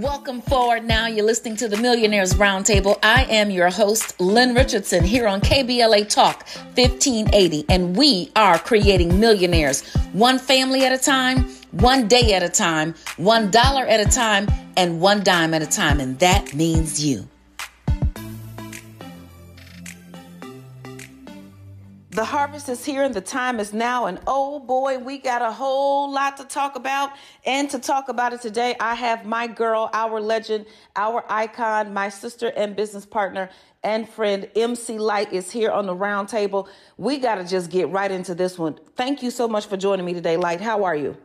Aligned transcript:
Welcome 0.00 0.42
forward 0.42 0.84
now. 0.84 1.06
You're 1.06 1.24
listening 1.24 1.56
to 1.56 1.68
the 1.68 1.78
Millionaires 1.78 2.34
Roundtable. 2.34 2.98
I 3.02 3.24
am 3.30 3.50
your 3.50 3.70
host, 3.70 4.20
Lynn 4.20 4.54
Richardson, 4.54 5.02
here 5.02 5.26
on 5.26 5.40
KBLA 5.40 6.10
Talk 6.10 6.46
1580, 6.74 7.64
and 7.70 7.96
we 7.96 8.30
are 8.36 8.58
creating 8.58 9.18
millionaires 9.18 9.90
one 10.12 10.38
family 10.38 10.84
at 10.84 10.92
a 10.92 10.98
time, 10.98 11.44
one 11.70 12.08
day 12.08 12.34
at 12.34 12.42
a 12.42 12.48
time, 12.50 12.94
one 13.16 13.50
dollar 13.50 13.86
at 13.86 14.06
a 14.06 14.10
time, 14.10 14.48
and 14.76 15.00
one 15.00 15.24
dime 15.24 15.54
at 15.54 15.62
a 15.62 15.66
time. 15.66 15.98
And 15.98 16.18
that 16.18 16.52
means 16.52 17.02
you. 17.02 17.26
The 22.16 22.24
harvest 22.24 22.70
is 22.70 22.82
here 22.82 23.02
and 23.02 23.12
the 23.12 23.20
time 23.20 23.60
is 23.60 23.74
now. 23.74 24.06
And 24.06 24.18
oh 24.26 24.58
boy, 24.58 24.96
we 24.96 25.18
got 25.18 25.42
a 25.42 25.52
whole 25.52 26.10
lot 26.10 26.38
to 26.38 26.44
talk 26.44 26.74
about. 26.74 27.10
And 27.44 27.68
to 27.68 27.78
talk 27.78 28.08
about 28.08 28.32
it 28.32 28.40
today, 28.40 28.74
I 28.80 28.94
have 28.94 29.26
my 29.26 29.46
girl, 29.46 29.90
our 29.92 30.18
legend, 30.18 30.64
our 30.96 31.26
icon, 31.28 31.92
my 31.92 32.08
sister 32.08 32.50
and 32.56 32.74
business 32.74 33.04
partner 33.04 33.50
and 33.84 34.08
friend, 34.08 34.48
MC 34.56 34.98
Lyte, 34.98 35.30
is 35.30 35.50
here 35.50 35.70
on 35.70 35.84
the 35.84 35.94
round 35.94 36.30
table. 36.30 36.70
We 36.96 37.18
got 37.18 37.34
to 37.34 37.44
just 37.44 37.70
get 37.70 37.90
right 37.90 38.10
into 38.10 38.34
this 38.34 38.58
one. 38.58 38.78
Thank 38.94 39.22
you 39.22 39.30
so 39.30 39.46
much 39.46 39.66
for 39.66 39.76
joining 39.76 40.06
me 40.06 40.14
today, 40.14 40.38
Lyte. 40.38 40.62
How 40.62 40.84
are 40.84 40.96
you? 40.96 41.18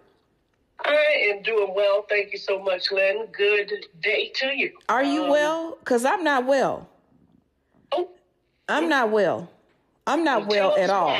I 0.83 1.31
am 1.33 1.41
doing 1.41 1.73
well. 1.73 2.05
Thank 2.09 2.33
you 2.33 2.37
so 2.37 2.61
much, 2.61 2.91
Lynn. 2.91 3.27
Good 3.31 3.71
day 4.01 4.29
to 4.35 4.47
you. 4.47 4.73
Are 4.89 5.05
you 5.05 5.23
um, 5.23 5.29
well? 5.29 5.77
Because 5.79 6.03
I'm 6.03 6.25
not 6.25 6.45
well. 6.45 6.89
Oh. 7.93 8.09
I'm 8.67 8.89
not 8.89 9.09
well. 9.09 9.49
I'm 10.07 10.23
not 10.23 10.47
well, 10.47 10.75
at 10.77 10.89
all. 10.89 11.17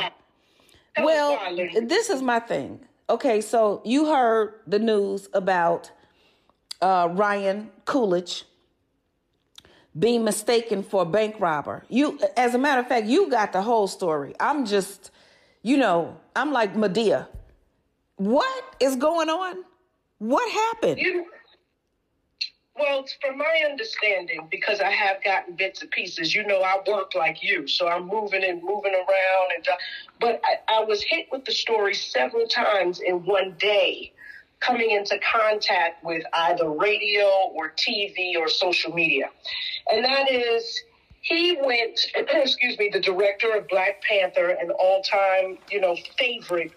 well, 0.98 1.38
this 1.82 2.10
is 2.10 2.22
my 2.22 2.40
thing. 2.40 2.80
Okay, 3.08 3.40
so 3.40 3.82
you 3.84 4.06
heard 4.06 4.54
the 4.66 4.78
news 4.78 5.28
about 5.34 5.90
uh, 6.80 7.08
Ryan 7.12 7.70
Coolidge 7.84 8.44
being 9.98 10.24
mistaken 10.24 10.82
for 10.82 11.02
a 11.02 11.06
bank 11.06 11.36
robber. 11.38 11.84
You, 11.88 12.18
as 12.36 12.54
a 12.54 12.58
matter 12.58 12.80
of 12.80 12.88
fact, 12.88 13.06
you 13.06 13.30
got 13.30 13.52
the 13.52 13.62
whole 13.62 13.86
story. 13.86 14.34
I'm 14.40 14.64
just, 14.64 15.10
you 15.62 15.76
know, 15.76 16.16
I'm 16.34 16.52
like 16.52 16.74
Madea. 16.74 17.28
What 18.16 18.76
is 18.80 18.96
going 18.96 19.28
on? 19.28 19.64
What 20.18 20.50
happened? 20.50 21.00
You, 21.00 21.26
well, 22.78 23.04
from 23.20 23.38
my 23.38 23.64
understanding, 23.68 24.48
because 24.50 24.80
I 24.80 24.90
have 24.90 25.22
gotten 25.22 25.54
bits 25.56 25.82
and 25.82 25.90
pieces, 25.90 26.34
you 26.34 26.46
know, 26.46 26.62
I 26.62 26.80
work 26.86 27.14
like 27.14 27.42
you, 27.42 27.66
so 27.68 27.86
I'm 27.86 28.06
moving 28.06 28.42
and 28.42 28.62
moving 28.62 28.94
around, 28.94 29.52
and 29.56 29.68
uh, 29.68 29.76
but 30.20 30.40
I, 30.44 30.76
I 30.80 30.84
was 30.84 31.02
hit 31.02 31.26
with 31.30 31.44
the 31.44 31.52
story 31.52 31.94
several 31.94 32.46
times 32.46 33.00
in 33.00 33.24
one 33.26 33.56
day, 33.58 34.12
coming 34.60 34.90
into 34.90 35.18
contact 35.18 36.02
with 36.02 36.24
either 36.32 36.70
radio 36.70 37.26
or 37.54 37.72
TV 37.72 38.36
or 38.38 38.48
social 38.48 38.92
media, 38.92 39.28
and 39.90 40.04
that 40.04 40.30
is 40.30 40.82
he 41.20 41.58
went, 41.62 42.06
excuse 42.16 42.78
me, 42.78 42.90
the 42.92 43.00
director 43.00 43.52
of 43.54 43.68
Black 43.68 44.02
Panther, 44.02 44.48
an 44.48 44.70
all-time, 44.70 45.58
you 45.70 45.80
know, 45.80 45.96
favorite 46.18 46.72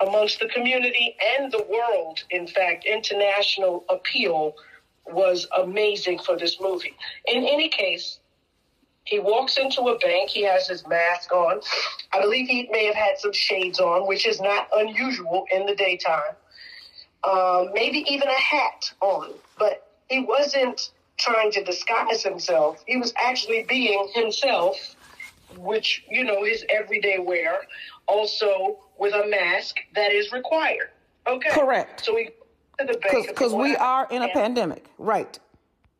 amongst 0.00 0.40
the 0.40 0.48
community 0.48 1.14
and 1.36 1.52
the 1.52 1.64
world. 1.68 2.22
In 2.30 2.46
fact, 2.46 2.86
international 2.86 3.84
appeal 3.90 4.54
was 5.06 5.46
amazing 5.58 6.18
for 6.18 6.36
this 6.36 6.60
movie. 6.60 6.96
In 7.26 7.44
any 7.44 7.68
case, 7.68 8.18
he 9.04 9.18
walks 9.18 9.56
into 9.56 9.82
a 9.82 9.98
bank. 9.98 10.30
He 10.30 10.42
has 10.42 10.68
his 10.68 10.86
mask 10.86 11.32
on. 11.32 11.60
I 12.12 12.20
believe 12.20 12.46
he 12.48 12.68
may 12.70 12.86
have 12.86 12.94
had 12.94 13.18
some 13.18 13.32
shades 13.32 13.80
on, 13.80 14.06
which 14.06 14.26
is 14.26 14.40
not 14.40 14.68
unusual 14.72 15.46
in 15.52 15.66
the 15.66 15.74
daytime. 15.74 16.36
Um, 17.24 17.70
maybe 17.72 18.04
even 18.08 18.28
a 18.28 18.40
hat 18.40 18.92
on, 19.00 19.30
but 19.58 19.88
he 20.08 20.20
wasn't 20.20 20.90
trying 21.18 21.52
to 21.52 21.62
disguise 21.62 22.22
himself. 22.22 22.82
He 22.86 22.96
was 22.96 23.12
actually 23.16 23.64
being 23.68 24.08
himself, 24.14 24.96
which, 25.56 26.04
you 26.08 26.24
know, 26.24 26.44
his 26.44 26.64
everyday 26.68 27.18
wear, 27.18 27.60
also 28.06 28.78
with 28.98 29.14
a 29.14 29.26
mask 29.28 29.76
that 29.94 30.12
is 30.12 30.32
required. 30.32 30.90
Okay. 31.26 31.50
Correct. 31.50 32.04
So 32.04 32.16
he 32.16 32.30
the 32.86 32.98
bank 32.98 33.28
because 33.28 33.52
we 33.52 33.76
are 33.76 34.06
in 34.10 34.22
a 34.22 34.28
pandemic, 34.28 34.86
right? 34.98 35.38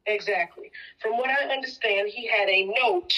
Exactly. 0.06 0.70
From 1.00 1.16
what 1.16 1.30
I 1.30 1.52
understand, 1.52 2.08
he 2.08 2.26
had 2.26 2.48
a 2.48 2.66
note 2.82 3.12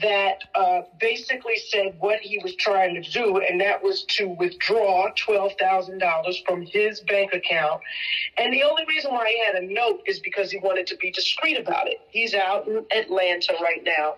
that 0.00 0.38
uh, 0.54 0.82
basically 0.98 1.56
said 1.56 1.94
what 1.98 2.20
he 2.20 2.38
was 2.38 2.54
trying 2.56 3.00
to 3.00 3.10
do, 3.10 3.38
and 3.38 3.60
that 3.60 3.82
was 3.82 4.04
to 4.04 4.28
withdraw 4.28 5.10
$12,000 5.12 6.46
from 6.46 6.62
his 6.62 7.00
bank 7.00 7.32
account. 7.32 7.80
And 8.38 8.52
the 8.52 8.62
only 8.62 8.84
reason 8.88 9.12
why 9.12 9.28
he 9.28 9.44
had 9.44 9.62
a 9.62 9.66
note 9.66 10.00
is 10.06 10.20
because 10.20 10.50
he 10.50 10.58
wanted 10.58 10.86
to 10.88 10.96
be 10.96 11.10
discreet 11.10 11.58
about 11.58 11.86
it. 11.86 12.00
He's 12.10 12.34
out 12.34 12.66
in 12.66 12.84
Atlanta 12.96 13.54
right 13.60 13.82
now. 13.84 14.14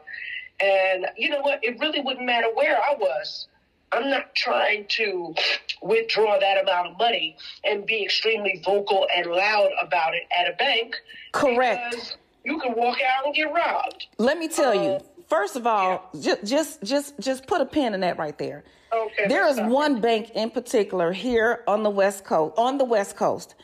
And 0.60 1.06
you 1.16 1.28
know 1.30 1.40
what? 1.40 1.64
It 1.64 1.80
really 1.80 2.00
wouldn't 2.00 2.26
matter 2.26 2.48
where 2.54 2.76
I 2.76 2.94
was. 2.98 3.48
I'm 3.92 4.08
not 4.08 4.34
trying 4.34 4.86
to 4.88 5.34
withdraw 5.82 6.38
that 6.38 6.62
amount 6.62 6.88
of 6.88 6.98
money 6.98 7.36
and 7.64 7.84
be 7.84 8.02
extremely 8.02 8.62
vocal 8.64 9.06
and 9.14 9.26
loud 9.26 9.70
about 9.82 10.14
it 10.14 10.22
at 10.38 10.52
a 10.52 10.56
bank. 10.56 10.96
Correct. 11.32 12.16
You 12.44 12.58
can 12.58 12.74
walk 12.74 12.98
out 13.02 13.26
and 13.26 13.34
get 13.34 13.52
robbed. 13.52 14.06
Let 14.18 14.38
me 14.38 14.48
tell 14.48 14.74
you. 14.74 14.90
Uh, 14.92 15.00
first 15.28 15.56
of 15.56 15.66
all, 15.66 16.10
yeah. 16.14 16.34
just 16.34 16.44
just 16.44 16.82
just 16.82 17.20
just 17.20 17.46
put 17.46 17.60
a 17.60 17.66
pin 17.66 17.94
in 17.94 18.00
that 18.00 18.18
right 18.18 18.36
there. 18.38 18.64
Okay. 18.92 19.28
There 19.28 19.46
is 19.46 19.60
one 19.60 20.00
bank 20.00 20.30
in 20.34 20.50
particular 20.50 21.12
here 21.12 21.62
on 21.68 21.82
the 21.82 21.90
West 21.90 22.24
Coast. 22.24 22.54
On 22.58 22.78
the 22.78 22.84
West 22.84 23.16
Coast. 23.16 23.54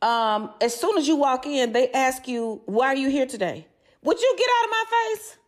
Um, 0.00 0.50
as 0.60 0.78
soon 0.78 0.96
as 0.96 1.08
you 1.08 1.16
walk 1.16 1.46
in, 1.46 1.72
they 1.72 1.90
ask 1.90 2.28
you, 2.28 2.62
"Why 2.66 2.88
are 2.88 2.96
you 2.96 3.08
here 3.08 3.26
today?" 3.26 3.66
Would 4.02 4.20
you 4.20 4.34
get 4.38 4.46
out 4.58 4.64
of 4.64 4.70
my 4.70 4.84
face? 4.90 5.38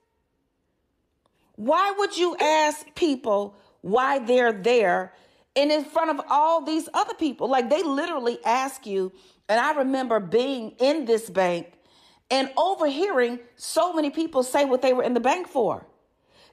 Why 1.55 1.95
would 1.99 2.17
you 2.17 2.37
ask 2.39 2.95
people 2.95 3.55
why 3.83 4.19
they're 4.19 4.53
there 4.53 5.13
and 5.57 5.71
in 5.73 5.85
front 5.85 6.11
of 6.11 6.25
all 6.31 6.63
these 6.65 6.89
other 6.95 7.15
people. 7.15 7.49
Like 7.49 7.71
they 7.71 7.83
literally 7.83 8.39
ask 8.45 8.87
you, 8.87 9.13
and 9.49 9.61
I 9.61 9.73
remember 9.73 10.21
being 10.21 10.73
in 10.79 11.05
this 11.05 11.29
bank 11.29 11.73
and 12.31 12.51
overhearing 12.57 13.41
so 13.57 13.93
many 13.93 14.11
people 14.11 14.43
say 14.43 14.65
what 14.65 14.83
they 14.83 14.93
were 14.93 15.03
in 15.03 15.15
the 15.15 15.21
bank 15.21 15.49
for. 15.49 15.87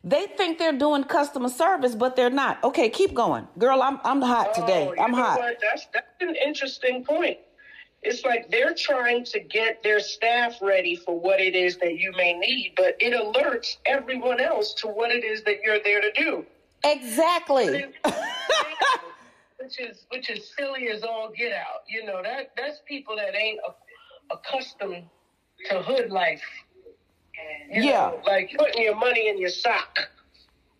They 0.04 0.28
think 0.28 0.58
they're 0.58 0.78
doing 0.78 1.04
customer 1.04 1.50
service, 1.50 1.94
but 1.96 2.16
they're 2.16 2.30
not. 2.30 2.64
Okay, 2.64 2.90
keep 2.90 3.14
going, 3.14 3.48
girl. 3.58 3.82
I'm 3.82 4.00
I'm 4.04 4.22
hot 4.22 4.52
oh, 4.56 4.62
today. 4.62 4.94
Oh, 4.98 5.04
I'm 5.04 5.14
hot. 5.14 5.40
What? 5.40 5.58
That's 5.62 5.88
that's 5.94 6.08
an 6.22 6.36
interesting 6.36 7.04
point. 7.04 7.38
It's 8.04 8.24
like 8.24 8.50
they're 8.50 8.76
trying 8.76 9.26
to 9.26 9.40
get 9.40 9.84
their 9.84 10.00
staff 10.00 10.62
ready 10.62 10.96
for 10.96 11.20
what 11.20 11.42
it 11.42 11.56
is 11.56 11.78
that 11.78 11.98
you 11.98 12.12
may 12.16 12.34
need, 12.34 12.74
but 12.78 12.96
it 13.00 13.14
alerts 13.14 13.78
everyone 13.86 14.40
else 14.40 14.74
to 14.76 14.88
what 14.88 15.12
it 15.12 15.24
is 15.24 15.44
that 15.44 15.62
you're 15.64 15.80
there 15.84 16.00
to 16.00 16.12
do. 16.14 16.46
Exactly. 16.84 17.86
which 19.60 19.80
is 19.80 20.06
which 20.10 20.30
is 20.30 20.52
silly 20.58 20.90
as 20.90 21.04
all 21.04 21.32
get 21.36 21.52
out. 21.54 21.84
You 21.88 22.06
know 22.06 22.22
that 22.24 22.52
that's 22.56 22.82
people 22.88 23.16
that 23.16 23.36
ain't 23.36 23.60
accustomed 24.32 25.04
to 25.70 25.82
hood 25.82 26.12
life. 26.12 26.44
You 27.72 27.84
yeah, 27.84 28.12
know, 28.12 28.22
like 28.26 28.52
putting 28.58 28.84
your 28.84 28.96
money 28.96 29.30
in 29.30 29.38
your 29.38 29.50
sock. 29.50 29.98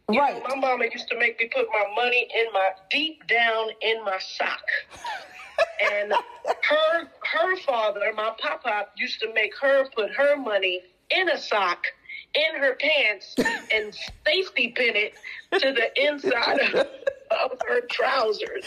You 0.10 0.20
right. 0.20 0.36
Know, 0.36 0.56
my 0.56 0.70
mama 0.70 0.86
used 0.92 1.10
to 1.10 1.20
make 1.20 1.40
me 1.40 1.50
put 1.54 1.68
my 1.72 1.86
money 1.96 2.28
in 2.34 2.46
my 2.54 2.70
deep 2.90 3.28
down 3.28 3.68
in 3.82 4.04
my 4.06 4.18
sock. 4.20 4.64
and 5.94 6.14
her 6.70 7.10
her 7.34 7.58
father, 7.58 8.14
my 8.16 8.32
papa, 8.40 8.88
used 8.96 9.20
to 9.20 9.34
make 9.34 9.52
her 9.62 9.86
put 9.96 10.12
her 10.12 10.38
money 10.38 10.82
in 11.12 11.30
a 11.30 11.38
sock 11.38 11.84
in 12.36 12.60
her 12.60 12.76
pants 12.76 13.36
and 13.74 13.96
safety 14.26 14.70
pin 14.76 14.96
it 14.96 15.14
to 15.60 15.72
the 15.74 15.90
inside 16.04 16.60
of, 16.60 16.76
of 17.32 17.60
her 17.68 17.82
trousers. 17.90 18.66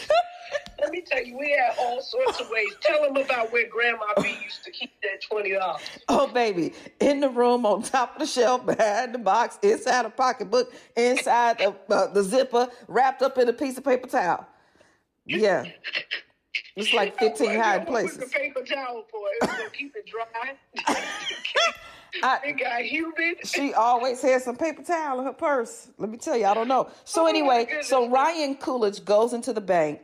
Let 0.81 0.91
me 0.91 1.01
tell 1.01 1.23
you, 1.23 1.37
we 1.37 1.51
had 1.51 1.77
all 1.79 2.01
sorts 2.01 2.41
of 2.41 2.49
ways. 2.49 2.73
Tell 2.81 3.01
them 3.03 3.15
about 3.15 3.53
where 3.53 3.69
Grandma 3.69 4.05
B 4.21 4.37
used 4.43 4.65
to 4.65 4.71
keep 4.71 4.91
that 5.03 5.21
twenty 5.21 5.53
dollars. 5.53 5.81
Oh, 6.09 6.27
baby, 6.27 6.73
in 6.99 7.21
the 7.21 7.29
room, 7.29 7.65
on 7.65 7.83
top 7.83 8.15
of 8.15 8.19
the 8.19 8.25
shelf, 8.25 8.65
behind 8.65 9.13
the 9.13 9.19
box, 9.19 9.57
inside 9.61 10.05
a 10.05 10.09
pocketbook, 10.09 10.73
inside 10.97 11.59
the, 11.59 11.75
uh, 11.93 12.07
the 12.11 12.23
zipper, 12.23 12.67
wrapped 12.87 13.21
up 13.21 13.37
in 13.37 13.47
a 13.47 13.53
piece 13.53 13.77
of 13.77 13.85
paper 13.85 14.07
towel. 14.09 14.45
Yeah. 15.25 15.65
It's 16.75 16.93
like 16.93 17.17
15 17.19 17.57
hiding 17.59 17.85
places. 17.87 18.17
the 18.17 18.25
paper 18.25 18.63
towel 18.63 19.05
for 19.09 19.21
it. 19.41 19.49
So 19.49 19.69
keep 19.69 19.95
it 19.95 20.05
dry. 20.05 20.55
I, 22.23 22.39
it 22.45 22.59
got 22.59 22.81
humid. 22.81 23.45
She 23.45 23.73
always 23.73 24.21
has 24.21 24.43
some 24.43 24.55
paper 24.55 24.83
towel 24.83 25.19
in 25.19 25.25
her 25.25 25.33
purse. 25.33 25.89
Let 25.97 26.09
me 26.09 26.17
tell 26.17 26.37
you, 26.37 26.45
I 26.45 26.53
don't 26.53 26.67
know. 26.67 26.89
So 27.03 27.23
oh 27.23 27.27
anyway, 27.27 27.67
so 27.81 28.09
Ryan 28.09 28.55
Coolidge 28.55 29.03
goes 29.05 29.33
into 29.33 29.53
the 29.53 29.61
bank. 29.61 30.03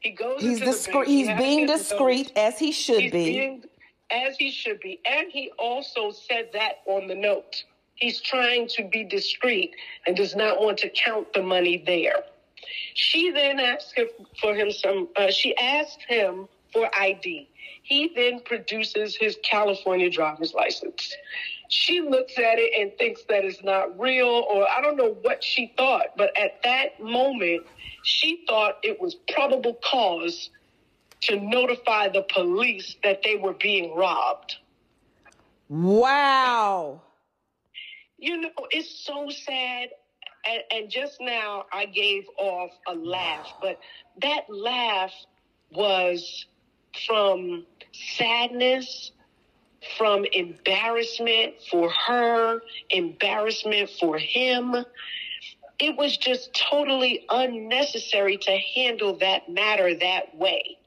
He 0.00 0.10
goes. 0.10 0.40
He's 0.40 0.60
discreet. 0.60 1.08
He's 1.08 1.28
being 1.38 1.66
discreet 1.66 2.32
as 2.36 2.58
he 2.58 2.72
should 2.72 3.02
he's 3.02 3.12
be. 3.12 3.24
Being, 3.24 3.64
as 4.10 4.36
he 4.36 4.50
should 4.50 4.80
be, 4.80 5.00
and 5.04 5.30
he 5.30 5.50
also 5.58 6.10
said 6.10 6.50
that 6.52 6.80
on 6.86 7.06
the 7.08 7.14
note. 7.14 7.64
He's 7.96 8.20
trying 8.20 8.68
to 8.68 8.84
be 8.84 9.02
discreet 9.02 9.74
and 10.06 10.16
does 10.16 10.36
not 10.36 10.60
want 10.60 10.78
to 10.78 10.88
count 10.90 11.32
the 11.32 11.42
money 11.42 11.82
there. 11.84 12.22
She 12.94 13.32
then 13.32 13.58
asked 13.58 13.92
him 13.96 14.06
for 14.40 14.54
him 14.54 14.70
some. 14.70 15.08
Uh, 15.16 15.30
she 15.30 15.56
asked 15.56 16.02
him 16.06 16.48
for 16.72 16.88
ID. 16.96 17.48
He 17.88 18.12
then 18.14 18.40
produces 18.40 19.16
his 19.16 19.38
California 19.42 20.10
driver's 20.10 20.52
license. 20.52 21.16
She 21.70 22.02
looks 22.02 22.36
at 22.36 22.58
it 22.58 22.78
and 22.78 22.92
thinks 22.98 23.22
that 23.30 23.46
it's 23.46 23.62
not 23.64 23.98
real, 23.98 24.26
or 24.26 24.68
I 24.68 24.82
don't 24.82 24.98
know 24.98 25.16
what 25.22 25.42
she 25.42 25.72
thought, 25.74 26.08
but 26.14 26.30
at 26.36 26.62
that 26.64 27.02
moment, 27.02 27.62
she 28.02 28.44
thought 28.46 28.74
it 28.82 29.00
was 29.00 29.14
probable 29.32 29.78
cause 29.82 30.50
to 31.22 31.40
notify 31.40 32.08
the 32.08 32.26
police 32.30 32.96
that 33.04 33.22
they 33.24 33.36
were 33.36 33.54
being 33.54 33.96
robbed. 33.96 34.56
Wow. 35.70 37.00
You 38.18 38.38
know, 38.42 38.50
it's 38.70 38.90
so 38.90 39.30
sad. 39.30 39.88
And, 40.46 40.62
and 40.72 40.90
just 40.90 41.22
now 41.22 41.64
I 41.72 41.86
gave 41.86 42.24
off 42.36 42.70
a 42.86 42.94
laugh, 42.94 43.50
but 43.62 43.80
that 44.20 44.42
laugh 44.50 45.12
was 45.72 46.44
from 47.06 47.64
sadness, 47.92 49.12
from 49.96 50.24
embarrassment 50.32 51.54
for 51.70 51.90
her, 51.90 52.60
embarrassment 52.90 53.90
for 53.90 54.18
him. 54.18 54.74
It 55.78 55.96
was 55.96 56.16
just 56.16 56.52
totally 56.54 57.24
unnecessary 57.30 58.36
to 58.38 58.58
handle 58.74 59.16
that 59.18 59.48
matter 59.48 59.94
that 59.94 60.36
way. 60.36 60.78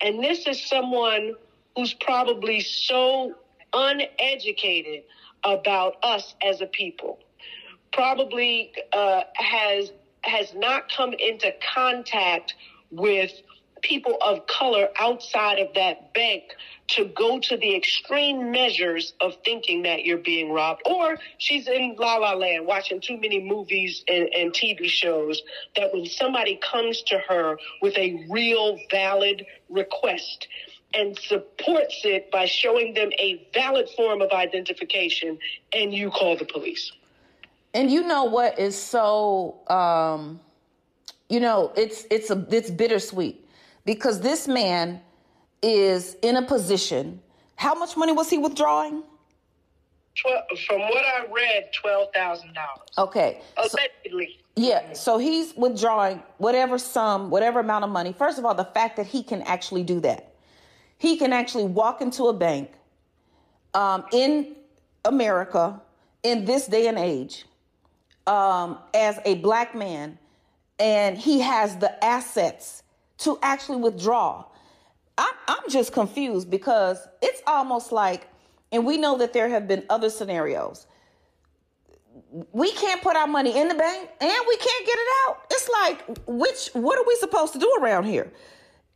And 0.00 0.22
this 0.22 0.46
is 0.46 0.64
someone 0.66 1.34
who's 1.76 1.94
probably 1.94 2.60
so 2.60 3.34
uneducated 3.72 5.04
about 5.44 5.96
us 6.02 6.34
as 6.42 6.60
a 6.60 6.66
people, 6.66 7.18
probably 7.92 8.72
uh, 8.92 9.22
has 9.34 9.92
has 10.24 10.54
not 10.54 10.90
come 10.90 11.12
into 11.14 11.52
contact 11.74 12.54
with 12.90 13.32
people 13.82 14.16
of 14.20 14.46
color 14.46 14.88
outside 14.98 15.58
of 15.58 15.74
that 15.74 16.14
bank 16.14 16.44
to 16.88 17.04
go 17.04 17.38
to 17.40 17.56
the 17.56 17.76
extreme 17.76 18.50
measures 18.50 19.14
of 19.20 19.36
thinking 19.44 19.82
that 19.82 20.04
you're 20.04 20.18
being 20.18 20.52
robbed. 20.52 20.82
Or 20.86 21.18
she's 21.38 21.68
in 21.68 21.96
La 21.98 22.16
La 22.16 22.32
Land 22.34 22.66
watching 22.66 23.00
too 23.00 23.18
many 23.18 23.42
movies 23.42 24.04
and, 24.08 24.28
and 24.34 24.52
TV 24.52 24.86
shows 24.86 25.42
that 25.76 25.92
when 25.92 26.06
somebody 26.06 26.58
comes 26.62 27.02
to 27.02 27.18
her 27.28 27.56
with 27.80 27.96
a 27.96 28.26
real 28.30 28.78
valid 28.90 29.46
request, 29.68 30.48
and 30.94 31.18
supports 31.18 32.02
it 32.04 32.30
by 32.30 32.44
showing 32.44 32.92
them 32.92 33.10
a 33.18 33.48
valid 33.54 33.88
form 33.96 34.20
of 34.20 34.30
identification, 34.30 35.38
and 35.72 35.94
you 35.94 36.10
call 36.10 36.36
the 36.36 36.44
police. 36.44 36.92
And 37.74 37.90
you 37.90 38.02
know 38.02 38.24
what 38.24 38.58
is 38.58 38.76
so, 38.76 39.56
um, 39.68 40.40
you 41.30 41.40
know, 41.40 41.72
it's 41.76 42.06
it's 42.10 42.30
a 42.30 42.46
it's 42.50 42.70
bittersweet 42.70 43.41
because 43.84 44.20
this 44.20 44.48
man 44.48 45.00
is 45.62 46.16
in 46.22 46.36
a 46.36 46.42
position. 46.42 47.20
How 47.56 47.74
much 47.74 47.96
money 47.96 48.12
was 48.12 48.28
he 48.28 48.38
withdrawing? 48.38 49.02
12, 50.20 50.44
from 50.66 50.80
what 50.80 51.04
I 51.04 51.26
read, 51.32 51.70
twelve 51.80 52.08
thousand 52.14 52.52
dollars. 52.54 52.88
Okay, 52.98 53.40
allegedly. 53.56 54.38
So, 54.56 54.62
yeah, 54.62 54.92
so 54.92 55.16
he's 55.16 55.54
withdrawing 55.56 56.22
whatever 56.36 56.76
sum, 56.76 57.30
whatever 57.30 57.60
amount 57.60 57.84
of 57.84 57.90
money. 57.90 58.12
First 58.12 58.38
of 58.38 58.44
all, 58.44 58.54
the 58.54 58.66
fact 58.66 58.96
that 58.96 59.06
he 59.06 59.22
can 59.22 59.40
actually 59.42 59.84
do 59.84 60.00
that 60.00 60.32
he 61.02 61.16
can 61.16 61.32
actually 61.32 61.64
walk 61.64 62.00
into 62.00 62.28
a 62.28 62.32
bank 62.32 62.70
um, 63.74 64.04
in 64.12 64.54
America 65.04 65.82
in 66.22 66.44
this 66.44 66.68
day 66.68 66.86
and 66.86 66.96
age 66.96 67.44
um, 68.28 68.78
as 68.94 69.18
a 69.24 69.34
black 69.34 69.74
man, 69.74 70.16
and 70.78 71.18
he 71.18 71.40
has 71.40 71.76
the 71.78 72.04
assets 72.04 72.81
to 73.24 73.38
actually 73.42 73.78
withdraw. 73.78 74.44
I'm, 75.18 75.34
I'm 75.48 75.68
just 75.68 75.92
confused 75.92 76.50
because 76.50 77.06
it's 77.20 77.42
almost 77.46 77.92
like, 77.92 78.28
and 78.70 78.86
we 78.86 78.96
know 78.96 79.18
that 79.18 79.32
there 79.32 79.48
have 79.48 79.68
been 79.68 79.84
other 79.90 80.10
scenarios. 80.10 80.86
We 82.52 82.72
can't 82.72 83.02
put 83.02 83.16
our 83.16 83.26
money 83.26 83.58
in 83.58 83.68
the 83.68 83.74
bank 83.74 84.08
and 84.20 84.44
we 84.48 84.56
can't 84.56 84.86
get 84.86 84.98
it 84.98 85.08
out. 85.28 85.46
It's 85.50 85.68
like, 85.68 86.18
which, 86.26 86.70
what 86.72 86.98
are 86.98 87.04
we 87.06 87.14
supposed 87.16 87.52
to 87.52 87.58
do 87.58 87.70
around 87.80 88.04
here? 88.04 88.32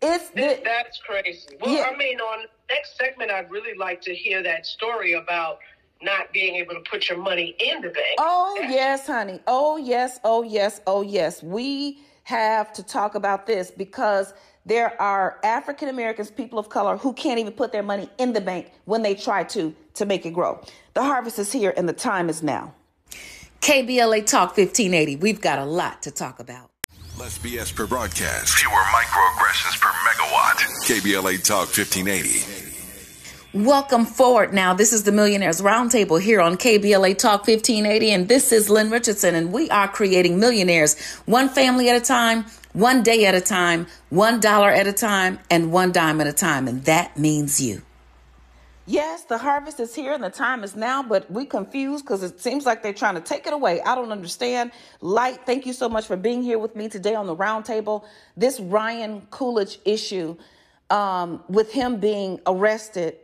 It's 0.02 0.31
the, 0.31 0.61
that's 0.64 1.00
crazy. 1.00 1.56
Well, 1.61 1.75
yeah. 1.75 1.90
I 1.93 1.96
mean, 1.96 2.20
on 2.20 2.46
next 2.69 2.99
segment, 2.99 3.31
I'd 3.31 3.50
really 3.50 3.76
like 3.76 4.00
to 4.02 4.14
hear 4.14 4.43
that 4.43 4.67
story 4.67 5.14
about 5.14 5.58
not 6.02 6.32
being 6.32 6.56
able 6.56 6.75
to 6.75 6.81
put 6.81 7.08
your 7.08 7.19
money 7.19 7.56
in 7.58 7.81
the 7.81 7.88
bank. 7.88 8.19
Oh 8.19 8.58
yes, 8.69 9.06
honey. 9.06 9.40
Oh 9.46 9.79
yes. 9.79 10.20
Oh 10.25 10.43
yes. 10.43 10.82
Oh 10.87 11.00
yes. 11.00 11.43
We 11.43 12.00
have 12.26 12.73
to 12.73 12.82
talk 12.82 13.14
about 13.14 13.46
this 13.46 13.70
because 13.70 14.34
there 14.64 15.00
are 15.00 15.38
African 15.44 15.88
Americans, 15.88 16.28
people 16.28 16.58
of 16.58 16.69
color, 16.69 16.96
who 16.96 17.12
can't 17.12 17.38
even 17.38 17.52
put 17.52 17.70
their 17.70 17.84
money 17.84 18.11
in 18.19 18.32
the 18.32 18.40
bank 18.40 18.73
when 18.84 19.02
they 19.02 19.14
try 19.14 19.44
to 19.44 19.73
to 19.94 20.05
make 20.05 20.26
it 20.26 20.32
grow. 20.32 20.61
The 20.94 21.05
harvest 21.05 21.38
is 21.38 21.52
here, 21.52 21.73
and 21.76 21.88
the 21.88 21.93
time 21.93 22.28
is 22.28 22.43
now. 22.43 22.75
KBLA 23.61 24.26
Talk 24.26 24.56
1580. 24.56 25.17
We've 25.17 25.40
got 25.40 25.61
a 25.61 25.64
lot 25.64 26.02
to 26.02 26.11
talk 26.11 26.40
about. 26.40 26.70
Less 27.17 27.38
BS 27.38 27.75
per 27.75 27.87
broadcast. 27.87 28.55
Fewer 28.55 28.72
microaggressions 28.72 29.81
per 29.81 29.88
megawatt. 29.88 30.56
KBLA 30.84 31.46
Talk 31.46 31.69
1580. 31.69 32.66
Welcome 33.56 34.05
forward 34.05 34.53
now. 34.53 34.75
This 34.75 34.93
is 34.93 35.05
the 35.05 35.12
Millionaires 35.12 35.62
Roundtable 35.62 36.20
here 36.20 36.43
on 36.43 36.58
KBLA 36.58 37.17
Talk 37.17 37.49
1580, 37.49 38.11
and 38.11 38.29
this 38.29 38.53
is 38.53 38.69
Lynn 38.69 38.91
Richardson, 38.91 39.35
and 39.35 39.50
we 39.50 39.70
are 39.70 39.88
creating 39.88 40.38
millionaires 40.38 41.00
one 41.25 41.49
family 41.49 41.88
at 41.88 41.97
a 41.97 42.05
time, 42.05 42.44
one 42.75 43.03
day 43.03 43.25
at 43.25 43.35
a 43.35 43.41
time, 43.41 43.87
one 44.11 44.41
dollar 44.41 44.70
at 44.70 44.87
a 44.87 44.93
time, 44.93 45.38
and 45.50 45.73
one 45.73 45.91
dime 45.91 46.20
at 46.20 46.26
a 46.26 46.35
time, 46.35 46.69
and 46.69 46.85
that 46.85 47.19
means 47.19 47.58
you. 47.58 47.81
Yes, 48.85 49.25
the 49.25 49.38
harvest 49.38 49.81
is 49.81 49.94
here 49.94 50.12
and 50.12 50.23
the 50.23 50.29
time 50.29 50.62
is 50.62 50.76
now, 50.76 51.03
but 51.03 51.31
we 51.31 51.47
confused 51.47 52.05
because 52.05 52.23
it 52.23 52.38
seems 52.38 52.67
like 52.67 52.82
they're 52.82 52.93
trying 52.93 53.14
to 53.14 53.23
take 53.23 53.47
it 53.47 53.55
away. 53.55 53.81
I 53.81 53.94
don't 53.94 54.12
understand. 54.12 54.70
Lyte, 55.00 55.47
thank 55.47 55.64
you 55.64 55.73
so 55.73 55.88
much 55.88 56.06
for 56.06 56.19
being 56.19 56.43
here 56.43 56.58
with 56.58 56.76
me 56.76 56.91
today 56.91 57.14
on 57.14 57.26
the 57.26 57.35
roundtable. 57.35 58.05
This 58.37 58.61
Ryan 58.61 59.26
Coolidge 59.31 59.79
issue, 59.87 60.37
um, 60.91 61.43
with 61.49 61.73
him 61.73 61.99
being 61.99 62.38
arrested 62.47 63.17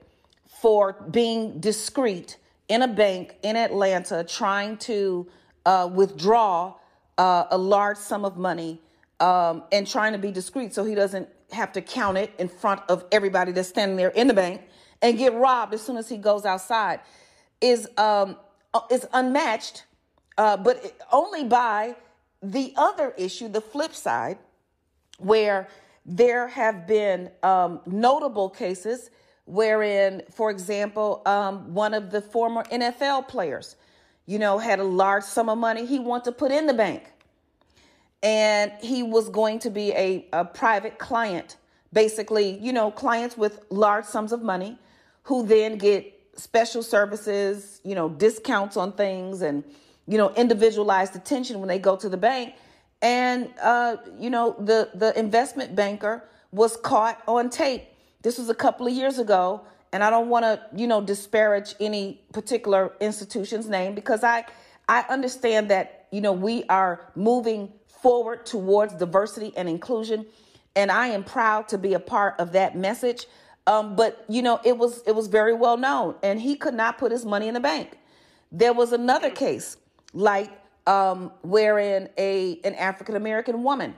for 0.62 0.93
being 1.11 1.59
discreet 1.59 2.37
in 2.69 2.82
a 2.82 2.88
bank 2.88 3.35
in 3.43 3.56
Atlanta, 3.56 4.23
trying 4.23 4.76
to 4.76 5.26
uh, 5.67 5.91
withdraw 5.93 6.73
uh, 7.19 7.47
a 7.50 7.59
large 7.59 7.97
sum 7.97 8.25
of 8.25 8.37
money 8.37 8.81
um, 9.19 9.64
and 9.73 9.88
trying 9.88 10.12
to 10.12 10.19
be 10.19 10.31
discreet 10.31 10.73
so 10.73 10.85
he 10.85 10.94
doesn't 10.94 11.29
have 11.50 11.73
to 11.73 11.82
count 11.82 12.17
it 12.17 12.32
in 12.38 12.49
front 12.49 12.81
of 12.88 13.05
everybody 13.11 13.50
that's 13.50 13.69
standing 13.69 13.97
there 13.97 14.11
in 14.11 14.29
the 14.29 14.35
bank 14.35 14.62
and 15.03 15.19
get 15.19 15.35
robbed 15.35 15.75
as 15.75 15.82
soon 15.82 15.97
as 15.97 16.09
he 16.09 16.17
goes 16.17 16.44
outside 16.44 17.01
is 17.60 17.89
um, 17.98 18.36
is 18.89 19.05
unmatched, 19.13 19.84
uh, 20.39 20.56
but 20.56 20.96
only 21.10 21.43
by 21.43 21.96
the 22.41 22.72
other 22.77 23.13
issue, 23.19 23.48
the 23.48 23.60
flip 23.60 23.94
side, 23.96 24.39
where 25.19 25.67
there 26.06 26.46
have 26.46 26.86
been 26.86 27.32
um, 27.43 27.81
notable 27.84 28.48
cases 28.48 29.10
wherein, 29.44 30.22
for 30.31 30.51
example, 30.51 31.22
um, 31.27 31.75
one 31.75 31.94
of 31.94 32.11
the 32.11 32.20
former 32.20 32.63
NFL 32.65 33.29
players, 33.29 33.77
you 34.27 34.39
know, 34.39 34.58
had 34.58 34.79
a 34.79 34.84
large 34.84 35.25
sum 35.25 35.49
of 35.49 35.58
money 35.58 35.84
he 35.84 35.99
wanted 35.99 36.25
to 36.25 36.32
put 36.32 36.53
in 36.53 36.67
the 36.67 36.75
bank. 36.75 37.13
And 38.22 38.70
he 38.81 39.03
was 39.03 39.29
going 39.29 39.58
to 39.61 39.70
be 39.70 39.91
a, 39.93 40.29
a 40.32 40.44
private 40.44 40.99
client, 40.99 41.56
basically, 41.93 42.56
you 42.58 42.72
know, 42.72 42.91
clients 42.91 43.37
with 43.37 43.61
large 43.69 44.05
sums 44.05 44.32
of 44.32 44.43
money 44.43 44.79
who 45.25 45.44
then 45.44 45.77
get 45.77 46.13
special 46.37 46.82
services, 46.82 47.81
you 47.84 47.94
know, 47.94 48.08
discounts 48.08 48.77
on 48.77 48.93
things 48.93 49.43
and, 49.43 49.65
you 50.06 50.19
know, 50.19 50.32
individualized 50.34 51.17
attention 51.17 51.58
when 51.58 51.69
they 51.69 51.79
go 51.79 51.96
to 51.96 52.08
the 52.08 52.17
bank. 52.17 52.55
And, 53.01 53.51
uh, 53.61 53.96
you 54.19 54.31
know, 54.31 54.55
the, 54.58 54.91
the 54.94 55.19
investment 55.19 55.75
banker 55.75 56.25
was 56.53 56.77
caught 56.77 57.20
on 57.27 57.51
tape. 57.51 57.84
This 58.22 58.38
was 58.38 58.48
a 58.48 58.55
couple 58.55 58.86
of 58.86 58.93
years 58.93 59.19
ago. 59.19 59.62
And 59.93 60.02
I 60.02 60.08
don't 60.08 60.31
want 60.31 60.44
to, 60.44 60.60
you 60.74 60.86
know, 60.86 61.02
disparage 61.02 61.74
any 61.79 62.22
particular 62.32 62.94
institution's 62.98 63.69
name 63.69 63.94
because 63.94 64.24
I, 64.24 64.46
I 64.88 65.05
understand 65.10 65.70
that, 65.70 66.06
you 66.10 66.22
know, 66.22 66.32
we 66.32 66.64
are 66.70 67.10
moving 67.14 67.70
forward 67.86 68.46
towards 68.46 68.94
diversity 68.94 69.52
and 69.55 69.69
inclusion. 69.69 70.24
And 70.74 70.91
I 70.91 71.08
am 71.08 71.24
proud 71.24 71.69
to 71.69 71.79
be 71.79 71.93
a 71.93 72.00
part 72.00 72.41
of 72.41 72.52
that 72.52 72.74
message. 72.74 73.26
Um, 73.67 73.94
but 73.94 74.24
you 74.29 74.43
know, 74.43 74.60
it 74.64 74.76
was 74.76 75.02
it 75.06 75.14
was 75.14 75.29
very 75.29 75.55
well 75.55 75.76
known, 75.76 76.17
and 76.22 76.41
he 76.41 76.56
could 76.56 76.74
not 76.74 76.98
put 76.98 77.12
his 77.12 77.24
money 77.24 77.46
in 77.46 77.55
the 77.55 77.60
bank. 77.60 77.98
There 78.50 78.72
was 78.72 78.93
another 78.93 79.31
case, 79.31 79.76
like 80.12 80.50
um, 80.86 81.31
wherein 81.43 82.08
a 82.19 82.60
an 82.64 82.74
African 82.74 83.14
American 83.14 83.62
woman, 83.62 83.94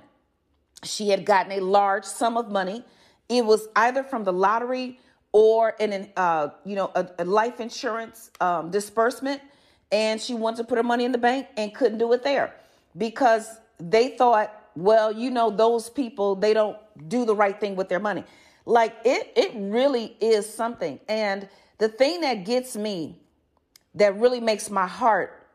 she 0.83 1.09
had 1.09 1.25
gotten 1.25 1.52
a 1.52 1.61
large 1.61 2.04
sum 2.04 2.37
of 2.37 2.50
money. 2.50 2.85
It 3.28 3.45
was 3.45 3.69
either 3.76 4.02
from 4.02 4.25
the 4.25 4.33
lottery 4.33 5.00
or 5.33 5.75
an 5.81 6.11
uh, 6.16 6.49
you 6.64 6.76
know 6.76 6.90
a, 6.95 7.09
a 7.19 7.25
life 7.25 7.61
insurance 7.61 8.31
um, 8.40 8.71
disbursement, 8.71 9.43
and 9.90 10.21
she 10.21 10.35
wanted 10.35 10.59
to 10.59 10.64
put 10.64 10.78
her 10.78 10.85
money 10.85 11.04
in 11.04 11.12
the 11.12 11.19
bank 11.19 11.49
and 11.57 11.75
couldn't 11.75 11.99
do 11.99 12.12
it 12.12 12.23
there 12.23 12.54
because 12.97 13.59
they 13.78 14.11
thought, 14.11 14.52
well, 14.76 15.11
you 15.12 15.31
know, 15.31 15.50
those 15.50 15.90
people 15.90 16.37
they 16.37 16.54
don't 16.54 16.76
do 17.09 17.25
the 17.25 17.35
right 17.35 17.59
thing 17.59 17.76
with 17.76 17.88
their 17.88 18.00
money. 18.00 18.25
Like 18.66 18.95
it 19.04 19.33
it 19.37 19.52
really 19.54 20.16
is 20.21 20.52
something. 20.52 21.00
And 21.09 21.49
the 21.78 21.88
thing 21.88 22.21
that 22.21 22.45
gets 22.45 22.76
me 22.76 23.19
that 23.95 24.19
really 24.19 24.40
makes 24.40 24.71
my 24.71 24.87
heart 24.87 25.47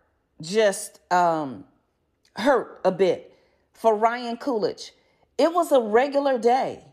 just 0.42 1.00
um 1.12 1.66
hurt 2.36 2.82
a 2.86 2.92
bit 2.92 3.34
for 3.74 3.96
Ryan 3.96 4.38
Coolidge. 4.38 4.94
It 5.38 5.54
was 5.54 5.72
a 5.72 5.80
regular 5.80 6.38
day. 6.38 6.84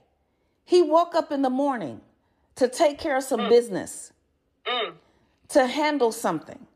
He 0.66 0.82
woke 0.82 1.14
up 1.14 1.32
in 1.32 1.40
the 1.42 1.50
morning 1.50 2.02
to 2.56 2.68
take 2.68 2.98
care 2.98 3.16
of 3.16 3.24
some 3.24 3.40
mm. 3.40 3.48
business, 3.48 4.12
mm. 4.66 4.92
to 5.50 5.66
handle 5.66 6.12
something. 6.12 6.66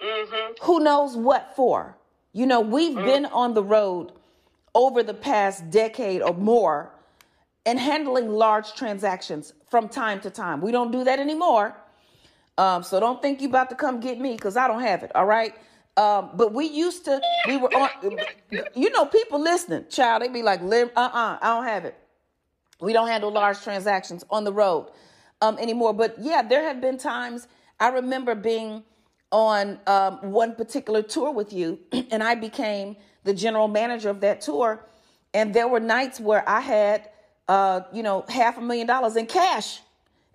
Mm-hmm. 0.00 0.64
Who 0.64 0.80
knows 0.80 1.16
what 1.16 1.56
for? 1.56 1.96
You 2.32 2.46
know, 2.46 2.60
we've 2.60 2.96
mm. 2.96 3.04
been 3.04 3.26
on 3.26 3.54
the 3.54 3.62
road 3.62 4.12
over 4.74 5.02
the 5.02 5.14
past 5.14 5.70
decade 5.70 6.20
or 6.22 6.34
more 6.34 6.92
and 7.64 7.80
handling 7.80 8.28
large 8.28 8.74
transactions 8.74 9.54
from 9.70 9.88
time 9.88 10.20
to 10.20 10.30
time. 10.30 10.60
We 10.60 10.70
don't 10.70 10.90
do 10.90 11.02
that 11.04 11.18
anymore. 11.18 11.74
Um, 12.58 12.82
so 12.82 13.00
don't 13.00 13.22
think 13.22 13.40
you 13.40 13.48
about 13.48 13.70
to 13.70 13.76
come 13.76 14.00
get 14.00 14.20
me 14.20 14.32
because 14.36 14.56
I 14.56 14.68
don't 14.68 14.82
have 14.82 15.02
it. 15.02 15.12
All 15.14 15.24
right. 15.24 15.54
Um, 15.96 16.30
but 16.34 16.52
we 16.52 16.66
used 16.66 17.06
to, 17.06 17.20
we 17.46 17.56
were 17.56 17.72
on, 17.74 18.18
you 18.74 18.90
know, 18.90 19.06
people 19.06 19.40
listening, 19.40 19.86
child, 19.88 20.22
they 20.22 20.28
be 20.28 20.42
like, 20.42 20.60
uh 20.60 20.64
uh-uh, 20.64 20.94
uh, 20.96 21.38
I 21.40 21.48
don't 21.54 21.64
have 21.64 21.84
it. 21.84 21.96
We 22.80 22.92
don't 22.92 23.08
handle 23.08 23.30
large 23.30 23.62
transactions 23.62 24.24
on 24.30 24.44
the 24.44 24.52
road 24.52 24.90
um, 25.40 25.58
anymore. 25.58 25.92
But 25.92 26.16
yeah, 26.18 26.42
there 26.42 26.62
have 26.62 26.80
been 26.80 26.98
times 26.98 27.46
I 27.78 27.88
remember 27.88 28.34
being 28.34 28.84
on 29.32 29.78
um, 29.86 30.18
one 30.32 30.54
particular 30.54 31.02
tour 31.02 31.32
with 31.32 31.52
you, 31.52 31.78
and 31.92 32.22
I 32.22 32.34
became 32.34 32.96
the 33.24 33.34
general 33.34 33.68
manager 33.68 34.10
of 34.10 34.20
that 34.20 34.40
tour. 34.40 34.84
And 35.32 35.54
there 35.54 35.68
were 35.68 35.80
nights 35.80 36.18
where 36.18 36.46
I 36.48 36.60
had, 36.60 37.08
uh, 37.48 37.82
you 37.92 38.02
know, 38.02 38.24
half 38.28 38.58
a 38.58 38.60
million 38.60 38.86
dollars 38.86 39.16
in 39.16 39.26
cash 39.26 39.80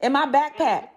in 0.01 0.13
my 0.13 0.25
backpack 0.25 0.89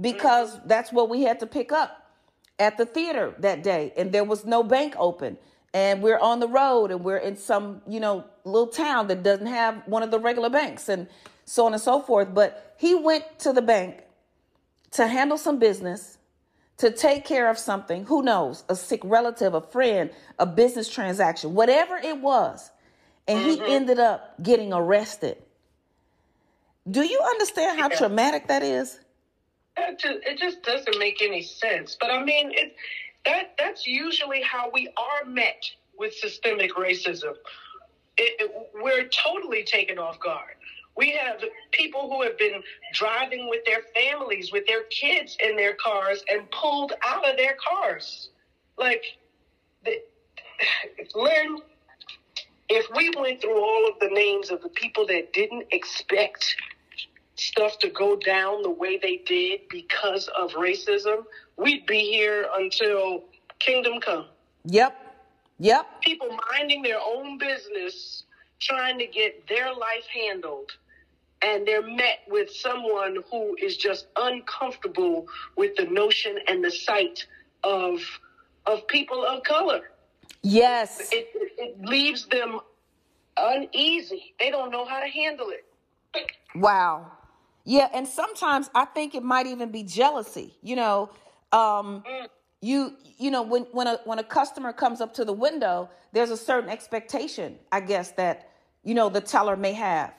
because 0.00 0.58
that's 0.66 0.92
what 0.92 1.08
we 1.08 1.22
had 1.22 1.40
to 1.40 1.46
pick 1.46 1.72
up 1.72 2.10
at 2.58 2.76
the 2.76 2.84
theater 2.84 3.34
that 3.38 3.62
day. 3.62 3.92
And 3.96 4.12
there 4.12 4.24
was 4.24 4.44
no 4.44 4.62
bank 4.62 4.94
open. 4.98 5.38
And 5.74 6.02
we're 6.02 6.18
on 6.18 6.40
the 6.40 6.48
road 6.48 6.90
and 6.90 7.02
we're 7.02 7.16
in 7.16 7.36
some, 7.36 7.80
you 7.88 7.98
know, 7.98 8.24
little 8.44 8.66
town 8.66 9.08
that 9.08 9.22
doesn't 9.22 9.46
have 9.46 9.82
one 9.86 10.02
of 10.02 10.10
the 10.10 10.18
regular 10.18 10.50
banks 10.50 10.88
and 10.88 11.06
so 11.46 11.64
on 11.66 11.72
and 11.72 11.80
so 11.80 12.00
forth. 12.00 12.34
But 12.34 12.74
he 12.78 12.94
went 12.94 13.38
to 13.40 13.52
the 13.52 13.62
bank 13.62 14.02
to 14.92 15.06
handle 15.06 15.38
some 15.38 15.58
business 15.58 16.18
to 16.78 16.90
take 16.90 17.24
care 17.24 17.48
of 17.48 17.58
something, 17.58 18.04
who 18.06 18.22
knows, 18.22 18.64
a 18.68 18.74
sick 18.74 19.00
relative, 19.04 19.54
a 19.54 19.60
friend, 19.60 20.10
a 20.38 20.46
business 20.46 20.88
transaction, 20.88 21.54
whatever 21.54 21.96
it 21.96 22.18
was. 22.18 22.70
And 23.28 23.38
mm-hmm. 23.38 23.64
he 23.64 23.72
ended 23.72 24.00
up 24.00 24.42
getting 24.42 24.72
arrested. 24.72 25.36
Do 26.90 27.02
you 27.02 27.20
understand 27.20 27.78
how 27.78 27.88
yeah. 27.88 27.96
traumatic 27.96 28.48
that 28.48 28.62
is? 28.62 28.98
It 29.76 29.98
just, 29.98 30.18
it 30.26 30.38
just 30.38 30.62
doesn't 30.62 30.98
make 30.98 31.22
any 31.22 31.42
sense. 31.42 31.96
But 31.98 32.10
I 32.10 32.24
mean, 32.24 32.50
it, 32.52 32.74
that 33.24 33.54
that's 33.58 33.86
usually 33.86 34.42
how 34.42 34.70
we 34.72 34.88
are 34.96 35.28
met 35.28 35.62
with 35.96 36.14
systemic 36.14 36.74
racism. 36.74 37.34
It, 38.16 38.50
we're 38.74 39.08
totally 39.08 39.64
taken 39.64 39.98
off 39.98 40.20
guard. 40.20 40.54
We 40.96 41.12
have 41.12 41.42
people 41.70 42.10
who 42.10 42.22
have 42.22 42.36
been 42.36 42.62
driving 42.92 43.48
with 43.48 43.64
their 43.64 43.82
families, 43.94 44.52
with 44.52 44.66
their 44.66 44.82
kids 44.84 45.36
in 45.42 45.56
their 45.56 45.74
cars, 45.74 46.22
and 46.30 46.50
pulled 46.50 46.92
out 47.02 47.28
of 47.28 47.36
their 47.36 47.56
cars. 47.56 48.28
Like, 48.76 49.02
the, 49.84 50.02
Lynn, 51.14 51.58
if 52.68 52.86
we 52.94 53.10
went 53.18 53.40
through 53.40 53.58
all 53.58 53.88
of 53.88 53.98
the 54.00 54.08
names 54.08 54.50
of 54.50 54.62
the 54.62 54.68
people 54.68 55.06
that 55.06 55.32
didn't 55.32 55.66
expect 55.72 56.56
stuff 57.34 57.78
to 57.80 57.88
go 57.90 58.16
down 58.16 58.62
the 58.62 58.70
way 58.70 58.98
they 58.98 59.18
did 59.26 59.60
because 59.68 60.28
of 60.38 60.52
racism, 60.52 61.24
we'd 61.56 61.86
be 61.86 62.00
here 62.00 62.46
until 62.56 63.24
kingdom 63.58 64.00
come. 64.00 64.26
Yep. 64.64 64.96
Yep. 65.58 66.02
People 66.02 66.36
minding 66.50 66.82
their 66.82 67.00
own 67.00 67.38
business, 67.38 68.24
trying 68.60 68.98
to 68.98 69.06
get 69.06 69.46
their 69.48 69.72
life 69.72 70.06
handled 70.12 70.72
and 71.42 71.66
they're 71.66 71.82
met 71.82 72.20
with 72.28 72.50
someone 72.50 73.18
who 73.30 73.56
is 73.60 73.76
just 73.76 74.06
uncomfortable 74.16 75.26
with 75.56 75.74
the 75.76 75.84
notion 75.84 76.38
and 76.46 76.64
the 76.64 76.70
sight 76.70 77.26
of 77.64 78.00
of 78.66 78.86
people 78.86 79.24
of 79.24 79.42
color. 79.42 79.90
Yes, 80.42 81.10
it, 81.12 81.28
it 81.58 81.84
leaves 81.84 82.26
them 82.26 82.60
uneasy. 83.36 84.34
They 84.38 84.50
don't 84.50 84.70
know 84.70 84.84
how 84.84 85.00
to 85.00 85.08
handle 85.08 85.50
it. 85.50 85.64
Wow. 86.54 87.10
Yeah, 87.64 87.88
and 87.92 88.06
sometimes 88.06 88.70
I 88.74 88.84
think 88.86 89.14
it 89.14 89.22
might 89.22 89.46
even 89.46 89.70
be 89.70 89.82
jealousy. 89.82 90.56
You 90.62 90.76
know, 90.76 91.10
um, 91.52 92.02
mm. 92.08 92.28
you 92.60 92.96
you 93.18 93.30
know 93.30 93.42
when 93.42 93.62
when 93.72 93.86
a 93.86 94.00
when 94.04 94.18
a 94.18 94.24
customer 94.24 94.72
comes 94.72 95.00
up 95.00 95.14
to 95.14 95.24
the 95.24 95.32
window, 95.32 95.88
there's 96.12 96.30
a 96.30 96.36
certain 96.36 96.70
expectation, 96.70 97.58
I 97.70 97.80
guess 97.80 98.12
that 98.12 98.50
you 98.82 98.94
know 98.94 99.08
the 99.08 99.20
teller 99.20 99.56
may 99.56 99.72
have, 99.72 100.12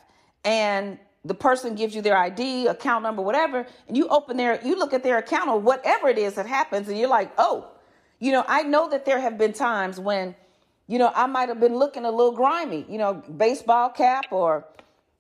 and 0.45 0.97
the 1.25 1.33
person 1.33 1.75
gives 1.75 1.95
you 1.95 2.01
their 2.01 2.17
ID, 2.17 2.67
account 2.67 3.03
number, 3.03 3.21
whatever, 3.21 3.65
and 3.87 3.95
you 3.95 4.07
open 4.09 4.35
their, 4.35 4.59
you 4.65 4.77
look 4.77 4.93
at 4.93 5.03
their 5.03 5.17
account 5.17 5.49
or 5.49 5.57
whatever 5.57 6.09
it 6.09 6.17
is 6.17 6.35
that 6.35 6.45
happens, 6.45 6.89
and 6.89 6.97
you're 6.97 7.09
like, 7.09 7.31
oh, 7.37 7.69
you 8.19 8.31
know, 8.31 8.43
I 8.47 8.63
know 8.63 8.89
that 8.89 9.05
there 9.05 9.19
have 9.19 9.37
been 9.37 9.53
times 9.53 9.99
when, 9.99 10.35
you 10.87 10.99
know, 10.99 11.11
I 11.15 11.27
might 11.27 11.49
have 11.49 11.59
been 11.59 11.75
looking 11.75 12.03
a 12.03 12.11
little 12.11 12.33
grimy, 12.33 12.85
you 12.89 12.97
know, 12.97 13.13
baseball 13.13 13.89
cap 13.89 14.25
or, 14.31 14.65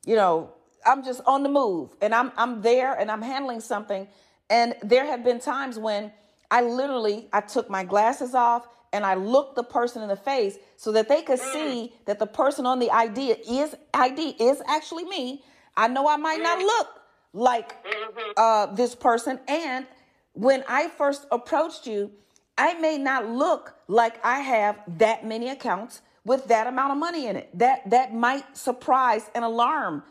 you 0.05 0.15
know, 0.15 0.51
I'm 0.85 1.03
just 1.03 1.21
on 1.25 1.43
the 1.43 1.49
move 1.49 1.95
and 2.01 2.13
I'm 2.13 2.31
I'm 2.37 2.61
there 2.61 2.93
and 2.93 3.11
I'm 3.11 3.21
handling 3.21 3.59
something. 3.59 4.07
And 4.49 4.75
there 4.83 5.05
have 5.05 5.23
been 5.23 5.39
times 5.39 5.79
when 5.79 6.11
I 6.51 6.61
literally 6.61 7.27
I 7.33 7.41
took 7.41 7.69
my 7.69 7.83
glasses 7.83 8.35
off 8.35 8.67
and 8.91 9.05
I 9.05 9.15
looked 9.15 9.55
the 9.55 9.63
person 9.63 10.03
in 10.03 10.09
the 10.09 10.15
face 10.15 10.57
so 10.77 10.91
that 10.91 11.09
they 11.09 11.21
could 11.23 11.39
see 11.39 11.93
that 12.05 12.19
the 12.19 12.27
person 12.27 12.65
on 12.65 12.79
the 12.79 12.91
ID 12.91 13.31
is 13.31 13.75
ID 13.93 14.35
is 14.39 14.61
actually 14.67 15.05
me 15.05 15.43
I 15.75 15.87
know 15.87 16.07
I 16.07 16.17
might 16.17 16.41
not 16.41 16.59
look 16.59 16.87
like 17.33 17.83
mm-hmm. 17.83 18.31
uh, 18.37 18.67
this 18.67 18.95
person. 18.95 19.39
And 19.47 19.85
when 20.33 20.63
I 20.67 20.87
first 20.87 21.25
approached 21.31 21.87
you, 21.87 22.11
I 22.57 22.75
may 22.75 22.97
not 22.97 23.27
look 23.27 23.75
like 23.87 24.23
I 24.23 24.39
have 24.39 24.79
that 24.99 25.25
many 25.25 25.49
accounts 25.49 26.01
with 26.23 26.47
that 26.47 26.67
amount 26.67 26.91
of 26.91 26.97
money 26.97 27.27
in 27.27 27.35
it. 27.35 27.57
That 27.57 27.89
that 27.89 28.13
might 28.13 28.55
surprise 28.55 29.29
and 29.33 29.43
alarm, 29.43 30.03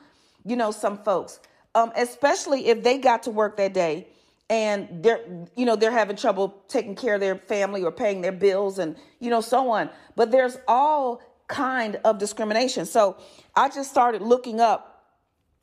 you 0.44 0.56
know, 0.56 0.70
some 0.70 0.98
folks, 0.98 1.40
um, 1.74 1.92
especially 1.96 2.68
if 2.68 2.82
they 2.82 2.98
got 2.98 3.22
to 3.24 3.30
work 3.30 3.56
that 3.56 3.72
day 3.72 4.08
and 4.50 5.02
they're 5.02 5.24
you 5.56 5.64
know 5.64 5.76
they're 5.76 5.90
having 5.90 6.16
trouble 6.16 6.62
taking 6.68 6.94
care 6.94 7.14
of 7.14 7.20
their 7.20 7.36
family 7.36 7.82
or 7.82 7.90
paying 7.90 8.20
their 8.20 8.32
bills 8.32 8.78
and 8.78 8.96
you 9.18 9.30
know 9.30 9.40
so 9.40 9.70
on. 9.70 9.88
But 10.14 10.30
there's 10.30 10.58
all 10.68 11.22
kind 11.48 11.96
of 12.04 12.18
discrimination. 12.18 12.86
So 12.86 13.16
I 13.56 13.68
just 13.68 13.90
started 13.90 14.22
looking 14.22 14.60
up 14.60 15.04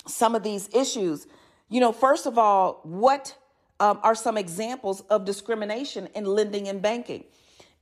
some 0.08 0.36
of 0.36 0.44
these 0.44 0.70
issues. 0.74 1.28
You 1.70 1.80
know, 1.80 1.92
first 1.92 2.26
of 2.26 2.38
all, 2.38 2.82
what 2.84 3.36
um, 3.80 4.00
are 4.04 4.16
some 4.16 4.38
examples 4.38 5.02
of 5.02 5.24
discrimination 5.24 6.10
in 6.16 6.26
lending 6.26 6.68
and 6.68 6.82
banking? 6.82 7.26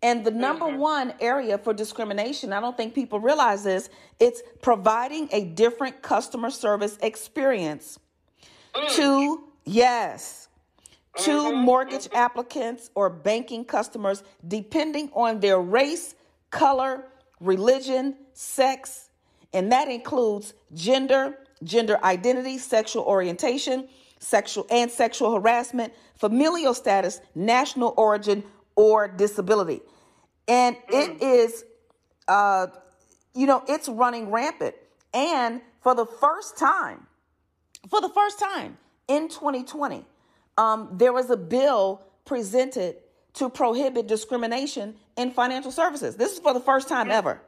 And 0.01 0.23
the 0.23 0.31
number 0.31 0.65
mm-hmm. 0.65 0.77
one 0.77 1.13
area 1.19 1.57
for 1.57 1.73
discrimination, 1.73 2.53
I 2.53 2.59
don't 2.59 2.77
think 2.77 2.93
people 2.93 3.19
realize 3.19 3.63
this, 3.63 3.89
it's 4.19 4.41
providing 4.61 5.27
a 5.31 5.45
different 5.45 6.01
customer 6.01 6.51
service 6.51 6.97
experience 7.01 7.97
mm. 8.75 8.95
to, 8.95 9.43
yes, 9.65 10.49
to 11.17 11.31
mm-hmm. 11.31 11.61
mortgage 11.61 12.05
mm-hmm. 12.05 12.17
applicants 12.17 12.91
or 12.93 13.09
banking 13.09 13.65
customers, 13.65 14.23
depending 14.47 15.09
on 15.13 15.39
their 15.39 15.59
race, 15.59 16.13
color, 16.51 17.05
religion, 17.39 18.15
sex, 18.33 19.09
and 19.53 19.71
that 19.71 19.87
includes 19.87 20.53
gender, 20.73 21.39
gender 21.63 22.03
identity, 22.03 22.59
sexual 22.59 23.03
orientation, 23.03 23.87
sexual 24.19 24.65
and 24.69 24.89
sexual 24.91 25.33
harassment, 25.33 25.93
familial 26.15 26.73
status, 26.73 27.21
national 27.35 27.93
origin, 27.97 28.43
or 28.77 29.09
disability. 29.09 29.81
And 30.47 30.77
it 30.87 31.19
mm. 31.19 31.63
uh, 32.29 32.67
you 33.35 33.45
know, 33.45 33.63
it's 33.67 33.89
running 33.89 34.31
rampant. 34.31 34.75
And 35.13 35.61
for 35.81 35.93
the 35.93 36.05
first 36.05 36.57
time, 36.57 37.05
for 37.89 37.99
the 37.99 38.09
first 38.09 38.39
time 38.39 38.77
in 39.09 39.27
2020, 39.27 40.05
um, 40.57 40.89
there 40.93 41.11
was 41.11 41.29
a 41.29 41.37
bill 41.37 42.01
presented 42.23 42.95
to 43.33 43.49
prohibit 43.49 44.07
discrimination 44.07 44.95
in 45.17 45.31
financial 45.31 45.71
services. 45.71 46.15
This 46.15 46.33
is 46.33 46.39
for 46.39 46.53
the 46.53 46.59
first 46.59 46.87
time 46.87 47.11
ever. 47.11 47.41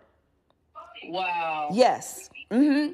Wow. 1.05 1.69
Yes. 1.71 2.29
Mm-hmm. 2.51 2.93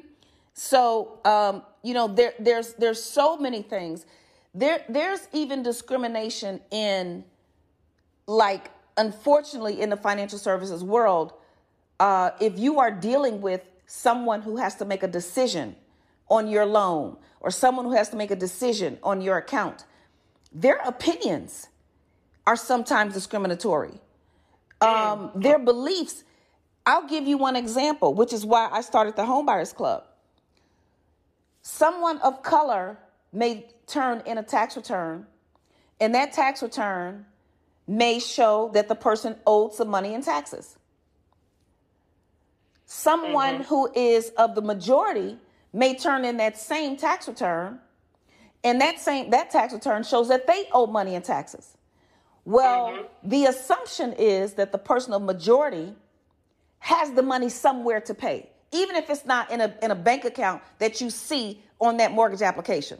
So 0.54 1.20
um, 1.24 1.62
you 1.82 1.94
know, 1.94 2.08
there 2.08 2.34
there's 2.38 2.74
there's 2.74 3.02
so 3.02 3.36
many 3.36 3.62
things. 3.62 4.06
There 4.54 4.84
there's 4.88 5.28
even 5.32 5.62
discrimination 5.62 6.60
in 6.70 7.24
like 8.26 8.70
unfortunately 8.96 9.80
in 9.80 9.90
the 9.90 9.96
financial 9.96 10.38
services 10.38 10.82
world, 10.82 11.32
uh, 12.00 12.30
if 12.40 12.58
you 12.58 12.78
are 12.78 12.90
dealing 12.90 13.40
with 13.40 13.62
someone 13.86 14.42
who 14.42 14.56
has 14.56 14.74
to 14.76 14.84
make 14.84 15.02
a 15.02 15.08
decision 15.08 15.76
on 16.28 16.48
your 16.48 16.66
loan 16.66 17.16
or 17.40 17.50
someone 17.50 17.84
who 17.84 17.92
has 17.92 18.08
to 18.08 18.16
make 18.16 18.30
a 18.30 18.36
decision 18.36 18.98
on 19.02 19.20
your 19.20 19.36
account, 19.38 19.84
their 20.52 20.76
opinions 20.84 21.68
are 22.46 22.56
sometimes 22.56 23.14
discriminatory. 23.14 24.00
Um, 24.80 25.30
their 25.34 25.58
beliefs. 25.58 26.24
I'll 26.84 27.06
give 27.08 27.26
you 27.26 27.38
one 27.38 27.56
example, 27.56 28.14
which 28.14 28.32
is 28.32 28.44
why 28.46 28.68
I 28.70 28.80
started 28.80 29.16
the 29.16 29.22
Homebuyers 29.22 29.74
Club. 29.74 30.04
Someone 31.62 32.18
of 32.18 32.42
color 32.42 32.98
may 33.32 33.66
turn 33.86 34.22
in 34.26 34.38
a 34.38 34.42
tax 34.42 34.76
return, 34.76 35.26
and 36.00 36.14
that 36.14 36.32
tax 36.32 36.62
return 36.62 37.26
may 37.86 38.18
show 38.18 38.70
that 38.74 38.88
the 38.88 38.94
person 38.94 39.36
owed 39.46 39.74
some 39.74 39.88
money 39.88 40.14
in 40.14 40.22
taxes. 40.22 40.76
Someone 42.86 43.54
mm-hmm. 43.54 43.62
who 43.64 43.90
is 43.94 44.30
of 44.36 44.54
the 44.54 44.62
majority 44.62 45.38
may 45.72 45.96
turn 45.96 46.24
in 46.24 46.36
that 46.38 46.56
same 46.56 46.96
tax 46.96 47.28
return, 47.28 47.80
and 48.64 48.80
that 48.80 48.98
same 49.00 49.30
that 49.30 49.50
tax 49.50 49.72
return 49.72 50.02
shows 50.02 50.28
that 50.28 50.46
they 50.46 50.68
owe 50.72 50.86
money 50.86 51.14
in 51.14 51.22
taxes. 51.22 51.76
Well, 52.44 52.88
mm-hmm. 52.88 53.28
the 53.28 53.46
assumption 53.46 54.12
is 54.12 54.54
that 54.54 54.70
the 54.70 54.78
person 54.78 55.12
of 55.12 55.22
majority 55.22 55.94
has 56.78 57.10
the 57.12 57.22
money 57.22 57.48
somewhere 57.48 58.00
to 58.02 58.14
pay, 58.14 58.48
even 58.72 58.94
if 58.94 59.10
it's 59.10 59.26
not 59.26 59.50
in 59.50 59.60
a 59.60 59.74
in 59.82 59.90
a 59.90 59.96
bank 59.96 60.24
account 60.24 60.62
that 60.78 61.00
you 61.00 61.10
see 61.10 61.60
on 61.80 61.96
that 61.96 62.12
mortgage 62.12 62.42
application. 62.42 62.98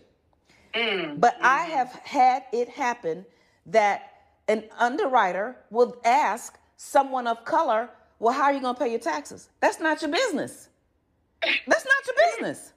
Mm-hmm. 0.74 1.20
But 1.20 1.36
I 1.40 1.64
mm-hmm. 1.64 1.72
have 1.72 1.92
had 1.92 2.42
it 2.52 2.68
happen 2.68 3.24
that 3.66 4.15
an 4.48 4.64
underwriter 4.78 5.56
will 5.70 5.96
ask 6.04 6.58
someone 6.76 7.26
of 7.26 7.44
color, 7.44 7.90
"Well, 8.18 8.34
how 8.34 8.44
are 8.44 8.52
you 8.52 8.60
going 8.60 8.74
to 8.74 8.80
pay 8.80 8.90
your 8.90 9.00
taxes?" 9.00 9.48
That's 9.60 9.80
not 9.80 10.02
your 10.02 10.10
business. 10.10 10.68
That's 11.42 11.84
not 11.84 12.06
your 12.06 12.16
business. 12.30 12.72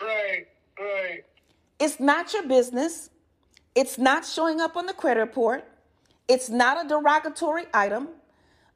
Right, 0.00 0.46
right. 0.78 1.24
It's 1.78 2.00
not 2.00 2.32
your 2.32 2.44
business. 2.46 3.10
It's 3.74 3.98
not 3.98 4.24
showing 4.24 4.60
up 4.60 4.76
on 4.76 4.86
the 4.86 4.92
credit 4.94 5.20
report. 5.20 5.64
It's 6.26 6.48
not 6.50 6.84
a 6.84 6.88
derogatory 6.88 7.66
item. 7.72 8.08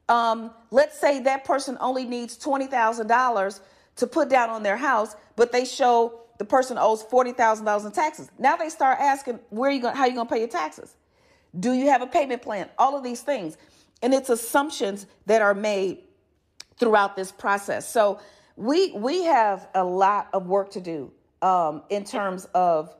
Um, 0.09 0.51
let's 0.71 0.99
say 0.99 1.19
that 1.21 1.45
person 1.45 1.77
only 1.79 2.05
needs 2.05 2.37
$20,000 2.37 3.59
to 3.97 4.07
put 4.07 4.29
down 4.29 4.49
on 4.49 4.63
their 4.63 4.77
house, 4.77 5.15
but 5.35 5.51
they 5.51 5.65
show 5.65 6.21
the 6.39 6.45
person 6.45 6.77
owes 6.77 7.03
$40,000 7.03 7.85
in 7.85 7.91
taxes. 7.91 8.29
Now 8.39 8.55
they 8.55 8.69
start 8.69 8.99
asking, 8.99 9.39
where 9.49 9.69
are 9.69 9.73
you 9.73 9.81
going, 9.81 9.95
how 9.95 10.03
are 10.03 10.07
you 10.07 10.15
going 10.15 10.27
to 10.27 10.33
pay 10.33 10.39
your 10.39 10.47
taxes? 10.49 10.95
Do 11.59 11.73
you 11.73 11.89
have 11.89 12.01
a 12.01 12.07
payment 12.07 12.41
plan? 12.41 12.69
All 12.77 12.97
of 12.97 13.03
these 13.03 13.21
things. 13.21 13.57
And 14.01 14.13
it's 14.13 14.29
assumptions 14.29 15.05
that 15.27 15.41
are 15.41 15.53
made 15.53 15.99
throughout 16.77 17.15
this 17.15 17.31
process. 17.31 17.87
So 17.87 18.19
we 18.55 18.91
we 18.91 19.23
have 19.23 19.67
a 19.73 19.83
lot 19.83 20.29
of 20.33 20.47
work 20.47 20.71
to 20.71 20.81
do 20.81 21.11
um, 21.41 21.83
in 21.89 22.03
terms 22.03 22.45
of 22.53 22.95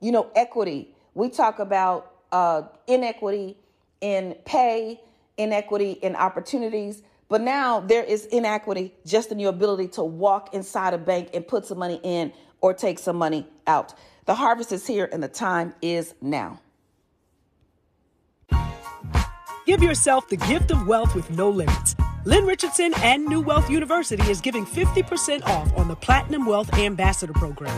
you 0.00 0.12
know 0.12 0.30
equity. 0.34 0.94
We 1.14 1.28
talk 1.28 1.58
about 1.58 2.12
uh, 2.32 2.62
inequity 2.86 3.56
in 4.00 4.36
pay, 4.44 5.00
inequity 5.36 5.92
in 5.92 6.16
opportunities, 6.16 7.02
but 7.28 7.40
now 7.40 7.80
there 7.80 8.04
is 8.04 8.26
inequity 8.26 8.94
just 9.04 9.32
in 9.32 9.38
your 9.38 9.50
ability 9.50 9.88
to 9.88 10.04
walk 10.04 10.54
inside 10.54 10.94
a 10.94 10.98
bank 10.98 11.30
and 11.34 11.46
put 11.46 11.66
some 11.66 11.78
money 11.78 12.00
in 12.02 12.32
or 12.60 12.74
take 12.74 12.98
some 12.98 13.16
money 13.16 13.46
out. 13.66 13.94
The 14.26 14.34
harvest 14.34 14.72
is 14.72 14.86
here 14.86 15.08
and 15.12 15.22
the 15.22 15.28
time 15.28 15.74
is 15.80 16.14
now. 16.20 16.60
Give 19.66 19.82
yourself 19.82 20.28
the 20.28 20.36
gift 20.36 20.70
of 20.70 20.86
wealth 20.86 21.16
with 21.16 21.28
no 21.30 21.50
limits. 21.50 21.96
Lynn 22.24 22.46
Richardson 22.46 22.94
and 23.02 23.26
New 23.26 23.40
Wealth 23.40 23.68
University 23.68 24.22
is 24.30 24.40
giving 24.40 24.64
50% 24.64 25.44
off 25.44 25.76
on 25.76 25.88
the 25.88 25.96
Platinum 25.96 26.46
Wealth 26.46 26.72
Ambassador 26.74 27.32
Program. 27.32 27.74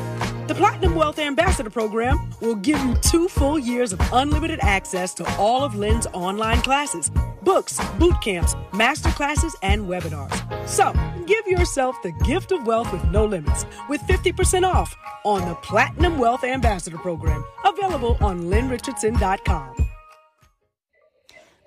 The 0.48 0.54
Platinum 0.54 0.94
Wealth 0.94 1.18
Ambassador 1.18 1.70
Program 1.70 2.30
will 2.42 2.56
give 2.56 2.78
you 2.84 2.94
two 2.96 3.26
full 3.28 3.58
years 3.58 3.94
of 3.94 4.00
unlimited 4.12 4.58
access 4.60 5.14
to 5.14 5.24
all 5.38 5.64
of 5.64 5.76
Lynn's 5.76 6.06
online 6.12 6.60
classes, 6.60 7.10
books, 7.42 7.80
boot 7.98 8.20
camps, 8.22 8.54
master 8.74 9.08
classes, 9.10 9.56
and 9.62 9.86
webinars. 9.86 10.68
So, 10.68 10.92
give 11.24 11.46
yourself 11.46 11.96
the 12.02 12.12
gift 12.26 12.52
of 12.52 12.66
wealth 12.66 12.92
with 12.92 13.04
no 13.06 13.24
limits 13.24 13.64
with 13.88 14.02
50% 14.02 14.62
off 14.64 14.94
on 15.24 15.48
the 15.48 15.54
Platinum 15.54 16.18
Wealth 16.18 16.44
Ambassador 16.44 16.98
Program, 16.98 17.42
available 17.64 18.18
on 18.20 18.42
lynnrichardson.com. 18.42 19.88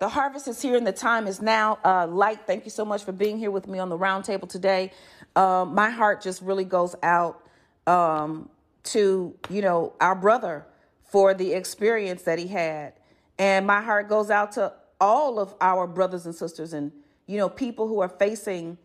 The 0.01 0.09
harvest 0.09 0.47
is 0.47 0.59
here 0.59 0.75
and 0.75 0.87
the 0.87 0.91
time 0.91 1.27
is 1.27 1.43
now. 1.43 1.77
Uh, 1.85 2.07
Lyte, 2.07 2.47
thank 2.47 2.65
you 2.65 2.71
so 2.71 2.83
much 2.83 3.03
for 3.03 3.11
being 3.11 3.37
here 3.37 3.51
with 3.51 3.67
me 3.67 3.77
on 3.77 3.89
the 3.89 3.97
roundtable 3.99 4.49
today. 4.49 4.93
Um, 5.35 5.75
my 5.75 5.91
heart 5.91 6.23
just 6.23 6.41
really 6.41 6.65
goes 6.65 6.95
out 7.03 7.45
um, 7.85 8.49
to, 8.85 9.35
you 9.51 9.61
know, 9.61 9.93
our 10.01 10.15
brother 10.15 10.65
for 11.03 11.35
the 11.35 11.53
experience 11.53 12.23
that 12.23 12.39
he 12.39 12.47
had. 12.47 12.93
And 13.37 13.67
my 13.67 13.79
heart 13.79 14.09
goes 14.09 14.31
out 14.31 14.53
to 14.53 14.73
all 14.99 15.37
of 15.37 15.53
our 15.61 15.85
brothers 15.85 16.25
and 16.25 16.33
sisters 16.33 16.73
and, 16.73 16.91
you 17.27 17.37
know, 17.37 17.47
people 17.47 17.87
who 17.87 17.99
are 17.99 18.09
facing 18.09 18.79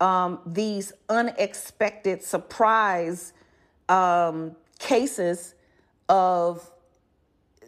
um, 0.00 0.38
these 0.46 0.94
unexpected 1.10 2.22
surprise 2.22 3.34
um, 3.90 4.56
cases 4.78 5.56
of 6.08 6.70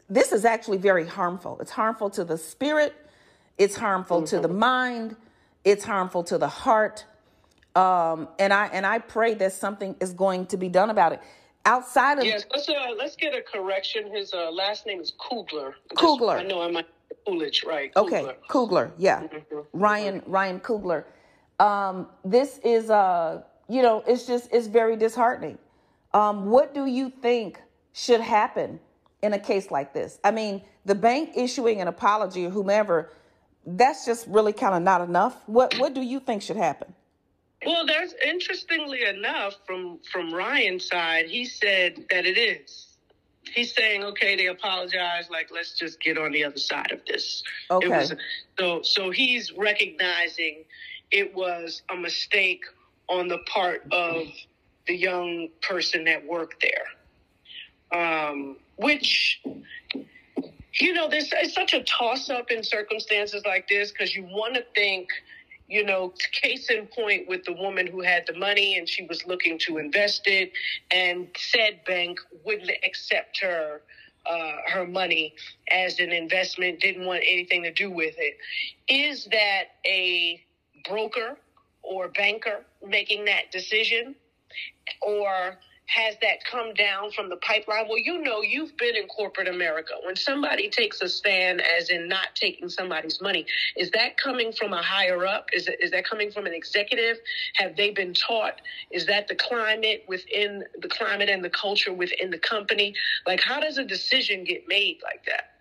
this 0.08 0.32
is 0.32 0.44
actually 0.44 0.78
very 0.78 1.06
harmful. 1.06 1.58
It's 1.60 1.70
harmful 1.70 2.10
to 2.10 2.24
the 2.24 2.38
spirit, 2.38 2.94
it's 3.58 3.76
harmful 3.76 4.18
mm-hmm. 4.18 4.36
to 4.36 4.40
the 4.40 4.48
mm-hmm. 4.48 4.58
mind, 4.58 5.16
it's 5.64 5.84
harmful 5.84 6.22
to 6.24 6.38
the 6.38 6.48
heart. 6.48 7.04
Um, 7.74 8.28
and 8.38 8.52
I 8.52 8.66
and 8.68 8.86
I 8.86 8.98
pray 8.98 9.34
that 9.34 9.52
something 9.52 9.96
is 10.00 10.12
going 10.12 10.46
to 10.46 10.56
be 10.56 10.68
done 10.68 10.90
about 10.90 11.12
it. 11.12 11.20
Outside 11.66 12.18
of 12.18 12.24
yes, 12.24 12.44
let's 12.52 12.68
uh, 12.68 12.74
let's 12.96 13.16
get 13.16 13.34
a 13.34 13.42
correction. 13.42 14.10
His 14.10 14.32
uh, 14.32 14.50
last 14.50 14.86
name 14.86 15.00
is 15.00 15.12
Coogler. 15.18 15.74
Coogler. 15.94 16.38
I 16.38 16.42
know 16.42 16.62
I 16.62 16.70
might 16.70 16.86
Coolidge, 17.26 17.64
right? 17.64 17.92
Coogler. 17.94 18.06
Okay, 18.06 18.36
Coogler. 18.48 18.90
Yeah, 18.96 19.22
mm-hmm. 19.22 19.58
Ryan 19.72 20.22
Ryan 20.26 20.60
Coogler. 20.60 21.04
Um, 21.58 22.06
this 22.24 22.58
is 22.64 22.88
uh, 22.88 23.42
you 23.68 23.82
know, 23.82 24.02
it's 24.06 24.26
just 24.26 24.48
it's 24.52 24.66
very 24.66 24.96
disheartening. 24.96 25.58
Um, 26.14 26.46
what 26.46 26.74
do 26.74 26.86
you 26.86 27.10
think 27.10 27.60
should 27.92 28.20
happen 28.20 28.80
in 29.26 29.34
a 29.34 29.38
case 29.38 29.70
like 29.70 29.92
this. 29.92 30.18
I 30.24 30.30
mean, 30.30 30.62
the 30.84 30.94
bank 30.94 31.32
issuing 31.36 31.80
an 31.80 31.88
apology 31.88 32.46
or 32.46 32.50
whomever, 32.50 33.12
that's 33.66 34.06
just 34.06 34.26
really 34.28 34.52
kind 34.52 34.74
of 34.74 34.82
not 34.82 35.02
enough. 35.02 35.36
What 35.46 35.76
what 35.78 35.92
do 35.92 36.00
you 36.00 36.20
think 36.20 36.42
should 36.42 36.56
happen? 36.56 36.94
Well, 37.64 37.84
there's 37.84 38.14
interestingly 38.24 39.04
enough 39.04 39.56
from 39.66 39.98
from 40.10 40.32
Ryan's 40.32 40.86
side, 40.86 41.26
he 41.26 41.44
said 41.44 42.06
that 42.10 42.24
it 42.24 42.38
is. 42.38 42.86
He's 43.54 43.74
saying, 43.74 44.02
okay, 44.02 44.36
they 44.36 44.46
apologize. 44.46 45.30
Like, 45.30 45.50
let's 45.52 45.78
just 45.78 46.00
get 46.00 46.18
on 46.18 46.32
the 46.32 46.44
other 46.44 46.58
side 46.58 46.90
of 46.90 47.00
this. 47.06 47.42
Okay. 47.70 47.88
Was, 47.88 48.14
so, 48.58 48.82
so 48.82 49.10
he's 49.10 49.52
recognizing 49.52 50.64
it 51.12 51.32
was 51.34 51.82
a 51.88 51.96
mistake 51.96 52.64
on 53.08 53.28
the 53.28 53.38
part 53.46 53.84
of 53.92 54.26
the 54.88 54.96
young 54.96 55.48
person 55.62 56.04
that 56.04 56.26
worked 56.26 56.60
there. 56.60 56.86
Um, 57.92 58.56
which 58.76 59.40
you 60.80 60.92
know, 60.92 61.08
there's 61.08 61.30
it's 61.32 61.54
such 61.54 61.72
a 61.72 61.82
toss 61.84 62.28
up 62.30 62.50
in 62.50 62.62
circumstances 62.62 63.42
like 63.46 63.68
this 63.68 63.92
because 63.92 64.14
you 64.14 64.24
want 64.24 64.54
to 64.54 64.64
think, 64.74 65.08
you 65.68 65.84
know, 65.84 66.12
case 66.32 66.70
in 66.70 66.86
point 66.86 67.28
with 67.28 67.44
the 67.44 67.52
woman 67.52 67.86
who 67.86 68.02
had 68.02 68.24
the 68.26 68.34
money 68.34 68.76
and 68.76 68.88
she 68.88 69.04
was 69.06 69.24
looking 69.26 69.58
to 69.60 69.78
invest 69.78 70.22
it, 70.26 70.52
and 70.90 71.28
said 71.36 71.80
bank 71.86 72.18
wouldn't 72.44 72.70
accept 72.84 73.38
her. 73.42 73.82
Uh, 74.28 74.56
her 74.66 74.84
money 74.84 75.32
as 75.70 76.00
an 76.00 76.10
investment, 76.10 76.80
didn't 76.80 77.06
want 77.06 77.22
anything 77.24 77.62
to 77.62 77.72
do 77.72 77.88
with 77.88 78.16
it. 78.18 78.36
Is 78.88 79.24
that 79.26 79.66
a 79.86 80.42
broker 80.88 81.38
or 81.82 82.08
banker 82.08 82.64
making 82.84 83.26
that 83.26 83.52
decision? 83.52 84.16
Or 85.00 85.58
has 85.86 86.16
that 86.20 86.44
come 86.44 86.74
down 86.74 87.12
from 87.12 87.28
the 87.28 87.36
pipeline? 87.36 87.86
Well, 87.88 87.98
you 87.98 88.20
know, 88.22 88.42
you've 88.42 88.76
been 88.76 88.96
in 88.96 89.06
corporate 89.06 89.48
America. 89.48 89.94
When 90.04 90.16
somebody 90.16 90.68
takes 90.68 91.00
a 91.00 91.08
stand, 91.08 91.62
as 91.78 91.90
in 91.90 92.08
not 92.08 92.34
taking 92.34 92.68
somebody's 92.68 93.20
money, 93.20 93.46
is 93.76 93.90
that 93.92 94.16
coming 94.16 94.52
from 94.52 94.72
a 94.72 94.82
higher 94.82 95.24
up? 95.24 95.46
Is, 95.52 95.68
it, 95.68 95.78
is 95.80 95.92
that 95.92 96.04
coming 96.04 96.32
from 96.32 96.46
an 96.46 96.52
executive? 96.52 97.18
Have 97.54 97.76
they 97.76 97.90
been 97.90 98.14
taught? 98.14 98.60
Is 98.90 99.06
that 99.06 99.28
the 99.28 99.36
climate 99.36 100.04
within 100.08 100.64
the 100.80 100.88
climate 100.88 101.28
and 101.28 101.44
the 101.44 101.50
culture 101.50 101.92
within 101.92 102.30
the 102.30 102.38
company? 102.38 102.94
Like, 103.26 103.40
how 103.40 103.60
does 103.60 103.78
a 103.78 103.84
decision 103.84 104.42
get 104.44 104.66
made 104.66 104.98
like 105.04 105.24
that? 105.26 105.52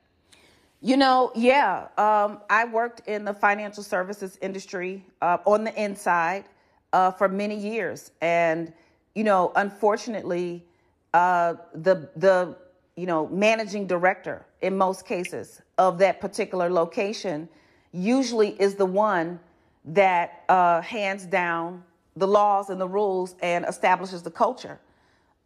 You 0.81 0.97
know, 0.97 1.31
yeah. 1.35 1.87
Um, 1.97 2.41
I 2.49 2.65
worked 2.65 3.07
in 3.07 3.25
the 3.25 3.33
financial 3.33 3.83
services 3.83 4.37
industry 4.41 5.05
uh, 5.21 5.37
on 5.45 5.63
the 5.63 5.81
inside 5.81 6.45
uh, 6.93 7.11
for 7.11 7.27
many 7.27 7.55
years. 7.55 8.11
And 8.21 8.73
you 9.15 9.23
know, 9.23 9.51
unfortunately, 9.55 10.65
uh, 11.13 11.55
the 11.73 12.09
the 12.17 12.55
you 12.95 13.07
know 13.07 13.27
managing 13.29 13.87
director 13.87 14.45
in 14.61 14.77
most 14.77 15.05
cases 15.05 15.61
of 15.77 15.97
that 15.99 16.21
particular 16.21 16.69
location 16.69 17.49
usually 17.93 18.49
is 18.61 18.75
the 18.75 18.85
one 18.85 19.39
that 19.85 20.43
uh, 20.49 20.81
hands 20.81 21.25
down 21.25 21.83
the 22.17 22.27
laws 22.27 22.69
and 22.69 22.79
the 22.79 22.87
rules 22.87 23.35
and 23.41 23.65
establishes 23.65 24.21
the 24.23 24.31
culture. 24.31 24.79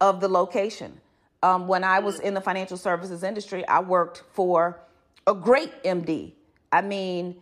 of 0.00 0.20
the 0.20 0.28
location. 0.28 1.00
Um, 1.42 1.68
when 1.68 1.84
I 1.84 2.00
was 2.00 2.20
in 2.20 2.34
the 2.34 2.40
financial 2.40 2.76
services 2.76 3.22
industry, 3.22 3.66
I 3.68 3.80
worked 3.80 4.24
for 4.32 4.80
a 5.26 5.34
great 5.34 5.82
MD. 5.84 6.32
I 6.72 6.82
mean, 6.82 7.36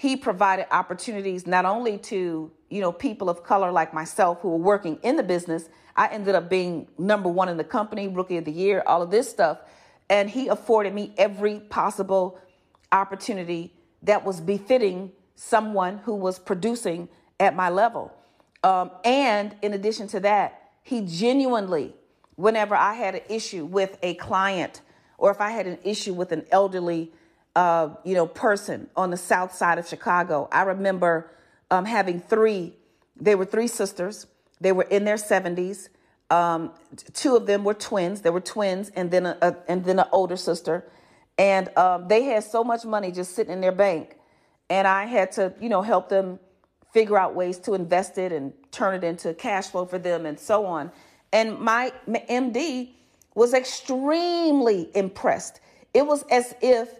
he 0.00 0.16
provided 0.16 0.64
opportunities 0.70 1.46
not 1.46 1.66
only 1.66 1.98
to 1.98 2.50
you 2.70 2.80
know 2.80 2.90
people 2.90 3.28
of 3.28 3.44
color 3.44 3.70
like 3.70 3.92
myself 3.92 4.40
who 4.40 4.48
were 4.48 4.56
working 4.56 4.98
in 5.02 5.16
the 5.16 5.22
business. 5.22 5.68
I 5.94 6.06
ended 6.06 6.34
up 6.34 6.48
being 6.48 6.88
number 6.96 7.28
one 7.28 7.50
in 7.50 7.58
the 7.58 7.64
company, 7.64 8.08
rookie 8.08 8.38
of 8.38 8.46
the 8.46 8.50
year, 8.50 8.82
all 8.86 9.02
of 9.02 9.10
this 9.10 9.28
stuff, 9.28 9.58
and 10.08 10.30
he 10.30 10.48
afforded 10.48 10.94
me 10.94 11.12
every 11.18 11.60
possible 11.60 12.38
opportunity 12.90 13.74
that 14.02 14.24
was 14.24 14.40
befitting 14.40 15.12
someone 15.34 15.98
who 15.98 16.14
was 16.14 16.38
producing 16.38 17.10
at 17.38 17.54
my 17.54 17.68
level. 17.68 18.10
Um, 18.64 18.92
and 19.04 19.54
in 19.60 19.74
addition 19.74 20.08
to 20.08 20.20
that, 20.20 20.70
he 20.82 21.02
genuinely, 21.02 21.94
whenever 22.36 22.74
I 22.74 22.94
had 22.94 23.16
an 23.16 23.22
issue 23.28 23.66
with 23.66 23.98
a 24.02 24.14
client 24.14 24.80
or 25.18 25.30
if 25.30 25.42
I 25.42 25.50
had 25.50 25.66
an 25.66 25.78
issue 25.84 26.14
with 26.14 26.32
an 26.32 26.46
elderly, 26.50 27.12
uh, 27.56 27.90
you 28.04 28.14
know, 28.14 28.26
person 28.26 28.88
on 28.96 29.10
the 29.10 29.16
south 29.16 29.54
side 29.54 29.78
of 29.78 29.88
Chicago, 29.88 30.48
I 30.52 30.62
remember 30.62 31.30
um, 31.70 31.84
having 31.84 32.20
three. 32.20 32.74
They 33.20 33.34
were 33.34 33.44
three 33.44 33.66
sisters. 33.66 34.26
They 34.60 34.72
were 34.72 34.84
in 34.84 35.04
their 35.04 35.16
70s. 35.16 35.88
Um, 36.30 36.72
two 37.12 37.36
of 37.36 37.46
them 37.46 37.64
were 37.64 37.74
twins. 37.74 38.20
They 38.20 38.30
were 38.30 38.40
twins, 38.40 38.90
and 38.90 39.10
then 39.10 39.26
a, 39.26 39.36
a 39.42 39.56
and 39.68 39.84
then 39.84 39.98
an 39.98 40.06
older 40.12 40.36
sister. 40.36 40.84
And 41.38 41.76
um, 41.76 42.06
they 42.08 42.24
had 42.24 42.44
so 42.44 42.62
much 42.62 42.84
money 42.84 43.10
just 43.10 43.34
sitting 43.34 43.52
in 43.52 43.60
their 43.60 43.72
bank, 43.72 44.16
and 44.68 44.86
I 44.86 45.06
had 45.06 45.32
to, 45.32 45.54
you 45.60 45.68
know, 45.68 45.82
help 45.82 46.08
them 46.08 46.38
figure 46.92 47.18
out 47.18 47.34
ways 47.34 47.58
to 47.60 47.74
invest 47.74 48.18
it 48.18 48.32
and 48.32 48.52
turn 48.70 48.94
it 48.94 49.04
into 49.04 49.32
cash 49.34 49.68
flow 49.68 49.86
for 49.86 49.98
them 49.98 50.26
and 50.26 50.38
so 50.38 50.66
on. 50.66 50.90
And 51.32 51.58
my 51.58 51.92
MD 52.08 52.90
was 53.34 53.54
extremely 53.54 54.90
impressed. 54.94 55.60
It 55.94 56.06
was 56.06 56.24
as 56.30 56.54
if, 56.60 56.99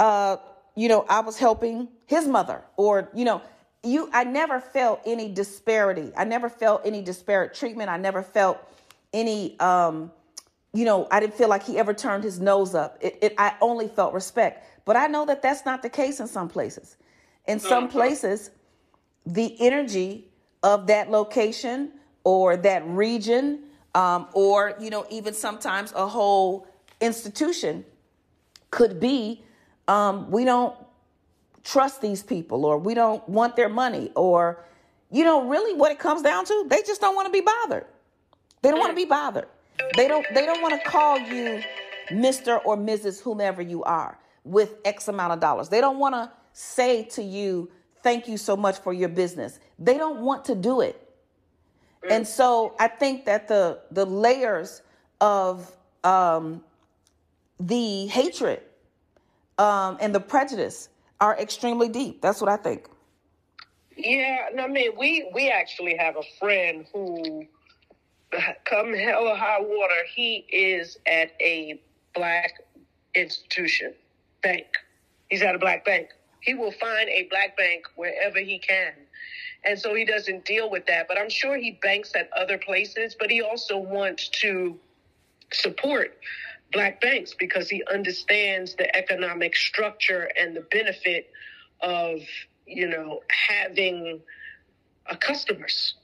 uh, 0.00 0.38
you 0.74 0.88
know, 0.88 1.04
I 1.08 1.20
was 1.20 1.38
helping 1.38 1.88
his 2.06 2.26
mother 2.26 2.62
or, 2.76 3.10
you 3.14 3.26
know, 3.26 3.42
you, 3.82 4.08
I 4.12 4.24
never 4.24 4.58
felt 4.58 5.02
any 5.04 5.30
disparity. 5.30 6.10
I 6.16 6.24
never 6.24 6.48
felt 6.48 6.82
any 6.86 7.02
disparate 7.02 7.52
treatment. 7.54 7.90
I 7.90 7.98
never 7.98 8.22
felt 8.22 8.58
any, 9.12 9.60
um, 9.60 10.10
you 10.72 10.86
know, 10.86 11.06
I 11.10 11.20
didn't 11.20 11.34
feel 11.34 11.48
like 11.48 11.64
he 11.64 11.78
ever 11.78 11.92
turned 11.92 12.24
his 12.24 12.40
nose 12.40 12.74
up. 12.74 12.96
It, 13.02 13.18
it, 13.20 13.34
I 13.36 13.54
only 13.60 13.88
felt 13.88 14.14
respect. 14.14 14.66
But 14.86 14.96
I 14.96 15.06
know 15.06 15.26
that 15.26 15.42
that's 15.42 15.66
not 15.66 15.82
the 15.82 15.90
case 15.90 16.18
in 16.18 16.26
some 16.26 16.48
places. 16.48 16.96
In 17.46 17.58
some 17.58 17.88
places, 17.88 18.50
the 19.26 19.54
energy 19.60 20.28
of 20.62 20.86
that 20.86 21.10
location 21.10 21.92
or 22.24 22.56
that 22.56 22.86
region 22.86 23.64
um, 23.94 24.28
or 24.34 24.76
you 24.78 24.88
know 24.88 25.04
even 25.10 25.34
sometimes 25.34 25.92
a 25.92 26.06
whole 26.06 26.66
institution 27.00 27.84
could 28.70 29.00
be 29.00 29.42
um, 29.90 30.30
we 30.30 30.44
don't 30.44 30.74
trust 31.64 32.00
these 32.00 32.22
people 32.22 32.64
or 32.64 32.78
we 32.78 32.94
don't 32.94 33.26
want 33.28 33.56
their 33.56 33.68
money 33.68 34.10
or 34.14 34.64
you 35.10 35.24
know 35.24 35.48
really 35.48 35.74
what 35.74 35.92
it 35.92 35.98
comes 35.98 36.22
down 36.22 36.44
to 36.44 36.66
they 36.68 36.82
just 36.82 37.00
don't 37.00 37.14
want 37.14 37.26
to 37.26 37.32
be 37.32 37.42
bothered 37.42 37.84
they 38.62 38.70
don't 38.70 38.78
want 38.78 38.90
to 38.90 38.96
be 38.96 39.04
bothered 39.04 39.48
they 39.96 40.08
don't 40.08 40.26
they 40.34 40.46
don't 40.46 40.62
want 40.62 40.72
to 40.72 40.88
call 40.88 41.18
you 41.18 41.62
mr 42.10 42.60
or 42.64 42.76
mrs 42.76 43.20
whomever 43.20 43.60
you 43.60 43.82
are 43.84 44.18
with 44.44 44.76
x 44.84 45.08
amount 45.08 45.32
of 45.32 45.40
dollars 45.40 45.68
they 45.68 45.80
don't 45.80 45.98
want 45.98 46.14
to 46.14 46.30
say 46.52 47.02
to 47.02 47.22
you 47.22 47.70
thank 48.02 48.28
you 48.28 48.36
so 48.36 48.56
much 48.56 48.78
for 48.78 48.92
your 48.92 49.08
business. 49.08 49.58
They 49.78 49.96
don't 49.96 50.20
want 50.20 50.44
to 50.46 50.54
do 50.54 50.80
it. 50.80 51.06
And 52.08 52.26
so 52.26 52.74
I 52.78 52.88
think 52.88 53.26
that 53.26 53.46
the 53.46 53.80
the 53.90 54.06
layers 54.06 54.82
of 55.20 55.70
um, 56.02 56.62
the 57.58 58.06
hatred 58.06 58.62
um, 59.60 59.98
and 60.00 60.14
the 60.14 60.20
prejudice 60.20 60.88
are 61.20 61.38
extremely 61.38 61.88
deep. 61.88 62.22
That's 62.22 62.40
what 62.40 62.48
I 62.48 62.56
think. 62.56 62.88
Yeah, 63.96 64.48
I 64.58 64.66
mean, 64.66 64.92
we 64.98 65.30
we 65.34 65.50
actually 65.50 65.94
have 65.98 66.16
a 66.16 66.22
friend 66.38 66.86
who, 66.92 67.46
come 68.64 68.94
hell 68.94 69.28
or 69.28 69.36
high 69.36 69.60
water, 69.60 70.00
he 70.14 70.46
is 70.50 70.98
at 71.06 71.32
a 71.40 71.78
black 72.14 72.62
institution 73.14 73.92
bank. 74.42 74.66
He's 75.28 75.42
at 75.42 75.54
a 75.54 75.58
black 75.58 75.84
bank. 75.84 76.08
He 76.40 76.54
will 76.54 76.72
find 76.72 77.08
a 77.10 77.24
black 77.30 77.56
bank 77.58 77.84
wherever 77.96 78.38
he 78.38 78.58
can. 78.58 78.94
And 79.64 79.78
so 79.78 79.94
he 79.94 80.06
doesn't 80.06 80.46
deal 80.46 80.70
with 80.70 80.86
that. 80.86 81.06
But 81.06 81.18
I'm 81.18 81.28
sure 81.28 81.58
he 81.58 81.78
banks 81.82 82.12
at 82.14 82.30
other 82.32 82.56
places, 82.56 83.14
but 83.18 83.30
he 83.30 83.42
also 83.42 83.76
wants 83.76 84.30
to 84.40 84.78
support 85.52 86.16
black 86.72 87.00
banks 87.00 87.34
because 87.38 87.68
he 87.68 87.82
understands 87.92 88.74
the 88.76 88.94
economic 88.96 89.56
structure 89.56 90.30
and 90.38 90.56
the 90.56 90.60
benefit 90.70 91.30
of, 91.80 92.20
you 92.66 92.88
know, 92.88 93.20
having 93.28 94.20
a 95.06 95.16
customers. 95.16 95.94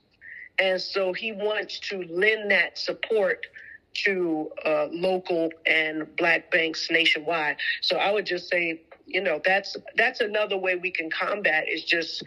And 0.58 0.80
so 0.80 1.12
he 1.12 1.32
wants 1.32 1.78
to 1.80 2.02
lend 2.10 2.50
that 2.50 2.78
support 2.78 3.46
to 4.04 4.50
uh, 4.64 4.88
local 4.90 5.50
and 5.64 6.14
black 6.16 6.50
banks 6.50 6.90
nationwide. 6.90 7.56
So 7.82 7.96
I 7.96 8.10
would 8.10 8.26
just 8.26 8.48
say 8.48 8.80
you 9.06 9.20
know 9.20 9.40
that's 9.44 9.76
that's 9.96 10.20
another 10.20 10.56
way 10.56 10.74
we 10.74 10.90
can 10.90 11.08
combat 11.08 11.64
is 11.68 11.84
just 11.84 12.22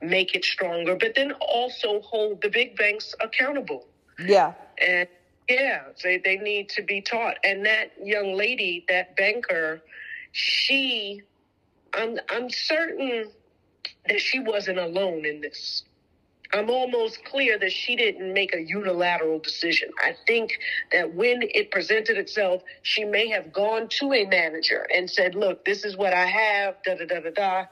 make 0.00 0.34
it 0.34 0.44
stronger 0.44 0.94
but 0.94 1.14
then 1.16 1.32
also 1.40 2.00
hold 2.02 2.40
the 2.42 2.48
big 2.48 2.76
banks 2.76 3.14
accountable 3.20 3.86
yeah 4.24 4.52
and 4.86 5.08
yeah 5.48 5.80
they, 6.02 6.18
they 6.18 6.36
need 6.36 6.68
to 6.68 6.82
be 6.82 7.00
taught 7.00 7.36
and 7.44 7.66
that 7.66 7.92
young 8.02 8.34
lady 8.34 8.84
that 8.88 9.16
banker 9.16 9.80
she 10.32 11.22
i'm 11.94 12.18
i'm 12.30 12.50
certain 12.50 13.30
that 14.08 14.20
she 14.20 14.40
wasn't 14.40 14.78
alone 14.78 15.24
in 15.26 15.40
this 15.40 15.84
I'm 16.52 16.70
almost 16.70 17.24
clear 17.24 17.58
that 17.58 17.72
she 17.72 17.94
didn't 17.94 18.32
make 18.32 18.54
a 18.54 18.62
unilateral 18.62 19.38
decision. 19.38 19.90
I 20.00 20.14
think 20.26 20.52
that 20.92 21.12
when 21.14 21.42
it 21.42 21.70
presented 21.70 22.16
itself, 22.16 22.62
she 22.82 23.04
may 23.04 23.28
have 23.28 23.52
gone 23.52 23.88
to 24.00 24.12
a 24.14 24.24
manager 24.26 24.86
and 24.94 25.10
said, 25.10 25.34
Look, 25.34 25.64
this 25.64 25.84
is 25.84 25.96
what 25.96 26.14
I 26.14 26.26
have, 26.26 26.76
da 26.84 26.94
da 26.96 27.04
da 27.06 27.20
da 27.20 27.30
da. 27.30 27.64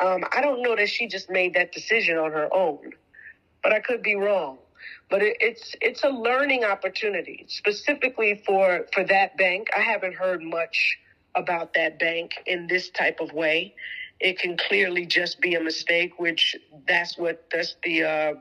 Um, 0.00 0.24
I 0.32 0.40
don't 0.40 0.62
know 0.62 0.76
that 0.76 0.88
she 0.88 1.06
just 1.06 1.30
made 1.30 1.54
that 1.54 1.72
decision 1.72 2.18
on 2.18 2.32
her 2.32 2.52
own, 2.52 2.92
but 3.62 3.72
I 3.72 3.80
could 3.80 4.02
be 4.02 4.16
wrong. 4.16 4.58
But 5.10 5.22
it, 5.22 5.36
it's 5.40 5.74
it's 5.80 6.04
a 6.04 6.10
learning 6.10 6.64
opportunity, 6.64 7.46
specifically 7.48 8.42
for 8.46 8.86
for 8.92 9.04
that 9.04 9.36
bank. 9.36 9.68
I 9.76 9.80
haven't 9.80 10.14
heard 10.14 10.42
much 10.42 10.98
about 11.34 11.74
that 11.74 11.98
bank 11.98 12.32
in 12.46 12.66
this 12.66 12.90
type 12.90 13.20
of 13.20 13.32
way 13.32 13.74
it 14.20 14.38
can 14.38 14.56
clearly 14.56 15.06
just 15.06 15.40
be 15.40 15.54
a 15.54 15.60
mistake, 15.60 16.18
which 16.18 16.56
that's 16.86 17.16
what 17.16 17.44
that's 17.52 17.76
the 17.84 18.02
uh, 18.02 18.34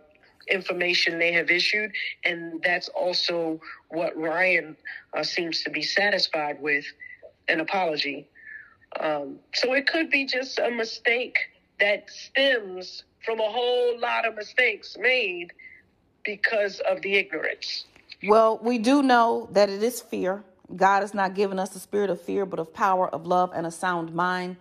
information 0.50 1.20
they 1.20 1.32
have 1.34 1.52
issued, 1.52 1.92
and 2.24 2.62
that's 2.64 2.90
also 2.90 3.62
what 3.90 4.18
Ryan 4.18 4.76
uh, 5.16 5.24
seems 5.24 5.64
to 5.64 5.70
be 5.70 5.84
satisfied 5.84 6.62
with 6.62 6.86
an 7.48 7.60
apology. 7.60 8.28
Um, 9.00 9.40
so 9.54 9.74
it 9.74 9.86
could 9.86 10.10
be 10.10 10.26
just 10.26 10.58
a 10.58 10.72
mistake 10.72 11.38
that 11.80 12.10
stems 12.10 13.04
from 13.24 13.40
a 13.40 13.50
whole 13.50 14.00
lot 14.00 14.26
of 14.26 14.36
mistakes 14.36 14.98
made 15.00 15.52
because 16.28 16.80
of 16.82 17.02
the 17.02 17.16
ignorance. 17.16 17.86
Well, 18.28 18.60
we 18.62 18.78
do 18.78 19.02
know 19.02 19.50
that 19.54 19.70
it 19.70 19.82
is 19.82 20.02
fear. 20.02 20.44
God 20.76 21.02
has 21.02 21.14
not 21.14 21.34
given 21.34 21.58
us 21.58 21.70
the 21.70 21.80
spirit 21.80 22.12
of 22.12 22.22
fear, 22.22 22.46
but 22.46 22.60
of 22.60 22.74
power, 22.74 23.08
of 23.10 23.26
love, 23.26 23.52
and 23.56 23.66
a 23.66 23.72
sound 23.72 24.14
mind. 24.14 24.58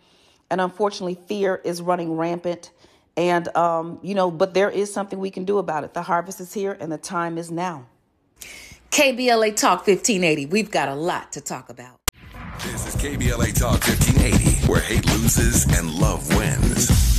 And 0.49 0.61
unfortunately, 0.61 1.19
fear 1.27 1.61
is 1.65 1.83
running 1.83 2.17
rampant. 2.17 2.71
And, 3.17 3.55
um, 3.57 3.99
you 4.03 4.15
know, 4.15 4.31
but 4.31 4.55
there 4.55 4.71
is 4.71 4.93
something 4.93 5.19
we 5.19 5.31
can 5.31 5.45
do 5.45 5.59
about 5.59 5.85
it. 5.85 5.93
The 5.95 6.03
harvest 6.03 6.41
is 6.41 6.55
here 6.55 6.77
and 6.79 6.93
the 6.93 6.99
time 6.99 7.37
is 7.37 7.51
now. 7.51 7.87
KBLA 8.91 9.57
Talk 9.57 9.87
1580. 9.87 10.47
We've 10.47 10.71
got 10.71 10.89
a 10.89 10.95
lot 10.95 11.33
to 11.33 11.41
talk 11.41 11.69
about. 11.69 11.99
This 12.63 12.87
is 12.87 12.97
KBLA 12.97 13.59
Talk 13.59 13.83
1580, 13.85 14.71
where 14.71 14.81
hate 14.81 15.07
loses 15.07 15.65
and 15.77 15.91
love 15.91 16.35
wins. 16.37 17.16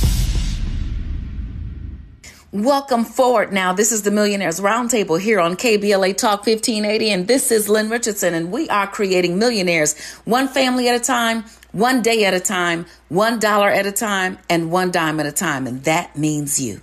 Welcome 2.50 3.04
forward 3.04 3.52
now. 3.52 3.74
This 3.74 3.92
is 3.92 4.04
the 4.04 4.10
Millionaires 4.10 4.58
Roundtable 4.58 5.20
here 5.20 5.38
on 5.38 5.54
KBLA 5.54 6.16
Talk 6.16 6.46
1580, 6.46 7.10
and 7.10 7.28
this 7.28 7.52
is 7.52 7.68
Lynn 7.68 7.90
Richardson, 7.90 8.32
and 8.32 8.50
we 8.50 8.70
are 8.70 8.86
creating 8.86 9.38
millionaires 9.38 9.98
one 10.24 10.48
family 10.48 10.88
at 10.88 10.94
a 10.94 11.04
time, 11.04 11.44
one 11.72 12.00
day 12.00 12.24
at 12.24 12.32
a 12.32 12.40
time, 12.40 12.86
one 13.10 13.38
dollar 13.38 13.68
at 13.68 13.84
a 13.84 13.92
time, 13.92 14.38
and 14.48 14.70
one 14.70 14.90
dime 14.90 15.20
at 15.20 15.26
a 15.26 15.30
time, 15.30 15.66
and 15.66 15.84
that 15.84 16.16
means 16.16 16.58
you. 16.58 16.80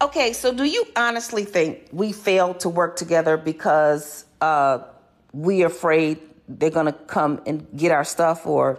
Okay, 0.00 0.32
so 0.32 0.54
do 0.54 0.62
you 0.62 0.86
honestly 0.94 1.44
think 1.44 1.88
we 1.90 2.12
failed 2.12 2.60
to 2.60 2.68
work 2.68 2.94
together 2.94 3.36
because 3.36 4.24
uh, 4.40 4.78
we 5.32 5.64
are 5.64 5.66
afraid 5.66 6.20
they're 6.48 6.70
going 6.70 6.86
to 6.86 6.92
come 6.92 7.42
and 7.44 7.66
get 7.76 7.90
our 7.90 8.04
stuff 8.04 8.46
or, 8.46 8.78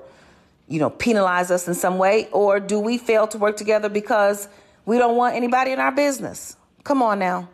you 0.70 0.80
know, 0.80 0.90
penalize 0.90 1.52
us 1.52 1.68
in 1.68 1.74
some 1.74 1.98
way? 1.98 2.30
Or 2.32 2.62
do 2.62 2.80
we 2.80 2.98
fail 2.98 3.28
to 3.28 3.38
work 3.38 3.58
together 3.58 3.90
because 3.90 4.48
we 4.86 4.98
don't 4.98 5.16
want 5.16 5.36
anybody 5.36 5.72
in 5.72 5.80
our 5.80 5.92
business. 5.92 6.56
Come 6.84 7.02
on 7.02 7.20
now. 7.20 7.50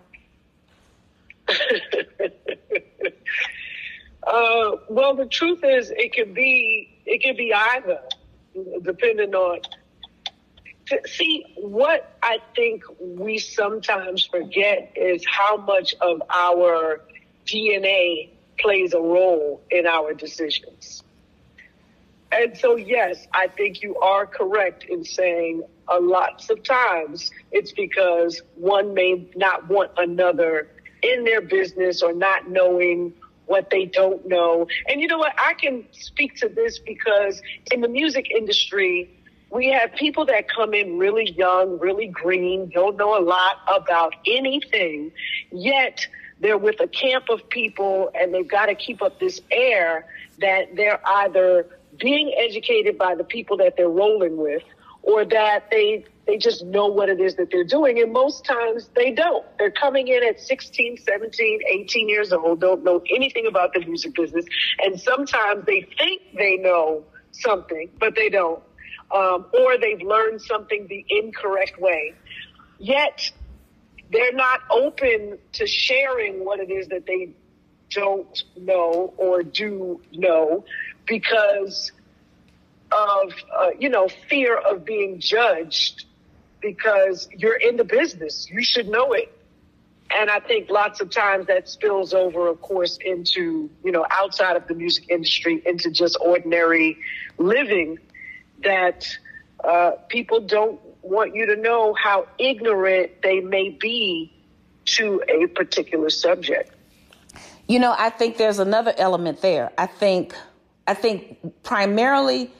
Uh, 4.25 4.77
well, 4.89 5.15
the 5.15 5.27
truth 5.27 5.59
is, 5.63 5.91
it 5.95 6.13
could 6.13 6.33
be 6.33 6.89
it 7.05 7.23
could 7.23 7.37
be 7.37 7.53
either, 7.53 8.01
depending 8.81 9.33
on. 9.35 9.59
See, 11.05 11.45
what 11.57 12.15
I 12.21 12.39
think 12.55 12.83
we 12.99 13.37
sometimes 13.39 14.25
forget 14.25 14.93
is 14.95 15.23
how 15.25 15.57
much 15.57 15.95
of 16.01 16.21
our 16.33 17.01
DNA 17.45 18.29
plays 18.59 18.93
a 18.93 18.99
role 18.99 19.61
in 19.71 19.87
our 19.87 20.13
decisions. 20.13 21.03
And 22.31 22.55
so, 22.57 22.75
yes, 22.75 23.25
I 23.33 23.47
think 23.47 23.81
you 23.81 23.97
are 23.97 24.27
correct 24.27 24.83
in 24.83 25.03
saying 25.05 25.63
a 25.87 25.99
lots 25.99 26.49
of 26.49 26.63
times 26.63 27.31
it's 27.51 27.71
because 27.71 28.41
one 28.55 28.93
may 28.93 29.29
not 29.35 29.67
want 29.67 29.91
another 29.97 30.67
in 31.01 31.23
their 31.23 31.41
business 31.41 32.01
or 32.01 32.13
not 32.13 32.49
knowing 32.49 33.13
what 33.45 33.69
they 33.69 33.85
don't 33.85 34.25
know. 34.27 34.67
And 34.87 35.01
you 35.01 35.07
know 35.07 35.19
what? 35.19 35.33
I 35.37 35.53
can 35.53 35.85
speak 35.91 36.35
to 36.37 36.49
this 36.49 36.79
because 36.79 37.41
in 37.71 37.81
the 37.81 37.87
music 37.87 38.31
industry, 38.31 39.09
we 39.51 39.69
have 39.69 39.93
people 39.93 40.25
that 40.25 40.49
come 40.49 40.73
in 40.73 40.97
really 40.97 41.31
young, 41.31 41.77
really 41.79 42.07
green, 42.07 42.71
don't 42.73 42.97
know 42.97 43.17
a 43.17 43.21
lot 43.23 43.57
about 43.67 44.15
anything, 44.25 45.11
yet 45.51 46.07
they're 46.39 46.57
with 46.57 46.79
a 46.81 46.87
camp 46.87 47.25
of 47.29 47.47
people 47.49 48.11
and 48.15 48.33
they've 48.33 48.47
got 48.47 48.65
to 48.65 48.75
keep 48.75 49.01
up 49.01 49.19
this 49.19 49.39
air 49.51 50.07
that 50.39 50.75
they're 50.75 50.99
either 51.07 51.67
being 51.97 52.33
educated 52.37 52.97
by 52.97 53.15
the 53.15 53.23
people 53.23 53.55
that 53.57 53.77
they're 53.77 53.87
rolling 53.87 54.35
with 54.35 54.63
or 55.05 55.23
that 55.23 55.69
they 55.71 56.03
they 56.25 56.37
just 56.37 56.65
know 56.65 56.87
what 56.87 57.07
it 57.07 57.19
is 57.21 57.35
that 57.35 57.51
they're 57.51 57.63
doing. 57.63 58.01
And 58.01 58.11
most 58.11 58.43
times 58.43 58.89
they 58.95 59.11
don't. 59.11 59.45
They're 59.59 59.69
coming 59.69 60.07
in 60.07 60.23
at 60.23 60.39
16, 60.39 60.97
17, 60.97 61.59
18 61.69 62.09
years 62.09 62.33
old, 62.33 62.59
don't 62.59 62.83
know 62.83 63.03
anything 63.13 63.45
about 63.45 63.73
the 63.73 63.85
music 63.85 64.15
business. 64.15 64.45
And 64.83 64.99
sometimes 64.99 65.65
they 65.67 65.87
think 65.99 66.23
they 66.35 66.57
know 66.57 67.03
something, 67.31 67.91
but 67.99 68.15
they 68.15 68.29
don't. 68.29 68.61
Um, 69.15 69.45
or 69.53 69.77
they've 69.77 70.01
learned 70.01 70.41
something 70.41 70.87
the 70.87 71.05
incorrect 71.09 71.79
way. 71.79 72.15
Yet 72.79 73.31
they're 74.11 74.33
not 74.33 74.61
open 74.71 75.37
to 75.53 75.67
sharing 75.67 76.43
what 76.43 76.59
it 76.59 76.71
is 76.71 76.87
that 76.87 77.05
they 77.05 77.33
don't 77.91 78.43
know 78.57 79.13
or 79.17 79.43
do 79.43 80.01
know 80.11 80.65
because 81.05 81.91
of, 82.91 83.33
uh, 83.53 83.69
you 83.79 83.89
know, 83.89 84.07
fear 84.29 84.57
of 84.57 84.85
being 84.85 85.19
judged 85.19 86.05
because 86.61 87.27
you're 87.35 87.57
in 87.57 87.77
the 87.77 87.83
business. 87.83 88.47
You 88.49 88.63
should 88.63 88.87
know 88.87 89.13
it. 89.13 89.31
And 90.15 90.29
I 90.29 90.39
think 90.39 90.69
lots 90.69 91.01
of 91.01 91.09
times 91.09 91.47
that 91.47 91.67
spills 91.67 92.13
over, 92.13 92.47
of 92.47 92.61
course, 92.61 92.97
into, 93.03 93.69
you 93.83 93.91
know, 93.91 94.05
outside 94.11 94.55
of 94.55 94.67
the 94.67 94.75
music 94.75 95.09
industry, 95.09 95.61
into 95.65 95.89
just 95.89 96.17
ordinary 96.21 96.97
living 97.37 97.97
that 98.63 99.07
uh, 99.63 99.91
people 100.09 100.41
don't 100.41 100.79
want 101.01 101.35
you 101.35 101.47
to 101.47 101.55
know 101.55 101.93
how 101.93 102.27
ignorant 102.37 103.21
they 103.23 103.39
may 103.39 103.69
be 103.69 104.31
to 104.85 105.23
a 105.27 105.47
particular 105.47 106.09
subject. 106.09 106.71
You 107.67 107.79
know, 107.79 107.95
I 107.97 108.11
think 108.11 108.37
there's 108.37 108.59
another 108.59 108.93
element 108.97 109.41
there. 109.41 109.71
I 109.77 109.87
think, 109.87 110.35
I 110.85 110.93
think 110.93 111.63
primarily 111.63 112.51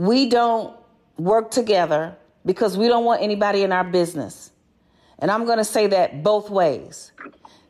we 0.00 0.30
don't 0.30 0.74
work 1.18 1.50
together 1.50 2.16
because 2.46 2.74
we 2.78 2.88
don't 2.88 3.04
want 3.04 3.20
anybody 3.20 3.64
in 3.64 3.70
our 3.70 3.84
business. 3.84 4.50
And 5.18 5.30
I'm 5.30 5.44
going 5.44 5.58
to 5.58 5.64
say 5.64 5.88
that 5.88 6.22
both 6.22 6.48
ways. 6.48 7.12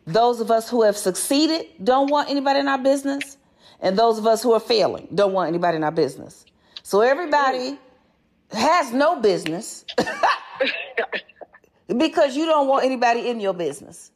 Those 0.06 0.38
of 0.40 0.48
us 0.48 0.70
who 0.70 0.82
have 0.82 0.96
succeeded 0.96 1.66
don't 1.82 2.08
want 2.08 2.30
anybody 2.30 2.60
in 2.60 2.68
our 2.68 2.78
business, 2.78 3.36
and 3.80 3.98
those 3.98 4.16
of 4.16 4.28
us 4.28 4.44
who 4.44 4.52
are 4.52 4.60
failing 4.60 5.08
don't 5.12 5.32
want 5.32 5.48
anybody 5.48 5.76
in 5.76 5.82
our 5.82 5.90
business. 5.90 6.46
So 6.84 7.00
everybody 7.00 7.76
has 8.52 8.92
no 8.92 9.20
business 9.20 9.84
because 11.88 12.36
you 12.36 12.46
don't 12.46 12.68
want 12.68 12.84
anybody 12.84 13.28
in 13.28 13.40
your 13.40 13.54
business. 13.54 14.12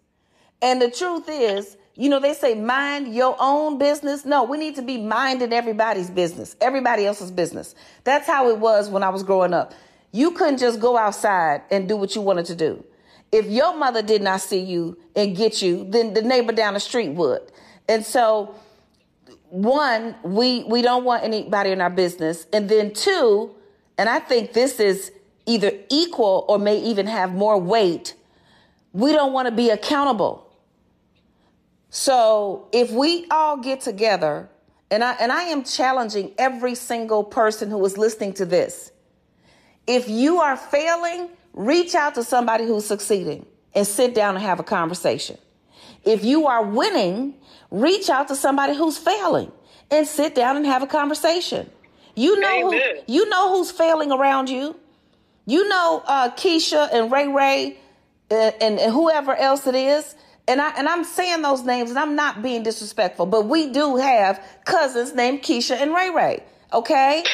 And 0.62 0.80
the 0.80 0.88
truth 0.88 1.24
is, 1.28 1.76
you 1.96 2.08
know, 2.08 2.18
they 2.18 2.34
say 2.34 2.54
mind 2.54 3.14
your 3.14 3.36
own 3.38 3.78
business. 3.78 4.24
No, 4.24 4.42
we 4.44 4.58
need 4.58 4.74
to 4.76 4.82
be 4.82 4.98
minding 4.98 5.52
everybody's 5.52 6.10
business, 6.10 6.56
everybody 6.60 7.06
else's 7.06 7.30
business. 7.30 7.74
That's 8.02 8.26
how 8.26 8.50
it 8.50 8.58
was 8.58 8.90
when 8.90 9.02
I 9.02 9.10
was 9.10 9.22
growing 9.22 9.54
up. 9.54 9.72
You 10.10 10.32
couldn't 10.32 10.58
just 10.58 10.80
go 10.80 10.96
outside 10.96 11.62
and 11.70 11.88
do 11.88 11.96
what 11.96 12.14
you 12.14 12.20
wanted 12.20 12.46
to 12.46 12.56
do. 12.56 12.84
If 13.30 13.46
your 13.46 13.76
mother 13.76 14.02
did 14.02 14.22
not 14.22 14.40
see 14.40 14.60
you 14.60 14.96
and 15.16 15.36
get 15.36 15.60
you, 15.62 15.84
then 15.88 16.14
the 16.14 16.22
neighbor 16.22 16.52
down 16.52 16.74
the 16.74 16.80
street 16.80 17.10
would. 17.10 17.40
And 17.88 18.04
so, 18.04 18.54
one, 19.50 20.16
we 20.22 20.64
we 20.64 20.82
don't 20.82 21.04
want 21.04 21.24
anybody 21.24 21.70
in 21.70 21.80
our 21.80 21.90
business, 21.90 22.46
and 22.52 22.68
then 22.68 22.92
two, 22.92 23.54
and 23.98 24.08
I 24.08 24.18
think 24.20 24.52
this 24.52 24.80
is 24.80 25.12
either 25.46 25.72
equal 25.90 26.44
or 26.48 26.58
may 26.58 26.78
even 26.78 27.06
have 27.06 27.34
more 27.34 27.58
weight. 27.58 28.14
We 28.92 29.12
don't 29.12 29.32
want 29.32 29.46
to 29.46 29.54
be 29.54 29.70
accountable. 29.70 30.43
So 31.94 32.66
if 32.72 32.90
we 32.90 33.24
all 33.30 33.58
get 33.58 33.82
together, 33.82 34.48
and 34.90 35.04
I 35.04 35.12
and 35.12 35.30
I 35.30 35.44
am 35.44 35.62
challenging 35.62 36.32
every 36.38 36.74
single 36.74 37.22
person 37.22 37.70
who 37.70 37.84
is 37.84 37.96
listening 37.96 38.32
to 38.32 38.44
this. 38.44 38.90
If 39.86 40.08
you 40.08 40.40
are 40.40 40.56
failing, 40.56 41.28
reach 41.52 41.94
out 41.94 42.16
to 42.16 42.24
somebody 42.24 42.66
who's 42.66 42.84
succeeding 42.84 43.46
and 43.76 43.86
sit 43.86 44.12
down 44.12 44.34
and 44.34 44.44
have 44.44 44.58
a 44.58 44.64
conversation. 44.64 45.38
If 46.04 46.24
you 46.24 46.48
are 46.48 46.64
winning, 46.64 47.34
reach 47.70 48.10
out 48.10 48.26
to 48.26 48.34
somebody 48.34 48.74
who's 48.74 48.98
failing 48.98 49.52
and 49.88 50.04
sit 50.04 50.34
down 50.34 50.56
and 50.56 50.66
have 50.66 50.82
a 50.82 50.88
conversation. 50.88 51.70
You 52.16 52.40
know 52.40 52.72
who 52.72 52.80
you 53.06 53.28
know 53.28 53.56
who's 53.56 53.70
failing 53.70 54.10
around 54.10 54.50
you. 54.50 54.74
You 55.46 55.68
know 55.68 56.02
uh, 56.04 56.30
Keisha 56.30 56.88
and 56.92 57.12
Ray 57.12 57.28
Ray 57.28 57.78
and, 58.32 58.54
and, 58.60 58.80
and 58.80 58.92
whoever 58.92 59.32
else 59.36 59.68
it 59.68 59.76
is 59.76 60.16
and 60.46 60.60
I 60.60 60.70
and 60.76 60.88
I'm 60.88 61.04
saying 61.04 61.42
those 61.42 61.62
names 61.64 61.90
and 61.90 61.98
I'm 61.98 62.16
not 62.16 62.42
being 62.42 62.62
disrespectful, 62.62 63.26
but 63.26 63.46
we 63.46 63.72
do 63.72 63.96
have 63.96 64.44
cousins 64.64 65.14
named 65.14 65.42
Keisha 65.42 65.76
and 65.76 65.94
Ray 65.94 66.10
Ray. 66.10 66.42
Okay. 66.72 67.24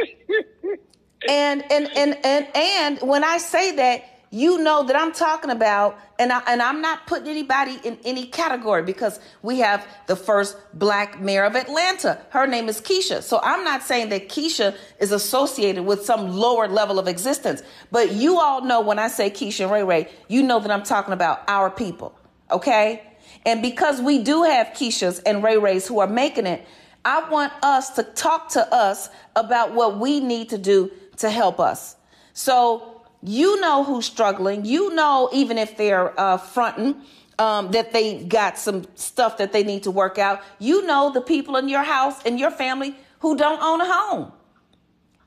and 1.28 1.64
and 1.72 1.90
and 1.96 2.18
and 2.24 2.48
and 2.54 2.98
when 3.02 3.24
I 3.24 3.38
say 3.38 3.76
that, 3.76 4.04
you 4.32 4.62
know 4.62 4.84
that 4.84 4.94
I'm 4.94 5.12
talking 5.12 5.50
about, 5.50 5.98
and 6.18 6.32
I, 6.32 6.40
and 6.46 6.62
I'm 6.62 6.80
not 6.80 7.08
putting 7.08 7.26
anybody 7.26 7.80
in 7.82 7.98
any 8.04 8.26
category 8.26 8.82
because 8.82 9.18
we 9.42 9.58
have 9.58 9.84
the 10.06 10.14
first 10.14 10.56
black 10.72 11.20
mayor 11.20 11.44
of 11.44 11.56
Atlanta. 11.56 12.20
Her 12.30 12.46
name 12.46 12.68
is 12.68 12.80
Keisha. 12.80 13.22
So 13.22 13.40
I'm 13.42 13.64
not 13.64 13.82
saying 13.82 14.10
that 14.10 14.28
Keisha 14.28 14.76
is 15.00 15.10
associated 15.10 15.84
with 15.84 16.04
some 16.04 16.28
lower 16.28 16.68
level 16.68 17.00
of 17.00 17.08
existence. 17.08 17.64
But 17.90 18.12
you 18.12 18.38
all 18.38 18.62
know 18.62 18.80
when 18.80 19.00
I 19.00 19.08
say 19.08 19.30
Keisha 19.30 19.62
and 19.62 19.72
Ray 19.72 19.82
Ray, 19.82 20.08
you 20.28 20.44
know 20.44 20.60
that 20.60 20.70
I'm 20.70 20.84
talking 20.84 21.12
about 21.12 21.42
our 21.48 21.68
people. 21.68 22.16
Okay? 22.52 23.02
And 23.44 23.62
because 23.62 24.00
we 24.00 24.22
do 24.22 24.44
have 24.44 24.68
Keishas 24.68 25.20
and 25.26 25.42
Ray 25.42 25.58
Rays 25.58 25.88
who 25.88 25.98
are 25.98 26.06
making 26.06 26.46
it, 26.46 26.64
I 27.04 27.28
want 27.28 27.52
us 27.64 27.90
to 27.96 28.04
talk 28.04 28.50
to 28.50 28.72
us 28.72 29.08
about 29.34 29.74
what 29.74 29.98
we 29.98 30.20
need 30.20 30.50
to 30.50 30.58
do 30.58 30.92
to 31.16 31.30
help 31.30 31.58
us. 31.58 31.96
So 32.32 32.99
you 33.22 33.60
know 33.60 33.84
who's 33.84 34.06
struggling. 34.06 34.64
You 34.64 34.94
know, 34.94 35.28
even 35.32 35.58
if 35.58 35.76
they're 35.76 36.18
uh, 36.18 36.38
fronting, 36.38 37.02
um, 37.38 37.70
that 37.70 37.92
they 37.92 38.22
got 38.24 38.58
some 38.58 38.86
stuff 38.94 39.38
that 39.38 39.52
they 39.52 39.64
need 39.64 39.84
to 39.84 39.90
work 39.90 40.18
out. 40.18 40.42
You 40.58 40.86
know 40.86 41.10
the 41.12 41.20
people 41.20 41.56
in 41.56 41.68
your 41.68 41.82
house 41.82 42.22
and 42.24 42.38
your 42.38 42.50
family 42.50 42.94
who 43.20 43.36
don't 43.36 43.62
own 43.62 43.80
a 43.80 43.92
home. 43.92 44.32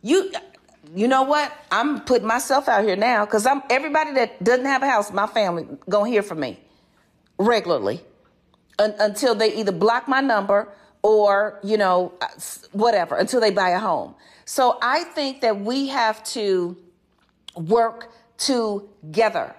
You, 0.02 0.32
you 0.96 1.08
know 1.08 1.24
what? 1.24 1.52
I'm 1.72 2.02
putting 2.02 2.28
myself 2.28 2.68
out 2.68 2.84
here 2.84 2.96
now 2.96 3.26
because 3.26 3.46
I'm 3.46 3.64
everybody 3.70 4.14
that 4.14 4.44
doesn't 4.44 4.66
have 4.66 4.84
a 4.84 4.88
house, 4.88 5.12
my 5.12 5.28
family 5.28 5.68
gonna 5.90 6.10
hear 6.10 6.22
from 6.22 6.40
me 6.40 6.60
regularly 7.40 8.02
un- 8.80 8.96
until 9.00 9.34
they 9.34 9.56
either 9.56 9.72
block 9.72 10.08
my 10.08 10.22
number 10.22 10.72
or 11.02 11.60
you 11.64 11.78
know 11.78 12.14
uh, 12.22 12.28
whatever 12.72 13.16
until 13.16 13.40
they 13.40 13.52
buy 13.52 13.70
a 13.70 13.80
home. 13.80 14.14
So 14.46 14.78
I 14.82 15.04
think 15.04 15.42
that 15.42 15.62
we 15.62 15.88
have 15.88 16.24
to 16.26 16.78
work 17.56 18.12
together. 18.38 19.56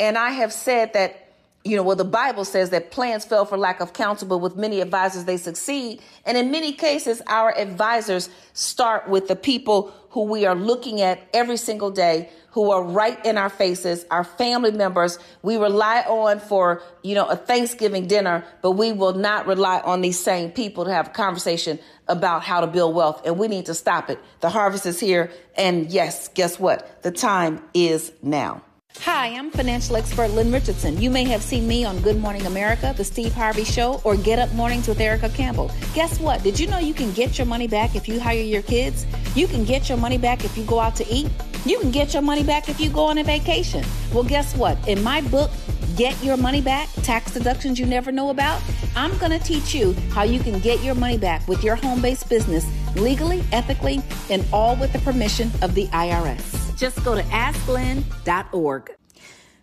And 0.00 0.18
I 0.18 0.30
have 0.30 0.52
said 0.52 0.92
that, 0.94 1.32
you 1.64 1.76
know, 1.76 1.82
well, 1.82 1.96
the 1.96 2.04
Bible 2.04 2.44
says 2.44 2.70
that 2.70 2.90
plans 2.90 3.24
fail 3.24 3.44
for 3.44 3.56
lack 3.56 3.80
of 3.80 3.92
counsel, 3.92 4.28
but 4.28 4.38
with 4.38 4.56
many 4.56 4.80
advisors, 4.80 5.24
they 5.24 5.36
succeed. 5.36 6.02
And 6.26 6.36
in 6.36 6.50
many 6.50 6.72
cases, 6.72 7.22
our 7.26 7.56
advisors 7.56 8.28
start 8.52 9.08
with 9.08 9.28
the 9.28 9.36
people 9.36 9.94
who 10.14 10.22
we 10.22 10.46
are 10.46 10.54
looking 10.54 11.00
at 11.00 11.20
every 11.34 11.56
single 11.56 11.90
day 11.90 12.30
who 12.52 12.70
are 12.70 12.84
right 12.84 13.26
in 13.26 13.36
our 13.36 13.48
faces, 13.50 14.06
our 14.12 14.22
family 14.22 14.70
members. 14.70 15.18
We 15.42 15.56
rely 15.56 16.02
on 16.02 16.38
for, 16.38 16.82
you 17.02 17.16
know, 17.16 17.26
a 17.26 17.34
Thanksgiving 17.34 18.06
dinner, 18.06 18.44
but 18.62 18.72
we 18.72 18.92
will 18.92 19.14
not 19.14 19.48
rely 19.48 19.80
on 19.80 20.02
these 20.02 20.16
same 20.16 20.52
people 20.52 20.84
to 20.84 20.92
have 20.92 21.08
a 21.08 21.10
conversation 21.10 21.80
about 22.06 22.44
how 22.44 22.60
to 22.60 22.68
build 22.68 22.94
wealth. 22.94 23.22
And 23.26 23.38
we 23.38 23.48
need 23.48 23.66
to 23.66 23.74
stop 23.74 24.08
it. 24.08 24.20
The 24.38 24.50
harvest 24.50 24.86
is 24.86 25.00
here. 25.00 25.32
And 25.56 25.90
yes, 25.90 26.28
guess 26.28 26.60
what? 26.60 27.02
The 27.02 27.10
time 27.10 27.60
is 27.74 28.12
now. 28.22 28.62
Hi, 29.00 29.26
I'm 29.26 29.50
financial 29.50 29.96
expert 29.96 30.28
Lynn 30.30 30.50
Richardson. 30.50 31.00
You 31.00 31.10
may 31.10 31.24
have 31.24 31.42
seen 31.42 31.66
me 31.66 31.84
on 31.84 32.00
Good 32.00 32.16
Morning 32.16 32.46
America, 32.46 32.94
The 32.96 33.04
Steve 33.04 33.34
Harvey 33.34 33.64
Show, 33.64 34.00
or 34.04 34.16
Get 34.16 34.38
Up 34.38 34.50
Mornings 34.54 34.88
with 34.88 34.98
Erica 35.00 35.28
Campbell. 35.28 35.70
Guess 35.94 36.20
what? 36.20 36.42
Did 36.42 36.58
you 36.58 36.68
know 36.68 36.78
you 36.78 36.94
can 36.94 37.12
get 37.12 37.36
your 37.36 37.46
money 37.46 37.66
back 37.66 37.96
if 37.96 38.08
you 38.08 38.18
hire 38.18 38.40
your 38.40 38.62
kids? 38.62 39.04
You 39.34 39.46
can 39.46 39.64
get 39.64 39.88
your 39.88 39.98
money 39.98 40.16
back 40.16 40.44
if 40.44 40.56
you 40.56 40.64
go 40.64 40.80
out 40.80 40.96
to 40.96 41.08
eat? 41.08 41.28
You 41.66 41.78
can 41.80 41.90
get 41.90 42.14
your 42.14 42.22
money 42.22 42.44
back 42.44 42.68
if 42.68 42.80
you 42.80 42.88
go 42.88 43.04
on 43.04 43.18
a 43.18 43.24
vacation. 43.24 43.84
Well, 44.12 44.24
guess 44.24 44.56
what? 44.56 44.78
In 44.88 45.02
my 45.02 45.20
book, 45.22 45.50
Get 45.96 46.20
Your 46.24 46.36
Money 46.36 46.60
Back 46.60 46.88
Tax 47.02 47.32
Deductions 47.32 47.78
You 47.78 47.86
Never 47.86 48.10
Know 48.10 48.30
About, 48.30 48.60
I'm 48.96 49.16
going 49.18 49.30
to 49.30 49.38
teach 49.38 49.72
you 49.72 49.92
how 50.10 50.24
you 50.24 50.40
can 50.40 50.58
get 50.58 50.82
your 50.82 50.96
money 50.96 51.16
back 51.16 51.46
with 51.46 51.62
your 51.62 51.76
home 51.76 52.02
based 52.02 52.28
business 52.28 52.66
legally, 52.96 53.44
ethically, 53.52 54.02
and 54.28 54.44
all 54.52 54.74
with 54.74 54.92
the 54.92 54.98
permission 55.00 55.52
of 55.62 55.74
the 55.74 55.86
IRS. 55.88 56.76
Just 56.76 57.04
go 57.04 57.14
to 57.14 57.22
asklynn.org. 57.22 58.90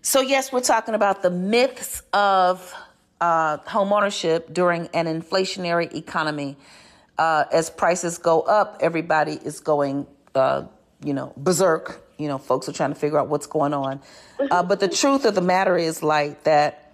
So, 0.01 0.21
yes, 0.21 0.53
we're 0.53 0.61
talking 0.61 0.95
about 0.95 1.21
the 1.21 1.29
myths 1.29 2.01
of 2.13 2.73
uh, 3.19 3.57
home 3.57 3.91
ownership 3.91 4.53
during 4.53 4.87
an 4.93 5.07
inflationary 5.07 5.93
economy. 5.93 6.55
Uh, 7.17 7.43
as 7.51 7.69
prices 7.69 8.17
go 8.17 8.41
up, 8.41 8.77
everybody 8.79 9.33
is 9.33 9.59
going, 9.59 10.07
uh, 10.33 10.63
you 11.03 11.13
know, 11.13 11.33
berserk. 11.35 12.01
You 12.21 12.27
know, 12.27 12.37
folks 12.37 12.69
are 12.69 12.73
trying 12.73 12.93
to 12.93 12.99
figure 12.99 13.19
out 13.19 13.27
what's 13.27 13.47
going 13.47 13.73
on. 13.73 14.01
Uh, 14.49 14.63
but 14.63 14.79
the 14.79 14.87
truth 14.87 15.23
of 15.25 15.35
the 15.35 15.41
matter 15.41 15.77
is, 15.77 16.01
like, 16.01 16.45
that 16.45 16.93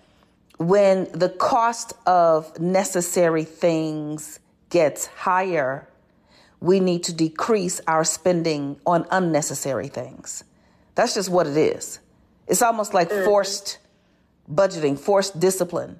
when 0.57 1.07
the 1.13 1.29
cost 1.29 1.93
of 2.05 2.59
necessary 2.59 3.45
things 3.45 4.41
gets 4.69 5.05
higher, 5.07 5.87
we 6.59 6.81
need 6.81 7.03
to 7.03 7.13
decrease 7.13 7.79
our 7.87 8.03
spending 8.03 8.79
on 8.85 9.05
unnecessary 9.11 9.87
things. 9.87 10.43
That's 10.95 11.13
just 11.13 11.29
what 11.29 11.47
it 11.47 11.55
is. 11.55 11.99
It's 12.47 12.61
almost 12.61 12.93
like 12.93 13.09
mm-hmm. 13.09 13.25
forced 13.25 13.77
budgeting, 14.51 14.97
forced 14.97 15.39
discipline. 15.39 15.99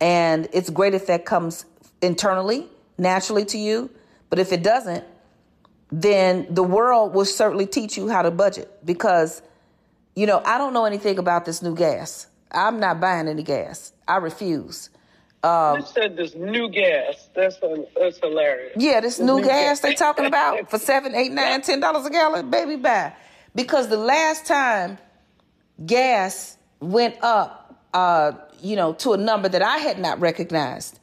And 0.00 0.48
it's 0.52 0.70
great 0.70 0.94
if 0.94 1.06
that 1.08 1.24
comes 1.24 1.64
internally, 2.00 2.68
naturally 2.96 3.44
to 3.46 3.58
you. 3.58 3.90
But 4.28 4.38
if 4.38 4.52
it 4.52 4.62
doesn't, 4.62 5.04
then 5.92 6.46
the 6.50 6.62
world 6.62 7.14
will 7.14 7.24
certainly 7.24 7.66
teach 7.66 7.96
you 7.96 8.08
how 8.08 8.22
to 8.22 8.30
budget 8.30 8.70
because, 8.84 9.42
you 10.14 10.26
know, 10.26 10.40
I 10.44 10.58
don't 10.58 10.72
know 10.72 10.84
anything 10.84 11.18
about 11.18 11.44
this 11.44 11.62
new 11.62 11.74
gas. 11.74 12.26
I'm 12.52 12.80
not 12.80 13.00
buying 13.00 13.28
any 13.28 13.42
gas. 13.42 13.92
I 14.06 14.16
refuse. 14.16 14.90
Um, 15.42 15.80
you 15.80 15.86
said 15.86 16.16
this 16.16 16.34
new 16.34 16.68
gas. 16.68 17.28
That's 17.34 17.58
that's 17.96 18.18
hilarious. 18.18 18.72
Yeah, 18.76 19.00
this, 19.00 19.18
new, 19.18 19.36
new, 19.36 19.42
gas, 19.42 19.80
gas. 19.80 19.80
they 19.80 19.94
talking 19.94 20.26
about 20.26 20.70
for 20.70 20.78
seven, 20.78 21.14
eight, 21.14 21.32
nine, 21.32 21.62
ten 21.62 21.80
dollars 21.80 22.06
a 22.06 22.10
gallon, 22.10 22.50
baby, 22.50 22.76
buy. 22.76 23.14
Because 23.54 23.88
the 23.88 23.96
last 23.96 24.46
time 24.46 24.98
gas 25.84 26.58
went 26.80 27.16
up, 27.22 27.88
uh, 27.94 28.32
you 28.60 28.76
know, 28.76 28.92
to 28.94 29.14
a 29.14 29.16
number 29.16 29.48
that 29.48 29.62
I 29.62 29.78
had 29.78 29.98
not 29.98 30.20
recognized 30.20 31.00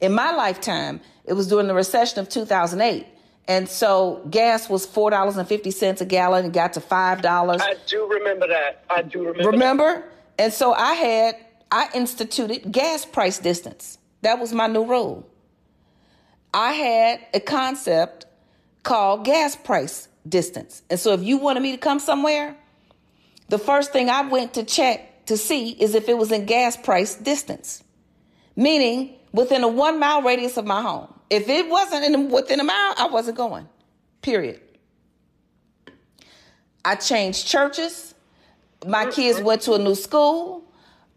in 0.00 0.12
my 0.12 0.32
lifetime, 0.32 1.00
it 1.24 1.32
was 1.32 1.48
during 1.48 1.66
the 1.68 1.74
recession 1.74 2.20
of 2.20 2.28
2008. 2.28 3.06
And 3.48 3.68
so 3.68 4.26
gas 4.28 4.68
was 4.68 4.84
four 4.84 5.10
dollars 5.10 5.36
and 5.36 5.46
fifty 5.46 5.70
cents 5.70 6.00
a 6.00 6.04
gallon. 6.04 6.46
It 6.46 6.52
got 6.52 6.72
to 6.74 6.80
five 6.80 7.22
dollars. 7.22 7.62
I 7.62 7.76
do 7.86 8.08
remember 8.08 8.48
that. 8.48 8.84
I 8.90 9.02
do 9.02 9.26
remember. 9.26 9.50
Remember? 9.50 9.94
That. 9.94 10.12
And 10.38 10.52
so 10.52 10.72
I 10.72 10.94
had 10.94 11.36
I 11.70 11.88
instituted 11.94 12.70
gas 12.72 13.04
price 13.04 13.38
distance. 13.38 13.98
That 14.22 14.40
was 14.40 14.52
my 14.52 14.66
new 14.66 14.84
rule. 14.84 15.28
I 16.52 16.72
had 16.72 17.20
a 17.34 17.40
concept 17.40 18.26
called 18.82 19.24
gas 19.24 19.56
price 19.56 20.08
distance. 20.28 20.82
And 20.90 20.98
so 20.98 21.12
if 21.12 21.22
you 21.22 21.38
wanted 21.38 21.62
me 21.62 21.72
to 21.72 21.78
come 21.78 21.98
somewhere, 21.98 22.56
the 23.48 23.58
first 23.58 23.92
thing 23.92 24.10
I 24.10 24.22
went 24.22 24.54
to 24.54 24.64
check 24.64 25.26
to 25.26 25.36
see 25.36 25.70
is 25.70 25.94
if 25.94 26.08
it 26.08 26.16
was 26.16 26.32
in 26.32 26.46
gas 26.46 26.76
price 26.76 27.14
distance, 27.14 27.84
meaning 28.56 29.16
within 29.32 29.62
a 29.64 29.68
one 29.68 30.00
mile 30.00 30.22
radius 30.22 30.56
of 30.56 30.66
my 30.66 30.82
home. 30.82 31.12
If 31.28 31.48
it 31.48 31.68
wasn't 31.68 32.04
in, 32.04 32.30
within 32.30 32.60
a 32.60 32.64
mile, 32.64 32.94
I 32.96 33.08
wasn't 33.08 33.36
going, 33.36 33.68
period. 34.22 34.60
I 36.84 36.94
changed 36.94 37.46
churches. 37.46 38.14
My 38.86 39.10
kids 39.10 39.40
went 39.40 39.62
to 39.62 39.74
a 39.74 39.78
new 39.78 39.94
school 39.94 40.66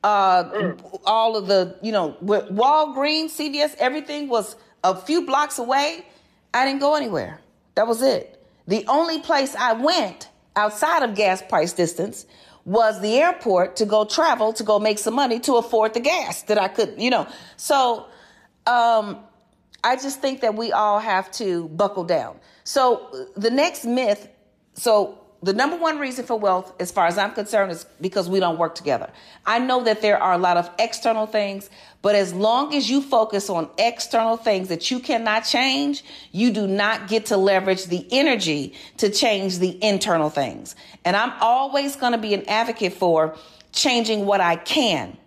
uh, 0.04 0.44
mm. 0.46 1.02
all 1.06 1.36
of 1.36 1.48
the, 1.48 1.76
you 1.82 1.92
know, 1.92 2.16
Walgreens, 2.24 3.32
CVS, 3.32 3.76
everything 3.78 4.30
was 4.30 4.56
a 4.84 4.96
few 4.96 5.26
blocks 5.26 5.60
away. 5.60 6.06
I 6.54 6.66
didn't 6.66 6.80
go 6.80 6.96
anywhere. 6.96 7.42
That 7.76 7.88
was 7.88 8.02
it. 8.02 8.42
The 8.68 8.86
only 8.88 9.20
place 9.20 9.56
I 9.56 9.74
went 9.74 10.30
outside 10.56 11.04
of 11.04 11.16
gas 11.16 11.42
price 11.42 11.74
distance 11.74 12.26
was 12.66 13.02
the 13.02 13.18
airport 13.18 13.76
to 13.78 13.86
go 13.86 14.06
travel, 14.06 14.54
to 14.54 14.64
go 14.64 14.80
make 14.80 15.00
some 15.00 15.16
money 15.16 15.40
to 15.40 15.56
afford 15.56 15.94
the 15.94 16.00
gas 16.00 16.44
that 16.44 16.58
I 16.58 16.68
could, 16.68 16.96
you 16.98 17.10
know. 17.10 17.28
So 17.58 18.06
um, 18.68 19.20
I 19.84 19.96
just 19.96 20.22
think 20.22 20.42
that 20.42 20.56
we 20.56 20.72
all 20.72 21.00
have 21.00 21.32
to 21.34 21.68
buckle 21.70 22.04
down. 22.04 22.40
So 22.64 23.28
the 23.36 23.50
next 23.50 23.86
myth, 23.86 24.28
so 24.74 25.20
the 25.42 25.54
number 25.54 25.78
one 25.78 26.00
reason 26.00 26.26
for 26.26 26.38
wealth, 26.38 26.74
as 26.82 26.92
far 26.92 27.08
as 27.08 27.18
I'm 27.18 27.32
concerned, 27.32 27.72
is 27.72 27.86
because 28.02 28.30
we 28.30 28.42
don't 28.42 28.58
work 28.58 28.76
together. 28.76 29.10
I 29.46 29.60
know 29.60 29.84
that 29.86 30.02
there 30.02 30.22
are 30.22 30.34
a 30.34 30.38
lot 30.38 30.58
of 30.58 30.70
external 30.78 31.28
things, 31.28 31.70
but 32.02 32.14
as 32.14 32.34
long 32.34 32.76
as 32.76 32.90
you 32.90 33.02
focus 33.02 33.50
on 33.50 33.70
external 33.78 34.36
things 34.36 34.68
that 34.68 34.92
you 34.92 35.00
cannot 35.00 35.46
change, 35.46 36.04
you 36.34 36.52
do 36.52 36.68
not 36.68 37.08
get 37.08 37.28
to 37.28 37.38
leverage 37.38 37.86
the 37.86 38.06
energy 38.12 38.74
to 38.98 39.10
change 39.10 39.60
the 39.60 39.82
internal 39.82 40.30
things. 40.30 40.76
And 41.06 41.16
I'm 41.16 41.32
always 41.40 41.96
going 41.96 42.12
to 42.12 42.18
be 42.18 42.34
an 42.34 42.48
advocate 42.50 42.94
for 42.94 43.38
changing 43.72 44.26
what 44.26 44.42
I 44.42 44.58
can, 44.58 45.18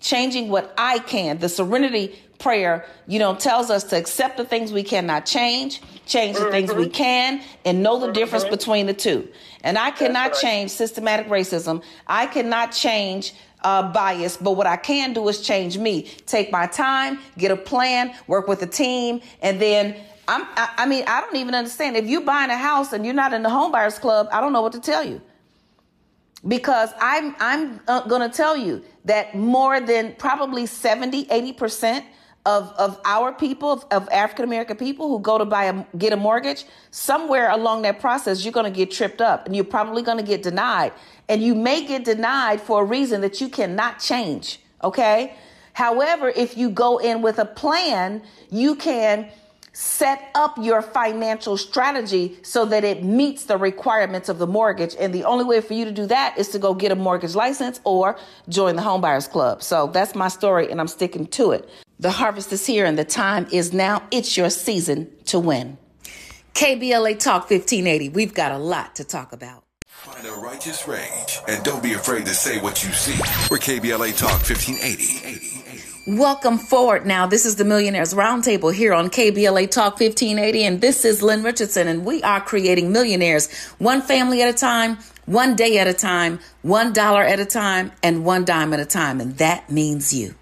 changing 0.00 0.48
what 0.50 0.74
I 0.76 0.98
can. 0.98 1.38
The 1.38 1.48
serenity 1.48 2.18
prayer, 2.42 2.84
you 3.06 3.18
know, 3.18 3.34
tells 3.34 3.70
us 3.70 3.84
to 3.84 3.96
accept 3.96 4.36
the 4.36 4.44
things 4.44 4.72
we 4.72 4.82
cannot 4.82 5.24
change, 5.24 5.80
change 6.06 6.36
the 6.36 6.42
mm-hmm. 6.42 6.50
things 6.50 6.74
we 6.74 6.88
can, 6.88 7.40
and 7.64 7.82
know 7.82 7.98
the 7.98 8.06
mm-hmm. 8.06 8.14
difference 8.14 8.44
between 8.44 8.86
the 8.86 8.94
two. 8.94 9.28
And 9.62 9.78
I 9.78 9.92
cannot 9.92 10.32
right. 10.32 10.40
change 10.40 10.70
systematic 10.70 11.28
racism. 11.28 11.82
I 12.06 12.26
cannot 12.26 12.72
change 12.72 13.34
uh, 13.62 13.92
bias, 13.92 14.36
but 14.36 14.52
what 14.52 14.66
I 14.66 14.76
can 14.76 15.12
do 15.12 15.26
is 15.28 15.40
change 15.40 15.78
me. 15.78 16.02
Take 16.26 16.50
my 16.50 16.66
time, 16.66 17.20
get 17.38 17.52
a 17.52 17.56
plan, 17.56 18.12
work 18.26 18.48
with 18.48 18.60
a 18.62 18.66
team, 18.66 19.20
and 19.40 19.60
then 19.60 19.96
I'm, 20.26 20.42
I, 20.56 20.74
I 20.78 20.86
mean, 20.86 21.04
I 21.06 21.20
don't 21.20 21.36
even 21.36 21.54
understand. 21.54 21.96
If 21.96 22.06
you're 22.06 22.22
buying 22.22 22.50
a 22.50 22.56
house 22.56 22.92
and 22.92 23.04
you're 23.04 23.14
not 23.14 23.32
in 23.32 23.42
the 23.42 23.50
home 23.50 23.70
buyers 23.72 23.98
club, 23.98 24.28
I 24.32 24.40
don't 24.40 24.52
know 24.52 24.62
what 24.62 24.72
to 24.72 24.80
tell 24.80 25.04
you 25.04 25.20
because 26.46 26.90
I'm 27.00 27.34
I'm 27.38 27.80
uh, 27.86 28.06
going 28.08 28.28
to 28.28 28.34
tell 28.34 28.56
you 28.56 28.82
that 29.04 29.34
more 29.34 29.80
than 29.80 30.14
probably 30.16 30.66
70, 30.66 31.26
80% 31.26 32.04
of, 32.44 32.72
of 32.76 33.00
our 33.04 33.32
people, 33.32 33.70
of, 33.70 33.86
of 33.90 34.08
African 34.10 34.44
American 34.44 34.76
people 34.76 35.08
who 35.08 35.20
go 35.20 35.38
to 35.38 35.44
buy 35.44 35.64
a, 35.64 35.84
get 35.96 36.12
a 36.12 36.16
mortgage, 36.16 36.64
somewhere 36.90 37.50
along 37.50 37.82
that 37.82 38.00
process, 38.00 38.44
you're 38.44 38.52
going 38.52 38.70
to 38.70 38.76
get 38.76 38.90
tripped 38.90 39.20
up 39.20 39.46
and 39.46 39.54
you're 39.54 39.64
probably 39.64 40.02
going 40.02 40.18
to 40.18 40.24
get 40.24 40.42
denied. 40.42 40.92
And 41.28 41.42
you 41.42 41.54
may 41.54 41.86
get 41.86 42.04
denied 42.04 42.60
for 42.60 42.82
a 42.82 42.84
reason 42.84 43.20
that 43.20 43.40
you 43.40 43.48
cannot 43.48 44.00
change. 44.00 44.60
Okay. 44.82 45.34
However, 45.72 46.28
if 46.28 46.56
you 46.56 46.68
go 46.68 46.98
in 46.98 47.22
with 47.22 47.38
a 47.38 47.46
plan, 47.46 48.22
you 48.50 48.74
can 48.74 49.30
set 49.72 50.30
up 50.34 50.54
your 50.60 50.82
financial 50.82 51.56
strategy 51.56 52.36
so 52.42 52.66
that 52.66 52.84
it 52.84 53.02
meets 53.02 53.44
the 53.44 53.56
requirements 53.56 54.28
of 54.28 54.38
the 54.38 54.46
mortgage. 54.46 54.94
And 54.98 55.14
the 55.14 55.24
only 55.24 55.44
way 55.44 55.62
for 55.62 55.72
you 55.72 55.86
to 55.86 55.92
do 55.92 56.06
that 56.06 56.36
is 56.36 56.48
to 56.48 56.58
go 56.58 56.74
get 56.74 56.92
a 56.92 56.94
mortgage 56.94 57.34
license 57.34 57.80
or 57.84 58.18
join 58.48 58.76
the 58.76 58.82
homebuyers 58.82 59.30
club. 59.30 59.62
So 59.62 59.86
that's 59.86 60.14
my 60.14 60.28
story 60.28 60.70
and 60.70 60.78
I'm 60.80 60.88
sticking 60.88 61.26
to 61.28 61.52
it. 61.52 61.70
The 62.02 62.10
harvest 62.10 62.52
is 62.52 62.66
here 62.66 62.84
and 62.84 62.98
the 62.98 63.04
time 63.04 63.46
is 63.52 63.72
now. 63.72 64.02
It's 64.10 64.36
your 64.36 64.50
season 64.50 65.08
to 65.26 65.38
win. 65.38 65.78
KBLA 66.52 67.16
Talk 67.20 67.48
1580. 67.48 68.08
We've 68.08 68.34
got 68.34 68.50
a 68.50 68.58
lot 68.58 68.96
to 68.96 69.04
talk 69.04 69.32
about. 69.32 69.62
Find 69.86 70.26
a 70.26 70.32
righteous 70.32 70.88
rage 70.88 71.38
and 71.46 71.62
don't 71.62 71.80
be 71.80 71.92
afraid 71.92 72.26
to 72.26 72.34
say 72.34 72.60
what 72.60 72.82
you 72.82 72.90
see. 72.90 73.12
We're 73.48 73.58
KBLA 73.58 74.18
Talk 74.18 74.42
1580. 74.42 76.18
Welcome 76.18 76.58
forward 76.58 77.06
now. 77.06 77.28
This 77.28 77.46
is 77.46 77.54
the 77.54 77.64
Millionaires 77.64 78.14
Roundtable 78.14 78.74
here 78.74 78.94
on 78.94 79.08
KBLA 79.08 79.70
Talk 79.70 80.00
1580, 80.00 80.64
and 80.64 80.80
this 80.80 81.04
is 81.04 81.22
Lynn 81.22 81.44
Richardson, 81.44 81.86
and 81.86 82.04
we 82.04 82.20
are 82.24 82.40
creating 82.40 82.90
millionaires 82.90 83.48
one 83.78 84.02
family 84.02 84.42
at 84.42 84.52
a 84.52 84.58
time, 84.58 84.98
one 85.26 85.54
day 85.54 85.78
at 85.78 85.86
a 85.86 85.94
time, 85.94 86.40
one 86.62 86.92
dollar 86.92 87.22
at 87.22 87.38
a 87.38 87.46
time, 87.46 87.92
and 88.02 88.24
one 88.24 88.44
dime 88.44 88.72
at 88.72 88.80
a 88.80 88.86
time, 88.86 89.20
and 89.20 89.38
that 89.38 89.70
means 89.70 90.12
you. 90.12 90.34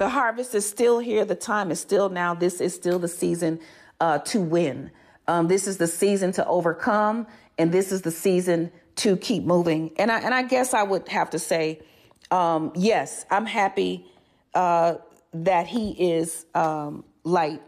The 0.00 0.08
harvest 0.08 0.54
is 0.54 0.66
still 0.66 0.98
here. 0.98 1.26
The 1.26 1.34
time 1.34 1.70
is 1.70 1.78
still 1.78 2.08
now. 2.08 2.32
This 2.32 2.62
is 2.62 2.74
still 2.74 2.98
the 2.98 3.06
season 3.06 3.60
uh, 4.00 4.20
to 4.20 4.40
win. 4.40 4.90
Um, 5.28 5.46
this 5.46 5.66
is 5.66 5.76
the 5.76 5.86
season 5.86 6.32
to 6.32 6.46
overcome, 6.46 7.26
and 7.58 7.70
this 7.70 7.92
is 7.92 8.00
the 8.00 8.10
season 8.10 8.72
to 8.96 9.18
keep 9.18 9.44
moving. 9.44 9.90
And 9.98 10.10
I 10.10 10.20
and 10.20 10.32
I 10.32 10.42
guess 10.44 10.72
I 10.72 10.84
would 10.84 11.06
have 11.08 11.28
to 11.30 11.38
say, 11.38 11.82
um, 12.30 12.72
yes, 12.74 13.26
I'm 13.30 13.44
happy 13.44 14.06
uh, 14.54 14.94
that 15.34 15.66
he 15.66 15.90
is 15.90 16.46
um, 16.54 17.04
like 17.22 17.60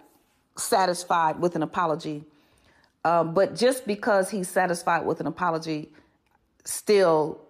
satisfied 0.57 1.39
with 1.39 1.55
an 1.55 1.62
apology. 1.62 2.24
Um, 3.05 3.35
but 3.35 3.55
just 3.55 3.87
because 3.87 4.30
he's 4.30 4.49
satisfied 4.49 5.05
with 5.05 5.20
an 5.20 5.26
apology, 5.26 5.93
still 6.64 7.43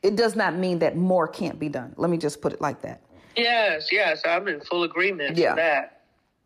it 0.00 0.14
does 0.14 0.36
not 0.36 0.54
mean 0.54 0.78
that 0.78 0.96
more 0.96 1.26
can't 1.26 1.58
be 1.58 1.68
done. 1.68 1.92
Let 1.96 2.08
me 2.08 2.18
just 2.18 2.40
put 2.40 2.52
it 2.52 2.60
like 2.60 2.82
that. 2.82 3.00
Yes, 3.36 3.88
yes, 3.92 4.22
I'm 4.24 4.48
in 4.48 4.60
full 4.60 4.82
agreement 4.82 5.36
yeah. 5.36 5.50
with 5.50 5.56
that. 5.56 6.02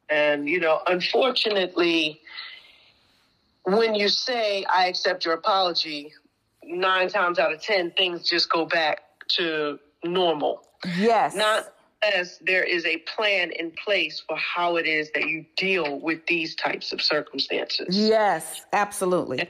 And 0.08 0.48
you 0.48 0.60
know, 0.60 0.80
unfortunately, 0.86 2.20
when 3.64 3.94
you 3.94 4.08
say 4.08 4.64
I 4.64 4.86
accept 4.86 5.24
your 5.24 5.34
apology, 5.34 6.12
nine 6.64 7.08
times 7.08 7.38
out 7.38 7.52
of 7.52 7.62
ten 7.62 7.90
things 7.92 8.28
just 8.28 8.50
go 8.50 8.66
back 8.66 9.00
to 9.28 9.78
normal. 10.04 10.62
Yes. 10.98 11.34
Not 11.34 11.72
unless 12.02 12.38
there 12.38 12.64
is 12.64 12.84
a 12.86 12.98
plan 12.98 13.50
in 13.50 13.70
place 13.72 14.22
for 14.26 14.36
how 14.36 14.76
it 14.76 14.86
is 14.86 15.10
that 15.12 15.28
you 15.28 15.44
deal 15.56 16.00
with 16.00 16.24
these 16.26 16.54
types 16.54 16.92
of 16.92 17.02
circumstances. 17.02 17.96
Yes, 17.96 18.62
absolutely. 18.72 19.48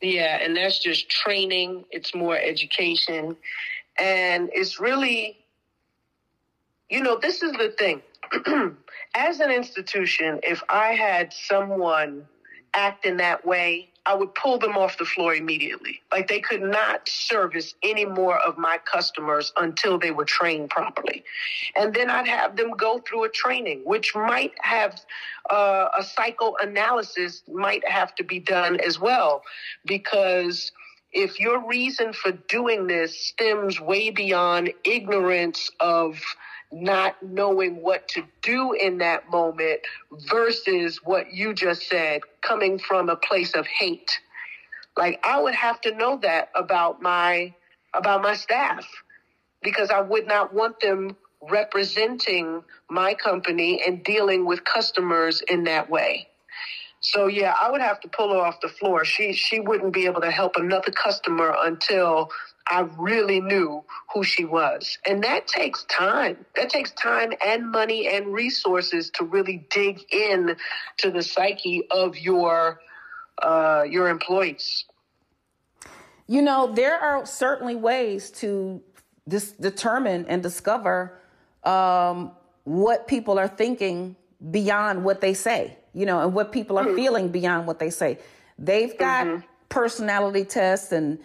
Yeah, 0.00 0.38
and 0.40 0.56
that's 0.56 0.78
just 0.78 1.08
training, 1.08 1.84
it's 1.90 2.14
more 2.14 2.36
education. 2.36 3.36
And 3.98 4.50
it's 4.52 4.78
really, 4.78 5.38
you 6.90 7.02
know, 7.02 7.18
this 7.20 7.42
is 7.42 7.52
the 7.52 7.74
thing. 7.78 8.02
As 9.14 9.40
an 9.40 9.50
institution, 9.50 10.40
if 10.42 10.62
I 10.68 10.92
had 10.94 11.32
someone 11.32 12.26
act 12.74 13.06
in 13.06 13.16
that 13.18 13.46
way, 13.46 13.90
I 14.06 14.14
would 14.14 14.34
pull 14.34 14.58
them 14.58 14.76
off 14.76 14.96
the 14.96 15.04
floor 15.04 15.34
immediately. 15.34 16.00
Like 16.10 16.28
they 16.28 16.40
could 16.40 16.62
not 16.62 17.06
service 17.06 17.74
any 17.82 18.06
more 18.06 18.38
of 18.38 18.56
my 18.56 18.78
customers 18.90 19.52
until 19.58 19.98
they 19.98 20.12
were 20.12 20.24
trained 20.24 20.70
properly. 20.70 21.24
And 21.76 21.92
then 21.92 22.08
I'd 22.08 22.26
have 22.26 22.56
them 22.56 22.70
go 22.70 23.00
through 23.06 23.24
a 23.24 23.28
training, 23.28 23.82
which 23.84 24.14
might 24.14 24.52
have 24.60 24.98
uh, 25.50 25.88
a 25.98 26.02
psychoanalysis 26.02 27.42
might 27.52 27.86
have 27.86 28.14
to 28.14 28.24
be 28.24 28.38
done 28.38 28.80
as 28.80 28.98
well, 28.98 29.42
because 29.84 30.72
if 31.12 31.38
your 31.38 31.66
reason 31.66 32.14
for 32.14 32.32
doing 32.32 32.86
this 32.86 33.18
stems 33.18 33.78
way 33.78 34.10
beyond 34.10 34.72
ignorance 34.84 35.70
of 35.80 36.18
not 36.72 37.16
knowing 37.22 37.82
what 37.82 38.06
to 38.08 38.22
do 38.42 38.72
in 38.72 38.98
that 38.98 39.30
moment 39.30 39.80
versus 40.28 41.00
what 41.02 41.32
you 41.32 41.54
just 41.54 41.88
said 41.88 42.20
coming 42.42 42.78
from 42.78 43.08
a 43.08 43.16
place 43.16 43.54
of 43.54 43.66
hate 43.66 44.20
like 44.96 45.18
i 45.24 45.40
would 45.40 45.54
have 45.54 45.80
to 45.80 45.94
know 45.94 46.18
that 46.18 46.50
about 46.54 47.00
my 47.00 47.52
about 47.94 48.22
my 48.22 48.34
staff 48.34 48.86
because 49.62 49.90
i 49.90 50.00
would 50.00 50.26
not 50.26 50.52
want 50.52 50.78
them 50.80 51.16
representing 51.50 52.62
my 52.90 53.14
company 53.14 53.80
and 53.86 54.04
dealing 54.04 54.44
with 54.44 54.62
customers 54.64 55.42
in 55.48 55.64
that 55.64 55.88
way 55.88 56.28
so 57.00 57.26
yeah, 57.26 57.54
I 57.60 57.70
would 57.70 57.80
have 57.80 58.00
to 58.00 58.08
pull 58.08 58.32
her 58.32 58.40
off 58.40 58.60
the 58.60 58.68
floor. 58.68 59.04
She 59.04 59.32
she 59.32 59.60
wouldn't 59.60 59.92
be 59.92 60.06
able 60.06 60.20
to 60.20 60.30
help 60.30 60.56
another 60.56 60.90
customer 60.90 61.54
until 61.62 62.30
I 62.68 62.80
really 62.98 63.40
knew 63.40 63.82
who 64.12 64.22
she 64.22 64.44
was. 64.44 64.98
And 65.06 65.24
that 65.24 65.46
takes 65.46 65.84
time. 65.84 66.44
That 66.54 66.68
takes 66.68 66.90
time 66.92 67.32
and 67.44 67.70
money 67.70 68.08
and 68.08 68.32
resources 68.32 69.10
to 69.14 69.24
really 69.24 69.66
dig 69.70 70.04
in 70.12 70.56
to 70.98 71.10
the 71.10 71.22
psyche 71.22 71.86
of 71.90 72.18
your 72.18 72.80
uh, 73.42 73.84
your 73.88 74.08
employees. 74.08 74.84
You 76.26 76.42
know, 76.42 76.72
there 76.74 76.98
are 76.98 77.24
certainly 77.24 77.74
ways 77.74 78.30
to 78.32 78.82
dis- 79.26 79.52
determine 79.52 80.26
and 80.26 80.42
discover 80.42 81.18
um, 81.64 82.32
what 82.64 83.06
people 83.08 83.38
are 83.38 83.48
thinking 83.48 84.16
beyond 84.50 85.04
what 85.04 85.20
they 85.20 85.34
say, 85.34 85.78
you 85.94 86.04
know, 86.04 86.20
and 86.20 86.34
what 86.34 86.52
people 86.52 86.78
are 86.78 86.84
mm-hmm. 86.84 86.96
feeling 86.96 87.28
beyond 87.28 87.66
what 87.66 87.78
they 87.78 87.90
say. 87.90 88.18
They've 88.58 88.96
got 88.98 89.26
mm-hmm. 89.26 89.46
personality 89.68 90.44
tests 90.44 90.92
and 90.92 91.18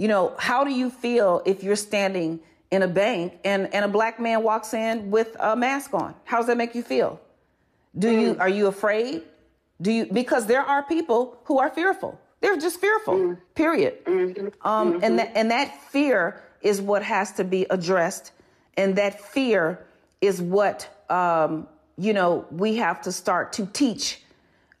you 0.00 0.08
know, 0.08 0.32
how 0.38 0.64
do 0.64 0.72
you 0.72 0.88
feel 0.88 1.42
if 1.44 1.62
you're 1.62 1.76
standing 1.76 2.40
in 2.70 2.80
a 2.82 2.88
bank 2.88 3.38
and, 3.44 3.72
and 3.74 3.84
a 3.84 3.88
black 3.88 4.18
man 4.18 4.42
walks 4.42 4.72
in 4.72 5.10
with 5.10 5.36
a 5.38 5.54
mask 5.54 5.92
on? 5.92 6.14
How 6.24 6.38
does 6.38 6.46
that 6.46 6.56
make 6.56 6.74
you 6.74 6.82
feel? 6.82 7.20
Do 7.98 8.08
mm. 8.08 8.20
you 8.22 8.36
are 8.40 8.48
you 8.48 8.66
afraid? 8.68 9.24
Do 9.82 9.92
you 9.92 10.06
because 10.06 10.46
there 10.46 10.62
are 10.62 10.82
people 10.84 11.36
who 11.44 11.58
are 11.58 11.68
fearful. 11.68 12.18
They're 12.40 12.56
just 12.56 12.80
fearful. 12.80 13.14
Mm. 13.14 13.38
Period. 13.54 14.02
Mm-hmm. 14.06 14.66
Um, 14.66 14.94
mm-hmm. 14.94 15.04
and 15.04 15.18
that 15.18 15.32
and 15.34 15.50
that 15.50 15.82
fear 15.90 16.42
is 16.62 16.80
what 16.80 17.02
has 17.02 17.32
to 17.32 17.44
be 17.44 17.66
addressed, 17.68 18.32
and 18.78 18.96
that 18.96 19.20
fear 19.20 19.84
is 20.22 20.40
what 20.40 20.88
um, 21.10 21.68
you 21.98 22.14
know 22.14 22.46
we 22.50 22.76
have 22.76 23.02
to 23.02 23.12
start 23.12 23.52
to 23.54 23.66
teach. 23.66 24.22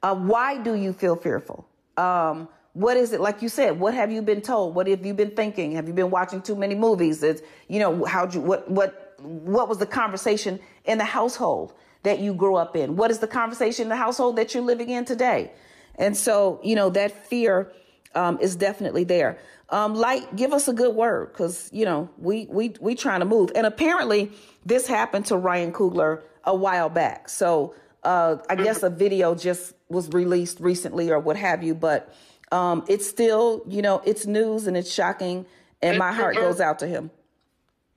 Uh, 0.02 0.14
why 0.14 0.56
do 0.56 0.74
you 0.74 0.94
feel 0.94 1.14
fearful? 1.14 1.68
Um, 1.98 2.48
what 2.72 2.96
is 2.96 3.12
it 3.12 3.20
like 3.20 3.42
you 3.42 3.48
said 3.48 3.80
what 3.80 3.94
have 3.94 4.12
you 4.12 4.22
been 4.22 4.40
told? 4.40 4.74
What 4.74 4.86
have 4.86 5.04
you 5.04 5.14
been 5.14 5.32
thinking? 5.32 5.72
Have 5.72 5.88
you 5.88 5.94
been 5.94 6.10
watching 6.10 6.40
too 6.40 6.54
many 6.54 6.74
movies? 6.74 7.22
It's 7.22 7.42
you 7.68 7.78
know 7.80 8.04
how'd 8.04 8.34
you 8.34 8.40
what 8.40 8.70
what 8.70 9.14
what 9.18 9.68
was 9.68 9.78
the 9.78 9.86
conversation 9.86 10.60
in 10.84 10.98
the 10.98 11.04
household 11.04 11.74
that 12.02 12.20
you 12.20 12.32
grew 12.32 12.56
up 12.56 12.76
in? 12.76 12.96
What 12.96 13.10
is 13.10 13.18
the 13.18 13.26
conversation 13.26 13.84
in 13.84 13.88
the 13.88 13.96
household 13.96 14.36
that 14.36 14.54
you're 14.54 14.62
living 14.62 14.90
in 14.90 15.04
today? 15.04 15.52
And 15.96 16.16
so 16.16 16.60
you 16.62 16.76
know 16.76 16.90
that 16.90 17.26
fear 17.26 17.72
um, 18.14 18.38
is 18.40 18.56
definitely 18.56 19.04
there. 19.04 19.38
Um, 19.68 19.94
Lyte 19.94 20.34
give 20.36 20.52
us 20.52 20.68
a 20.68 20.72
good 20.72 20.94
word 20.94 21.32
because 21.32 21.68
you 21.72 21.84
know 21.84 22.08
we 22.18 22.46
we 22.50 22.74
we 22.80 22.94
trying 22.94 23.20
to 23.20 23.26
move. 23.26 23.50
And 23.54 23.66
apparently 23.66 24.30
this 24.64 24.86
happened 24.86 25.26
to 25.26 25.36
ryan 25.36 25.72
coogler 25.72 26.22
a 26.44 26.54
while 26.54 26.88
back. 26.88 27.28
So 27.28 27.74
uh, 28.02 28.36
i 28.48 28.54
guess 28.54 28.82
a 28.82 28.90
video 28.90 29.34
just 29.34 29.74
was 29.88 30.08
released 30.10 30.60
recently 30.60 31.10
or 31.10 31.18
what 31.18 31.36
have 31.36 31.62
you 31.62 31.74
but 31.74 32.14
um, 32.52 32.84
it's 32.88 33.08
still, 33.08 33.62
you 33.66 33.82
know, 33.82 34.02
it's 34.04 34.26
news 34.26 34.66
and 34.66 34.76
it's 34.76 34.92
shocking, 34.92 35.46
and 35.82 35.98
my 35.98 36.12
heart 36.12 36.36
goes 36.36 36.60
out 36.60 36.78
to 36.80 36.86
him. 36.86 37.10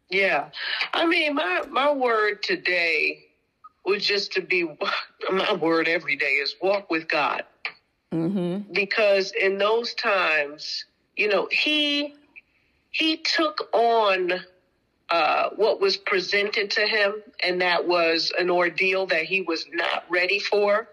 Yeah, 0.09 0.49
I 0.93 1.05
mean, 1.05 1.35
my 1.35 1.63
my 1.69 1.91
word 1.91 2.43
today 2.43 3.25
was 3.85 4.05
just 4.05 4.33
to 4.33 4.41
be 4.41 4.63
my 5.31 5.53
word 5.53 5.87
every 5.87 6.15
day 6.15 6.33
is 6.33 6.55
walk 6.61 6.91
with 6.91 7.07
God, 7.07 7.43
mm-hmm. 8.11 8.71
because 8.73 9.31
in 9.31 9.57
those 9.57 9.93
times, 9.95 10.85
you 11.15 11.29
know, 11.29 11.47
he 11.51 12.15
he 12.91 13.17
took 13.17 13.69
on 13.73 14.33
uh, 15.09 15.49
what 15.55 15.81
was 15.81 15.97
presented 15.97 16.71
to 16.71 16.81
him, 16.81 17.15
and 17.43 17.61
that 17.61 17.87
was 17.87 18.31
an 18.37 18.49
ordeal 18.49 19.07
that 19.07 19.25
he 19.25 19.41
was 19.41 19.65
not 19.71 20.05
ready 20.09 20.39
for. 20.39 20.87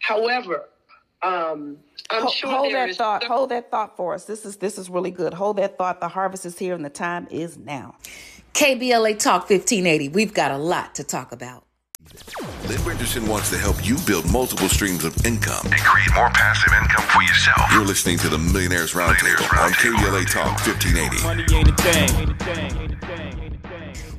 However, 0.00 0.68
um, 1.22 1.78
I'm 2.10 2.22
hold, 2.22 2.32
sure 2.32 2.50
hold 2.50 2.74
that 2.74 2.94
thought. 2.94 3.24
Hold 3.24 3.50
that 3.50 3.70
thought 3.70 3.96
for 3.96 4.14
us. 4.14 4.24
This 4.24 4.44
is 4.44 4.56
this 4.56 4.78
is 4.78 4.90
really 4.90 5.10
good. 5.10 5.34
Hold 5.34 5.56
that 5.56 5.78
thought. 5.78 6.00
The 6.00 6.08
harvest 6.08 6.46
is 6.46 6.58
here, 6.58 6.74
and 6.74 6.84
the 6.84 6.90
time 6.90 7.26
is 7.30 7.56
now. 7.56 7.96
KBLA 8.54 9.18
Talk 9.18 9.50
1580. 9.50 10.10
We've 10.10 10.32
got 10.32 10.50
a 10.50 10.58
lot 10.58 10.94
to 10.96 11.04
talk 11.04 11.32
about. 11.32 11.64
Lynn 12.68 12.82
Richardson 12.84 13.26
wants 13.26 13.50
to 13.50 13.58
help 13.58 13.84
you 13.86 13.98
build 14.06 14.30
multiple 14.30 14.68
streams 14.68 15.04
of 15.04 15.26
income 15.26 15.60
and 15.64 15.80
create 15.80 16.14
more 16.14 16.30
passive 16.30 16.72
income 16.80 17.04
for 17.04 17.22
yourself. 17.22 17.70
You're 17.72 17.84
listening 17.84 18.16
to 18.18 18.28
the 18.28 18.38
Millionaires 18.38 18.94
Roundtable 18.94 19.42
on 19.60 19.72
KBLA 19.72 20.30
Talk 20.30 20.58
1580. 20.66 22.95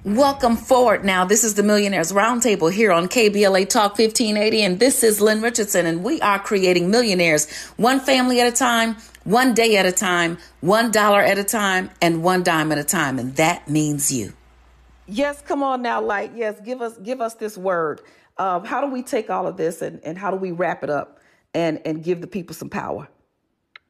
Welcome 0.08 0.56
forward 0.56 1.04
now. 1.04 1.26
This 1.26 1.44
is 1.44 1.56
the 1.56 1.64
Millionaires 1.64 2.14
Roundtable 2.14 2.72
here 2.72 2.94
on 2.94 3.10
KBLA 3.10 3.68
Talk 3.68 4.00
1580, 4.00 4.64
and 4.64 4.80
this 4.80 5.04
is 5.04 5.20
Lynn 5.20 5.42
Richardson, 5.42 5.86
and 5.86 6.02
we 6.02 6.22
are 6.22 6.40
creating 6.40 6.90
millionaires 6.90 7.52
one 7.76 8.00
family 8.00 8.40
at 8.40 8.48
a 8.48 8.56
time, 8.56 8.96
one 9.26 9.54
day 9.54 9.76
at 9.76 9.86
a 9.86 9.92
time, 9.92 10.38
one 10.62 10.92
dollar 10.92 11.22
at 11.22 11.38
a 11.38 11.44
time, 11.44 11.90
and 12.02 12.24
one 12.24 12.42
dime 12.42 12.72
at 12.72 12.78
a 12.78 12.86
time, 12.86 13.20
and 13.20 13.36
that 13.36 13.70
means 13.70 14.10
you. 14.10 14.32
Yes, 15.08 15.42
come 15.42 15.62
on 15.62 15.82
now, 15.82 16.02
like 16.02 16.32
yes, 16.34 16.58
give 16.62 16.82
us 16.82 16.98
give 17.00 17.20
us 17.20 17.34
this 17.34 17.58
word. 17.58 18.00
Um, 18.38 18.64
how 18.64 18.80
do 18.80 18.88
we 18.88 19.04
take 19.04 19.30
all 19.30 19.46
of 19.46 19.58
this 19.58 19.82
and, 19.82 20.00
and 20.06 20.18
how 20.18 20.32
do 20.32 20.38
we 20.38 20.52
wrap 20.52 20.86
it 20.86 20.90
up 20.90 21.20
and 21.54 21.82
and 21.84 22.02
give 22.02 22.22
the 22.22 22.28
people 22.28 22.56
some 22.56 22.70
power? 22.70 23.10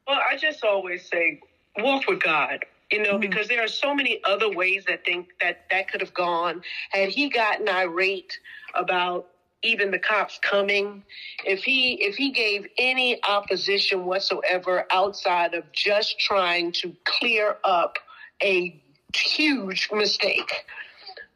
Well, 0.08 0.18
I 0.28 0.36
just 0.36 0.64
always 0.64 1.08
say 1.08 1.38
walk 1.76 2.08
with 2.08 2.20
God 2.20 2.64
you 2.90 3.02
know, 3.02 3.12
mm-hmm. 3.12 3.20
because 3.20 3.48
there 3.48 3.62
are 3.62 3.68
so 3.68 3.94
many 3.94 4.20
other 4.24 4.50
ways 4.50 4.84
that 4.86 5.04
think 5.04 5.28
that 5.40 5.66
that 5.70 5.90
could 5.90 6.00
have 6.00 6.14
gone. 6.14 6.62
Had 6.90 7.08
he 7.08 7.28
gotten 7.28 7.68
irate 7.68 8.38
about 8.74 9.28
even 9.62 9.90
the 9.90 9.98
cops 9.98 10.38
coming, 10.40 11.02
if 11.44 11.64
he 11.64 11.94
if 11.94 12.16
he 12.16 12.30
gave 12.30 12.66
any 12.78 13.22
opposition 13.28 14.04
whatsoever 14.04 14.86
outside 14.90 15.54
of 15.54 15.70
just 15.72 16.18
trying 16.18 16.72
to 16.72 16.94
clear 17.04 17.56
up 17.64 17.98
a 18.42 18.80
huge 19.14 19.88
mistake, 19.92 20.64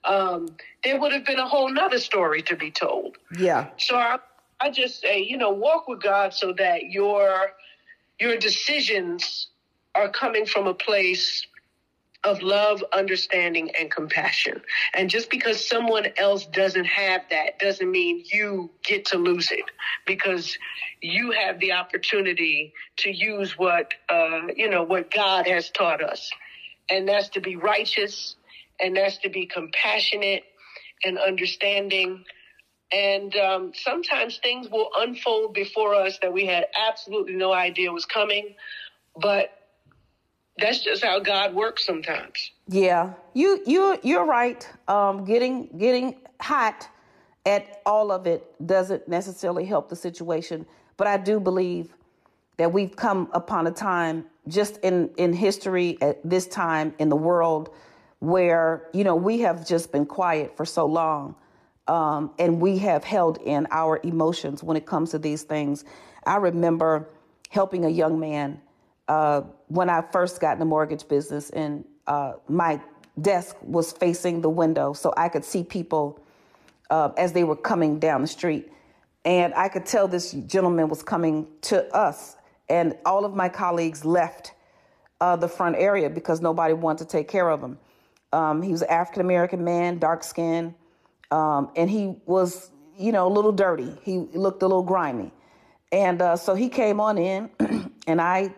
um, 0.05 0.49
there 0.85 0.99
would 0.99 1.13
have 1.13 1.25
been 1.25 1.39
a 1.39 1.49
whole 1.49 1.71
nother 1.71 1.99
story 1.99 2.43
to 2.43 2.57
be 2.57 2.71
told. 2.71 3.17
Yeah. 3.39 3.69
So 3.77 3.97
I, 3.97 4.19
I 4.61 4.71
just 4.71 5.01
say, 5.01 5.21
you 5.23 5.37
know, 5.37 5.51
walk 5.51 5.89
with 5.89 6.01
God 6.01 6.33
so 6.33 6.53
that 6.55 6.85
your 6.85 7.53
your 8.21 8.37
decisions 8.37 9.49
are 9.95 10.11
coming 10.11 10.47
from 10.47 10.69
a 10.69 10.75
place 10.75 11.47
of 12.25 12.43
love, 12.43 12.85
understanding, 12.93 13.71
and 13.79 13.91
compassion. 13.91 14.63
And 14.95 15.11
just 15.11 15.31
because 15.31 15.67
someone 15.67 16.07
else 16.19 16.47
doesn't 16.47 16.87
have 16.87 17.23
that 17.31 17.59
doesn't 17.61 17.91
mean 17.91 18.25
you 18.27 18.71
get 18.85 19.07
to 19.07 19.19
lose 19.19 19.51
it 19.53 19.65
because 20.07 20.59
you 21.03 21.33
have 21.33 21.61
the 21.61 21.73
opportunity 21.73 22.75
to 22.99 23.11
use 23.11 23.59
what, 23.59 23.95
uh, 24.11 24.49
you 24.57 24.71
know, 24.71 24.85
what 24.85 25.11
God 25.13 25.47
has 25.49 25.71
taught 25.71 26.03
us. 26.03 26.31
and 26.91 27.09
that's 27.09 27.31
to 27.31 27.41
be 27.41 27.57
righteous, 27.57 28.37
and 28.81 28.97
that's 28.97 29.19
to 29.19 29.31
be 29.31 29.47
compassionate 29.47 30.45
and 31.05 31.19
understanding. 31.19 32.25
And 32.93 33.37
um, 33.37 33.73
sometimes 33.75 34.39
things 34.43 34.69
will 34.71 34.91
unfold 34.99 35.55
before 35.55 35.95
us 35.97 36.19
that 36.23 36.33
we 36.33 36.47
had 36.47 36.67
absolutely 36.89 37.35
no 37.35 37.53
idea 37.53 37.93
was 37.93 38.07
coming, 38.07 38.55
but 39.21 39.51
that's 40.63 40.81
just 40.81 41.05
how 41.05 41.19
God 41.19 41.55
works 41.55 41.85
sometimes. 41.85 42.51
Yeah, 42.69 43.15
you 43.35 43.63
you 43.67 43.99
you're 44.03 44.27
right. 44.27 44.69
Um, 44.89 45.25
getting 45.25 45.69
getting 45.79 46.17
hot 46.41 46.89
at 47.45 47.83
all 47.85 48.13
of 48.13 48.27
it 48.27 48.55
doesn't 48.67 49.09
necessarily 49.09 49.65
help 49.65 49.89
the 49.89 49.97
situation, 49.97 50.67
but 50.97 51.07
I 51.07 51.17
do 51.17 51.41
believe 51.41 51.95
that 52.57 52.73
we've 52.73 52.95
come 52.95 53.29
upon 53.33 53.67
a 53.67 53.71
time 53.71 54.25
just 54.49 54.79
in 54.79 55.11
in 55.17 55.33
history 55.33 55.99
at 56.01 56.19
this 56.29 56.47
time 56.47 56.95
in 56.99 57.09
the 57.09 57.17
world 57.17 57.71
where 58.19 58.89
you 58.93 59.05
know 59.05 59.17
we 59.17 59.41
have 59.41 59.67
just 59.67 59.93
been 59.93 60.07
quiet 60.07 60.57
for 60.57 60.65
so 60.65 60.87
long 60.87 61.35
um, 61.89 62.31
and 62.39 62.61
we 62.61 62.79
have 62.79 63.03
held 63.03 63.39
in 63.39 63.67
our 63.71 64.01
emotions 64.05 64.63
when 64.63 64.77
it 64.77 64.87
comes 64.87 65.11
to 65.11 65.19
these 65.19 65.43
things 65.43 65.85
i 66.27 66.37
remember 66.37 67.09
helping 67.51 67.85
a 67.85 67.89
young 67.89 68.19
man 68.19 68.61
uh, 69.13 69.43
when 69.69 69.89
i 69.97 70.01
first 70.17 70.41
got 70.41 70.53
in 70.57 70.59
the 70.59 70.71
mortgage 70.75 71.07
business 71.09 71.51
and 71.51 71.85
uh, 72.07 72.33
my 72.49 72.81
desk 73.21 73.57
was 73.63 73.93
facing 73.93 74.41
the 74.41 74.53
window 74.63 74.93
so 74.93 75.13
i 75.17 75.29
could 75.29 75.45
see 75.45 75.63
people 75.63 76.05
uh, 76.91 77.11
as 77.25 77.33
they 77.33 77.45
were 77.45 77.61
coming 77.71 77.99
down 77.99 78.23
the 78.23 78.33
street 78.39 78.65
and 79.25 79.53
i 79.55 79.69
could 79.69 79.87
tell 79.95 80.07
this 80.09 80.33
gentleman 80.55 80.89
was 80.89 81.03
coming 81.03 81.47
to 81.61 81.79
us 81.95 82.37
and 82.69 82.97
all 83.05 83.25
of 83.25 83.35
my 83.35 83.49
colleagues 83.49 84.05
left 84.05 84.55
uh, 85.23 85.37
the 85.37 85.49
front 85.49 85.77
area 85.77 86.11
because 86.11 86.41
nobody 86.41 86.75
wanted 86.75 87.05
to 87.05 87.17
take 87.17 87.29
care 87.29 87.49
of 87.49 87.63
him. 87.63 87.79
Um, 88.33 88.61
he 88.61 88.73
was 88.73 88.83
an 88.83 88.91
African 88.91 89.21
American 89.21 89.63
man, 89.63 89.99
dark 89.99 90.25
skin, 90.25 90.75
um, 91.31 91.71
and 91.77 91.89
he 91.89 92.17
was, 92.27 92.71
you 92.99 93.13
know, 93.13 93.29
a 93.29 93.33
little 93.33 93.53
dirty. 93.53 93.93
He 94.03 94.19
looked 94.19 94.63
a 94.63 94.67
little 94.67 94.83
grimy. 94.83 95.33
And 95.93 96.21
uh, 96.21 96.37
so 96.37 96.55
he 96.55 96.69
came 96.69 96.99
on 96.99 97.19
in, 97.19 97.51
and 98.09 98.21
I, 98.21 98.53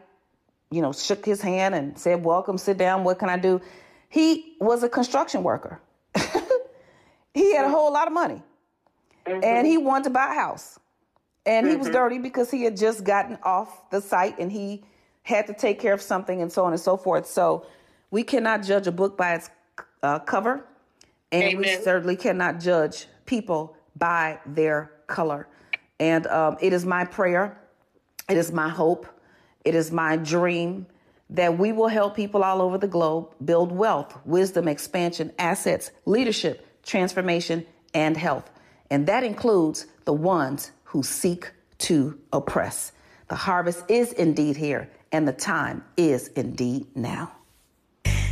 you 0.75 0.83
know, 0.83 0.93
shook 0.93 1.25
his 1.25 1.41
hand 1.41 1.75
and 1.75 1.97
said, 1.97 2.25
Welcome, 2.25 2.59
sit 2.59 2.77
down. 2.77 3.05
What 3.05 3.21
can 3.21 3.29
I 3.29 3.39
do? 3.39 3.61
He 4.09 4.57
was 4.61 4.83
a 4.83 4.89
construction 4.89 5.45
worker. 5.45 5.81
he 7.35 7.55
had 7.55 7.67
a 7.67 7.69
whole 7.69 7.93
lot 7.93 8.09
of 8.09 8.13
money, 8.13 8.43
mm-hmm. 9.25 9.45
and 9.45 9.67
he 9.67 9.79
wanted 9.79 10.05
to 10.05 10.11
buy 10.11 10.33
a 10.33 10.35
house. 10.35 10.81
And 11.47 11.69
he 11.69 11.77
was 11.77 11.89
mm-hmm. 11.89 11.97
dirty 11.97 12.19
because 12.19 12.51
he 12.51 12.63
had 12.63 12.77
just 12.77 13.05
gotten 13.05 13.39
off 13.43 13.91
the 13.91 14.01
site 14.01 14.39
and 14.39 14.51
he 14.51 14.83
had 15.25 15.47
to 15.47 15.53
take 15.53 15.79
care 15.79 15.93
of 15.93 16.01
something 16.01 16.41
and 16.41 16.51
so 16.51 16.65
on 16.65 16.73
and 16.73 16.81
so 16.81 16.97
forth. 16.97 17.27
So 17.27 17.67
we 18.11 18.23
cannot 18.23 18.63
judge 18.63 18.87
a 18.87 18.93
book 18.93 19.19
by 19.19 19.35
its 19.35 19.51
uh, 20.03 20.21
cover, 20.21 20.65
and 21.31 21.43
Amen. 21.45 21.59
we 21.59 21.85
certainly 21.85 22.17
cannot 22.17 22.61
judge 22.61 23.07
people 23.27 23.77
by 23.95 24.41
their 24.47 24.91
color. 25.07 25.47
And 26.01 26.27
um, 26.27 26.57
it 26.61 26.73
is 26.73 26.85
my 26.85 27.05
prayer, 27.05 27.61
it 28.29 28.37
is 28.37 28.51
my 28.51 28.69
hope, 28.69 29.07
it 29.65 29.75
is 29.75 29.91
my 29.91 30.17
dream 30.17 30.87
that 31.31 31.59
we 31.59 31.73
will 31.73 31.89
help 31.89 32.15
people 32.15 32.45
all 32.45 32.61
over 32.61 32.79
the 32.79 32.87
globe 32.87 33.35
build 33.45 33.73
wealth, 33.73 34.15
wisdom, 34.25 34.69
expansion, 34.69 35.33
assets, 35.39 35.91
leadership, 36.05 36.67
transformation, 36.83 37.67
and 37.95 38.17
health. 38.17 38.51
And 38.91 39.07
that 39.07 39.25
includes 39.25 39.87
the 40.05 40.13
ones 40.13 40.71
who 40.85 41.03
seek 41.03 41.51
to 41.79 42.19
oppress. 42.33 42.93
The 43.29 43.35
harvest 43.35 43.91
is 43.91 44.13
indeed 44.13 44.57
here, 44.57 44.91
and 45.11 45.27
the 45.27 45.33
time 45.33 45.83
is 45.97 46.29
indeed 46.29 46.87
now. 46.95 47.33